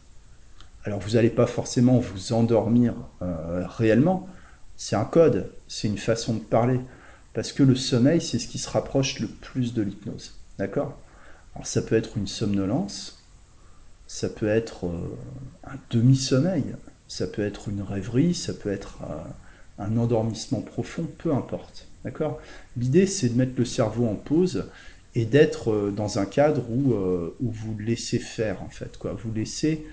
Alors 0.84 1.00
vous 1.00 1.12
n'allez 1.12 1.30
pas 1.30 1.46
forcément 1.46 1.98
vous 1.98 2.34
endormir 2.34 2.94
euh, 3.22 3.66
réellement, 3.66 4.28
c'est 4.76 4.96
un 4.96 5.04
code, 5.04 5.50
c'est 5.66 5.88
une 5.88 5.98
façon 5.98 6.34
de 6.34 6.40
parler. 6.40 6.80
Parce 7.32 7.52
que 7.52 7.62
le 7.62 7.74
sommeil, 7.74 8.20
c'est 8.20 8.38
ce 8.38 8.46
qui 8.46 8.58
se 8.58 8.68
rapproche 8.68 9.18
le 9.20 9.26
plus 9.26 9.72
de 9.72 9.82
l'hypnose. 9.82 10.38
D'accord? 10.58 10.98
Alors 11.54 11.66
ça 11.66 11.80
peut 11.82 11.96
être 11.96 12.18
une 12.18 12.26
somnolence, 12.26 13.13
ça 14.06 14.28
peut 14.28 14.48
être 14.48 14.86
euh, 14.86 15.16
un 15.64 15.76
demi-sommeil, 15.90 16.64
ça 17.08 17.26
peut 17.26 17.42
être 17.42 17.68
une 17.68 17.82
rêverie, 17.82 18.34
ça 18.34 18.52
peut 18.52 18.70
être 18.70 18.98
euh, 19.02 19.82
un 19.82 19.96
endormissement 19.96 20.60
profond, 20.60 21.08
peu 21.18 21.32
importe. 21.32 21.88
D'accord? 22.04 22.38
L'idée, 22.76 23.06
c'est 23.06 23.30
de 23.30 23.34
mettre 23.34 23.54
le 23.56 23.64
cerveau 23.64 24.06
en 24.06 24.14
pause 24.14 24.66
et 25.14 25.24
d'être 25.24 25.72
euh, 25.72 25.90
dans 25.90 26.18
un 26.18 26.26
cadre 26.26 26.68
où, 26.70 26.94
où 27.40 27.50
vous 27.50 27.78
laissez 27.78 28.18
faire, 28.18 28.62
en 28.62 28.68
fait. 28.68 28.98
Quoi. 28.98 29.12
Vous 29.12 29.32
laissez 29.32 29.86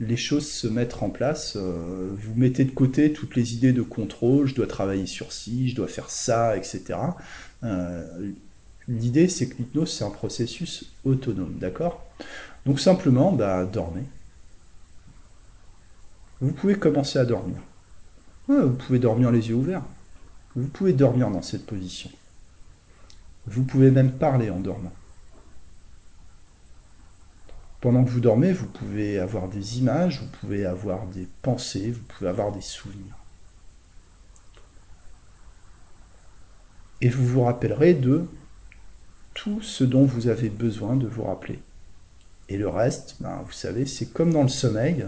les 0.00 0.16
choses 0.16 0.48
se 0.48 0.66
mettre 0.66 1.04
en 1.04 1.10
place. 1.10 1.56
vous 1.56 2.34
mettez 2.34 2.64
de 2.64 2.72
côté 2.72 3.12
toutes 3.12 3.36
les 3.36 3.54
idées 3.54 3.72
de 3.72 3.82
contrôle, 3.82 4.48
je 4.48 4.54
dois 4.54 4.66
travailler 4.66 5.06
sur 5.06 5.32
ci, 5.32 5.68
je 5.68 5.76
dois 5.76 5.86
faire 5.86 6.10
ça, 6.10 6.56
etc. 6.56 6.98
L'idée, 8.88 9.28
c'est 9.28 9.48
que 9.48 9.58
l'hypnose, 9.58 9.92
c'est 9.92 10.02
un 10.02 10.10
processus 10.10 10.90
autonome, 11.04 11.56
d'accord? 11.60 12.04
Donc 12.66 12.80
simplement, 12.80 13.32
bah, 13.32 13.64
dormez. 13.64 14.04
Vous 16.40 16.52
pouvez 16.52 16.76
commencer 16.76 17.18
à 17.18 17.24
dormir. 17.24 17.58
Vous 18.48 18.70
pouvez 18.70 18.98
dormir 18.98 19.30
les 19.30 19.48
yeux 19.48 19.54
ouverts. 19.54 19.84
Vous 20.54 20.68
pouvez 20.68 20.92
dormir 20.92 21.30
dans 21.30 21.42
cette 21.42 21.66
position. 21.66 22.10
Vous 23.46 23.64
pouvez 23.64 23.90
même 23.90 24.12
parler 24.12 24.50
en 24.50 24.60
dormant. 24.60 24.92
Pendant 27.80 28.04
que 28.04 28.10
vous 28.10 28.20
dormez, 28.20 28.52
vous 28.52 28.66
pouvez 28.66 29.18
avoir 29.18 29.48
des 29.48 29.78
images, 29.78 30.20
vous 30.20 30.28
pouvez 30.40 30.66
avoir 30.66 31.06
des 31.06 31.26
pensées, 31.42 31.90
vous 31.90 32.02
pouvez 32.02 32.30
avoir 32.30 32.52
des 32.52 32.60
souvenirs. 32.60 33.16
Et 37.00 37.08
vous 37.08 37.26
vous 37.26 37.42
rappellerez 37.42 37.94
de 37.94 38.26
tout 39.34 39.60
ce 39.62 39.82
dont 39.82 40.04
vous 40.04 40.28
avez 40.28 40.48
besoin 40.48 40.94
de 40.94 41.08
vous 41.08 41.24
rappeler. 41.24 41.60
Et 42.48 42.56
le 42.56 42.68
reste, 42.68 43.16
ben, 43.20 43.42
vous 43.44 43.52
savez, 43.52 43.86
c'est 43.86 44.12
comme 44.12 44.32
dans 44.32 44.42
le 44.42 44.48
sommeil, 44.48 45.06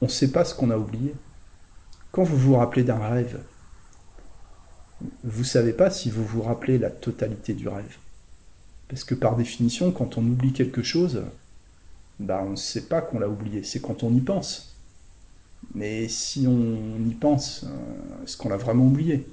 on 0.00 0.06
ne 0.06 0.10
sait 0.10 0.30
pas 0.30 0.44
ce 0.44 0.54
qu'on 0.54 0.70
a 0.70 0.76
oublié. 0.76 1.14
Quand 2.10 2.24
vous 2.24 2.36
vous 2.36 2.56
rappelez 2.56 2.82
d'un 2.82 2.98
rêve, 2.98 3.40
vous 5.24 5.40
ne 5.40 5.46
savez 5.46 5.72
pas 5.72 5.90
si 5.90 6.10
vous 6.10 6.24
vous 6.24 6.42
rappelez 6.42 6.78
la 6.78 6.90
totalité 6.90 7.54
du 7.54 7.68
rêve. 7.68 7.96
Parce 8.88 9.04
que 9.04 9.14
par 9.14 9.36
définition, 9.36 9.90
quand 9.90 10.18
on 10.18 10.22
oublie 10.22 10.52
quelque 10.52 10.82
chose, 10.82 11.22
ben, 12.20 12.40
on 12.44 12.50
ne 12.50 12.56
sait 12.56 12.82
pas 12.82 13.00
qu'on 13.00 13.18
l'a 13.18 13.28
oublié, 13.28 13.62
c'est 13.62 13.80
quand 13.80 14.02
on 14.02 14.14
y 14.14 14.20
pense. 14.20 14.76
Mais 15.74 16.08
si 16.08 16.46
on 16.46 16.98
y 17.08 17.14
pense, 17.14 17.64
euh, 17.64 18.24
est-ce 18.24 18.36
qu'on 18.36 18.48
l'a 18.48 18.56
vraiment 18.56 18.84
oublié? 18.84 19.26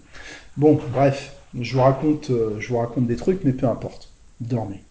Bon, 0.56 0.80
bref, 0.92 1.36
je 1.60 1.76
vous 1.76 1.82
raconte, 1.82 2.30
euh, 2.30 2.60
je 2.60 2.70
vous 2.70 2.78
raconte 2.78 3.08
des 3.08 3.16
trucs, 3.16 3.44
mais 3.44 3.54
peu 3.54 3.68
importe. 3.68 4.10
Dormez. 4.40 4.84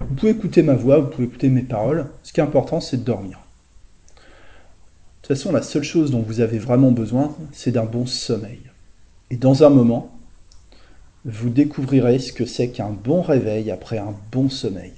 Vous 0.00 0.14
pouvez 0.14 0.32
écouter 0.32 0.62
ma 0.62 0.74
voix, 0.74 0.98
vous 0.98 1.08
pouvez 1.08 1.26
écouter 1.26 1.48
mes 1.48 1.62
paroles. 1.62 2.06
Ce 2.22 2.32
qui 2.32 2.40
est 2.40 2.42
important, 2.42 2.80
c'est 2.80 2.98
de 2.98 3.04
dormir. 3.04 3.40
De 4.16 5.28
toute 5.34 5.36
façon, 5.36 5.52
la 5.52 5.62
seule 5.62 5.82
chose 5.82 6.10
dont 6.10 6.22
vous 6.22 6.40
avez 6.40 6.58
vraiment 6.58 6.90
besoin, 6.90 7.36
c'est 7.52 7.72
d'un 7.72 7.84
bon 7.84 8.06
sommeil. 8.06 8.60
Et 9.30 9.36
dans 9.36 9.64
un 9.64 9.68
moment, 9.68 10.18
vous 11.24 11.50
découvrirez 11.50 12.18
ce 12.18 12.32
que 12.32 12.46
c'est 12.46 12.68
qu'un 12.68 12.90
bon 12.90 13.20
réveil 13.20 13.70
après 13.70 13.98
un 13.98 14.14
bon 14.32 14.48
sommeil. 14.48 14.92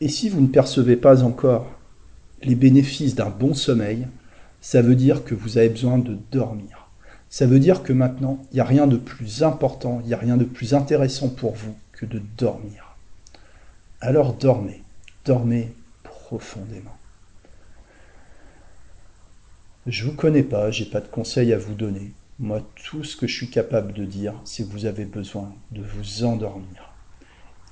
Et 0.00 0.08
si 0.08 0.30
vous 0.30 0.40
ne 0.40 0.46
percevez 0.46 0.96
pas 0.96 1.22
encore 1.22 1.66
les 2.42 2.54
bénéfices 2.54 3.14
d'un 3.14 3.28
bon 3.28 3.52
sommeil, 3.52 4.06
ça 4.62 4.80
veut 4.80 4.94
dire 4.94 5.24
que 5.24 5.34
vous 5.34 5.58
avez 5.58 5.68
besoin 5.68 5.98
de 5.98 6.16
dormir. 6.32 6.88
Ça 7.28 7.46
veut 7.46 7.60
dire 7.60 7.82
que 7.82 7.92
maintenant, 7.92 8.38
il 8.50 8.54
n'y 8.54 8.60
a 8.60 8.64
rien 8.64 8.86
de 8.86 8.96
plus 8.96 9.42
important, 9.42 10.00
il 10.02 10.08
n'y 10.08 10.14
a 10.14 10.18
rien 10.18 10.36
de 10.36 10.44
plus 10.44 10.74
intéressant 10.74 11.28
pour 11.28 11.52
vous 11.54 11.74
que 11.92 12.06
de 12.06 12.22
dormir. 12.38 12.89
Alors 14.02 14.32
dormez, 14.32 14.82
dormez 15.26 15.74
profondément. 16.02 16.96
Je 19.86 20.06
vous 20.06 20.14
connais 20.14 20.42
pas, 20.42 20.70
j'ai 20.70 20.86
pas 20.86 21.00
de 21.00 21.08
conseils 21.08 21.52
à 21.52 21.58
vous 21.58 21.74
donner. 21.74 22.12
Moi, 22.38 22.62
tout 22.76 23.04
ce 23.04 23.14
que 23.14 23.26
je 23.26 23.36
suis 23.36 23.50
capable 23.50 23.92
de 23.92 24.06
dire, 24.06 24.32
c'est 24.46 24.64
que 24.64 24.72
vous 24.72 24.86
avez 24.86 25.04
besoin 25.04 25.52
de 25.72 25.82
vous 25.82 26.24
endormir. 26.24 26.94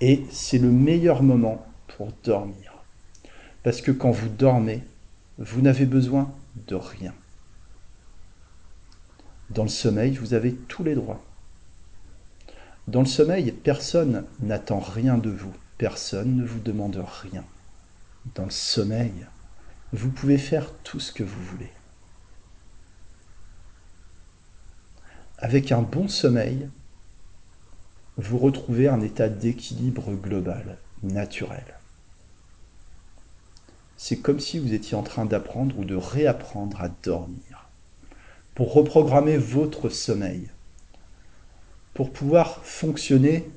Et 0.03 0.25
c'est 0.31 0.59
le 0.59 0.71
meilleur 0.71 1.23
moment 1.23 1.67
pour 1.97 2.13
dormir. 2.25 2.75
Parce 3.63 3.81
que 3.81 3.91
quand 3.91 4.11
vous 4.11 4.29
dormez, 4.29 4.85
vous 5.39 5.63
n'avez 5.63 5.87
besoin 5.87 6.31
de 6.67 6.75
rien. 6.75 7.15
Dans 9.49 9.63
le 9.63 9.71
sommeil, 9.71 10.15
vous 10.17 10.35
avez 10.35 10.55
tous 10.55 10.85
les 10.85 10.95
droits. 10.95 11.25
Dans 12.87 13.01
le 13.01 13.07
sommeil, 13.07 13.51
personne 13.53 14.25
n'attend 14.41 14.81
rien 14.81 15.17
de 15.17 15.31
vous. 15.31 15.55
Personne 15.79 16.37
ne 16.37 16.45
vous 16.45 16.59
demande 16.59 17.03
rien. 17.23 17.45
Dans 18.35 18.45
le 18.45 18.51
sommeil, 18.51 19.27
vous 19.93 20.11
pouvez 20.11 20.37
faire 20.37 20.73
tout 20.83 20.99
ce 20.99 21.13
que 21.13 21.23
vous 21.23 21.43
voulez. 21.45 21.71
Avec 25.39 25.71
un 25.71 25.83
bon 25.83 26.09
sommeil, 26.09 26.69
vous 28.17 28.39
retrouvez 28.39 28.89
un 28.89 29.01
état 29.01 29.29
d'équilibre 29.29 30.11
global, 30.15 30.79
naturel. 31.05 31.65
C'est 33.97 34.19
comme 34.19 34.41
si 34.41 34.59
vous 34.59 34.75
étiez 34.75 34.97
en 34.97 35.05
train 35.05 35.27
d'apprendre 35.27 35.79
ou 35.79 35.85
de 35.85 35.95
réapprendre 35.95 36.81
à 36.81 36.89
dormir, 36.89 37.69
pour 38.57 38.75
reprogrammer 38.75 39.37
votre 39.37 39.89
sommeil, 39.89 40.51
pour 41.95 42.13
pouvoir 42.13 42.65
fonctionner 42.65 43.49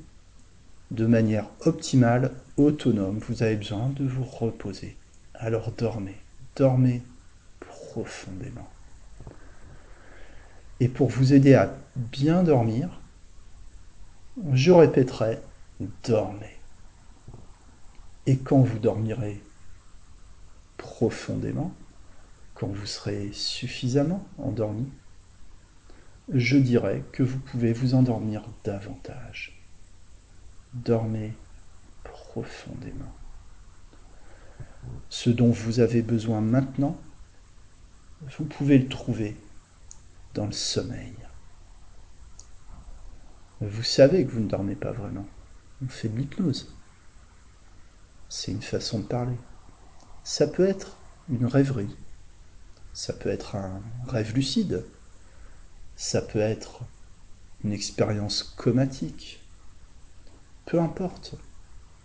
de 0.91 1.05
manière 1.05 1.49
optimale, 1.61 2.31
autonome. 2.57 3.17
Vous 3.19 3.43
avez 3.43 3.55
besoin 3.55 3.89
de 3.89 4.05
vous 4.05 4.23
reposer. 4.23 4.97
Alors 5.33 5.71
dormez, 5.71 6.17
dormez 6.55 7.01
profondément. 7.59 8.69
Et 10.79 10.87
pour 10.87 11.09
vous 11.09 11.33
aider 11.33 11.53
à 11.53 11.73
bien 11.95 12.43
dormir, 12.43 13.01
je 14.53 14.71
répéterai, 14.71 15.39
dormez. 16.03 16.57
Et 18.27 18.37
quand 18.37 18.61
vous 18.61 18.79
dormirez, 18.79 19.41
profondément, 20.77 21.73
quand 22.53 22.67
vous 22.67 22.85
serez 22.85 23.29
suffisamment 23.33 24.25
endormi, 24.37 24.87
je 26.33 26.57
dirais 26.57 27.03
que 27.11 27.23
vous 27.23 27.39
pouvez 27.39 27.73
vous 27.73 27.93
endormir 27.93 28.43
davantage. 28.63 29.60
Dormez 30.73 31.33
profondément. 32.03 33.13
Ce 35.09 35.29
dont 35.29 35.51
vous 35.51 35.79
avez 35.79 36.01
besoin 36.01 36.41
maintenant, 36.41 36.99
vous 38.21 38.45
pouvez 38.45 38.77
le 38.77 38.87
trouver 38.87 39.35
dans 40.33 40.45
le 40.45 40.51
sommeil. 40.51 41.13
Vous 43.59 43.83
savez 43.83 44.25
que 44.25 44.31
vous 44.31 44.39
ne 44.39 44.47
dormez 44.47 44.75
pas 44.75 44.91
vraiment. 44.91 45.27
On 45.83 45.87
fait 45.87 46.09
de 46.09 46.17
l'hypnose. 46.17 46.73
C'est 48.29 48.51
une 48.51 48.61
façon 48.61 48.99
de 48.99 49.05
parler. 49.05 49.37
Ça 50.23 50.47
peut 50.47 50.65
être 50.65 50.97
une 51.29 51.45
rêverie. 51.45 51.95
Ça 52.93 53.13
peut 53.13 53.29
être 53.29 53.55
un 53.55 53.81
rêve 54.07 54.33
lucide. 54.33 54.85
Ça 55.95 56.21
peut 56.21 56.39
être 56.39 56.81
une 57.63 57.73
expérience 57.73 58.41
comatique. 58.43 59.40
Peu 60.71 60.79
importe. 60.79 61.35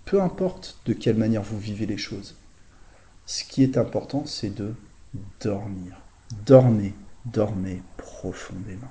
Peu 0.04 0.20
importe 0.20 0.80
de 0.86 0.92
quelle 0.92 1.16
manière 1.16 1.44
vous 1.44 1.56
vivez 1.56 1.86
les 1.86 1.96
choses. 1.96 2.36
Ce 3.24 3.44
qui 3.44 3.62
est 3.62 3.78
important, 3.78 4.26
c'est 4.26 4.50
de 4.50 4.74
dormir. 5.40 5.96
Dormez, 6.44 6.92
dormez 7.26 7.80
profondément. 7.96 8.90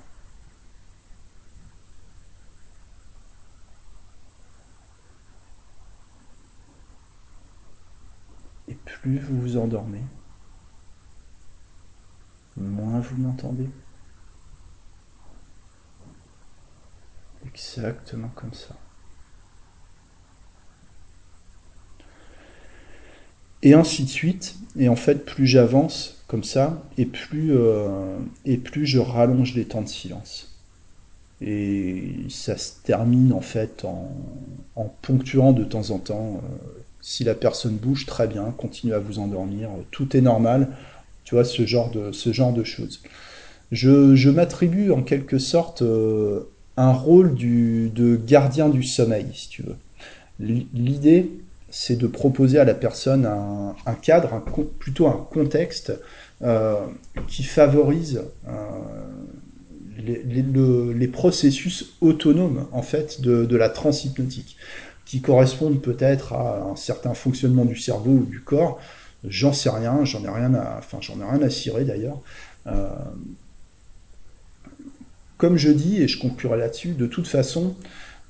Et 8.70 8.76
plus 8.76 9.20
vous 9.20 9.42
vous 9.42 9.58
endormez, 9.58 10.06
moins 12.56 13.02
vous 13.02 13.18
m'entendez. 13.18 13.70
Exactement 17.46 18.30
comme 18.30 18.54
ça. 18.54 18.78
Et 23.66 23.74
ainsi 23.74 24.04
de 24.04 24.10
suite. 24.10 24.56
Et 24.80 24.88
en 24.88 24.96
fait, 24.96 25.26
plus 25.26 25.48
j'avance 25.48 26.24
comme 26.28 26.44
ça, 26.44 26.82
et 26.98 27.06
plus, 27.06 27.52
euh, 27.52 28.18
et 28.46 28.58
plus 28.58 28.86
je 28.86 29.00
rallonge 29.00 29.54
les 29.56 29.66
temps 29.66 29.82
de 29.82 29.88
silence. 29.88 30.56
Et 31.42 32.14
ça 32.30 32.58
se 32.58 32.74
termine 32.84 33.34
en 33.34 33.42
fait 33.42 33.84
en, 33.86 34.94
ponctuant 35.02 35.52
de 35.52 35.64
temps 35.64 35.90
en 35.90 36.00
temps. 36.00 36.42
Euh, 36.44 36.82
si 37.02 37.24
la 37.24 37.36
personne 37.36 37.76
bouge, 37.76 38.06
très 38.06 38.28
bien, 38.28 38.54
continue 38.58 38.94
à 38.94 39.00
vous 39.00 39.20
endormir, 39.20 39.70
tout 39.92 40.16
est 40.16 40.22
normal. 40.22 40.70
Tu 41.24 41.36
vois, 41.36 41.44
ce 41.44 41.66
genre 41.66 41.92
de, 41.92 42.12
ce 42.12 42.32
genre 42.32 42.54
de 42.54 42.64
choses. 42.64 43.02
Je, 43.72 44.16
je 44.16 44.30
m'attribue 44.30 44.92
en 44.92 45.02
quelque 45.02 45.40
sorte 45.40 45.82
euh, 45.82 46.42
un 46.78 46.92
rôle 46.92 47.36
de 47.36 48.16
gardien 48.16 48.70
du 48.70 48.84
sommeil, 48.84 49.28
si 49.34 49.50
tu 49.50 49.64
veux. 49.64 49.76
L'idée, 50.40 51.32
c'est 51.78 51.98
de 51.98 52.08
proposer 52.08 52.58
à 52.58 52.64
la 52.64 52.74
personne 52.74 53.26
un, 53.26 53.94
cadre, 53.96 54.42
plutôt 54.80 55.08
un 55.08 55.28
contexte 55.30 55.92
euh, 56.42 56.80
qui 57.28 57.44
favorise 57.44 58.24
euh, 58.48 58.52
les, 59.98 60.24
les, 60.24 61.08
processus 61.10 61.98
autonomes 62.00 62.66
en 62.72 62.82
fait 62.82 63.20
de, 63.20 63.44
de 63.44 63.58
la 63.58 63.68
transhypnotique, 63.68 64.56
qui 65.04 65.20
correspondent 65.20 65.82
peut-être 65.82 66.32
à 66.32 66.62
un 66.62 66.78
certain 66.78 67.14
fonctionnement 67.14 67.66
du 67.66 67.76
cerveau 67.76 68.12
ou 68.12 68.24
du 68.26 68.40
corps. 68.40 68.80
J'en 69.26 69.52
sais 69.52 69.70
rien, 69.70 70.06
j'en 70.06 70.24
ai 70.24 70.30
rien 70.30 70.54
à, 70.54 70.78
enfin 70.78 71.00
j'en 71.02 71.20
ai 71.20 71.30
rien 71.30 71.42
à 71.42 71.50
cirer 71.50 71.84
d'ailleurs. 71.84 72.22
Euh, 72.68 72.88
comme 75.38 75.58
je 75.58 75.72
dis, 75.72 76.02
et 76.02 76.08
je 76.08 76.22
conclurai 76.22 76.58
là-dessus, 76.58 76.94
de 76.94 77.06
toute 77.06 77.28
façon, 77.28 77.76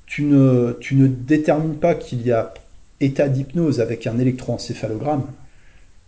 tu 0.04 0.24
ne, 0.24 0.76
tu 0.80 0.96
ne 0.96 1.06
détermines 1.06 1.78
pas 1.78 1.94
qu'il 1.94 2.26
y 2.26 2.32
a 2.32 2.52
état 3.00 3.28
d'hypnose 3.28 3.80
avec 3.80 4.06
un 4.06 4.18
électroencéphalogramme, 4.18 5.26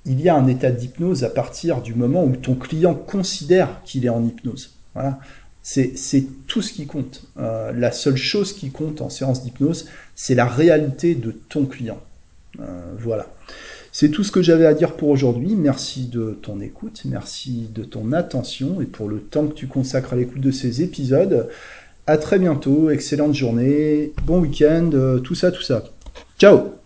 il 0.07 0.21
y 0.21 0.29
a 0.29 0.35
un 0.35 0.47
état 0.47 0.71
d'hypnose 0.71 1.25
à 1.25 1.31
partir 1.31 1.83
du 1.83 1.95
moment 1.95 2.25
où 2.25 2.35
ton 2.37 2.55
client 2.55 2.95
considère 2.95 3.83
qu'il 3.85 4.07
est 4.07 4.11
en 4.11 4.25
hypnose. 4.25 4.75
Voilà. 4.95 5.19
C'est 5.63 6.25
tout 6.47 6.63
ce 6.63 6.73
qui 6.73 6.87
compte. 6.87 7.25
Euh, 7.39 7.73
la 7.73 7.93
seule 7.93 8.17
chose 8.17 8.55
qui 8.55 8.71
compte 8.71 9.03
en 9.03 9.11
séance 9.11 9.43
d'hypnose, 9.43 9.87
c'est 10.15 10.35
la 10.35 10.47
réalité 10.47 11.15
de 11.15 11.31
ton 11.31 11.67
client. 11.67 12.01
Euh, 12.59 12.65
voilà. 12.99 13.27
C'est 13.93 14.09
tout 14.11 14.25
ce 14.25 14.33
que 14.33 14.41
j'avais 14.41 14.65
à 14.65 14.73
dire 14.73 14.95
pour 14.95 15.11
aujourd'hui. 15.11 15.57
Merci 15.57 16.07
de 16.07 16.39
ton 16.41 16.61
écoute, 16.61 17.03
merci 17.05 17.69
de 17.75 17.85
ton 17.85 18.13
attention 18.13 18.81
et 18.81 18.87
pour 18.87 19.09
le 19.09 19.19
temps 19.19 19.47
que 19.47 19.55
tu 19.55 19.67
consacres 19.67 20.15
à 20.15 20.17
l'écoute 20.17 20.41
de 20.41 20.51
ces 20.51 20.83
épisodes. 20.83 21.49
À 22.07 22.17
très 22.17 22.39
bientôt, 22.39 22.89
excellente 22.89 23.35
journée, 23.35 24.13
bon 24.25 24.41
week-end, 24.41 24.91
euh, 24.95 25.19
tout 25.19 25.35
ça, 25.35 25.53
tout 25.53 25.63
ça. 25.63 25.85
Ciao 26.39 26.79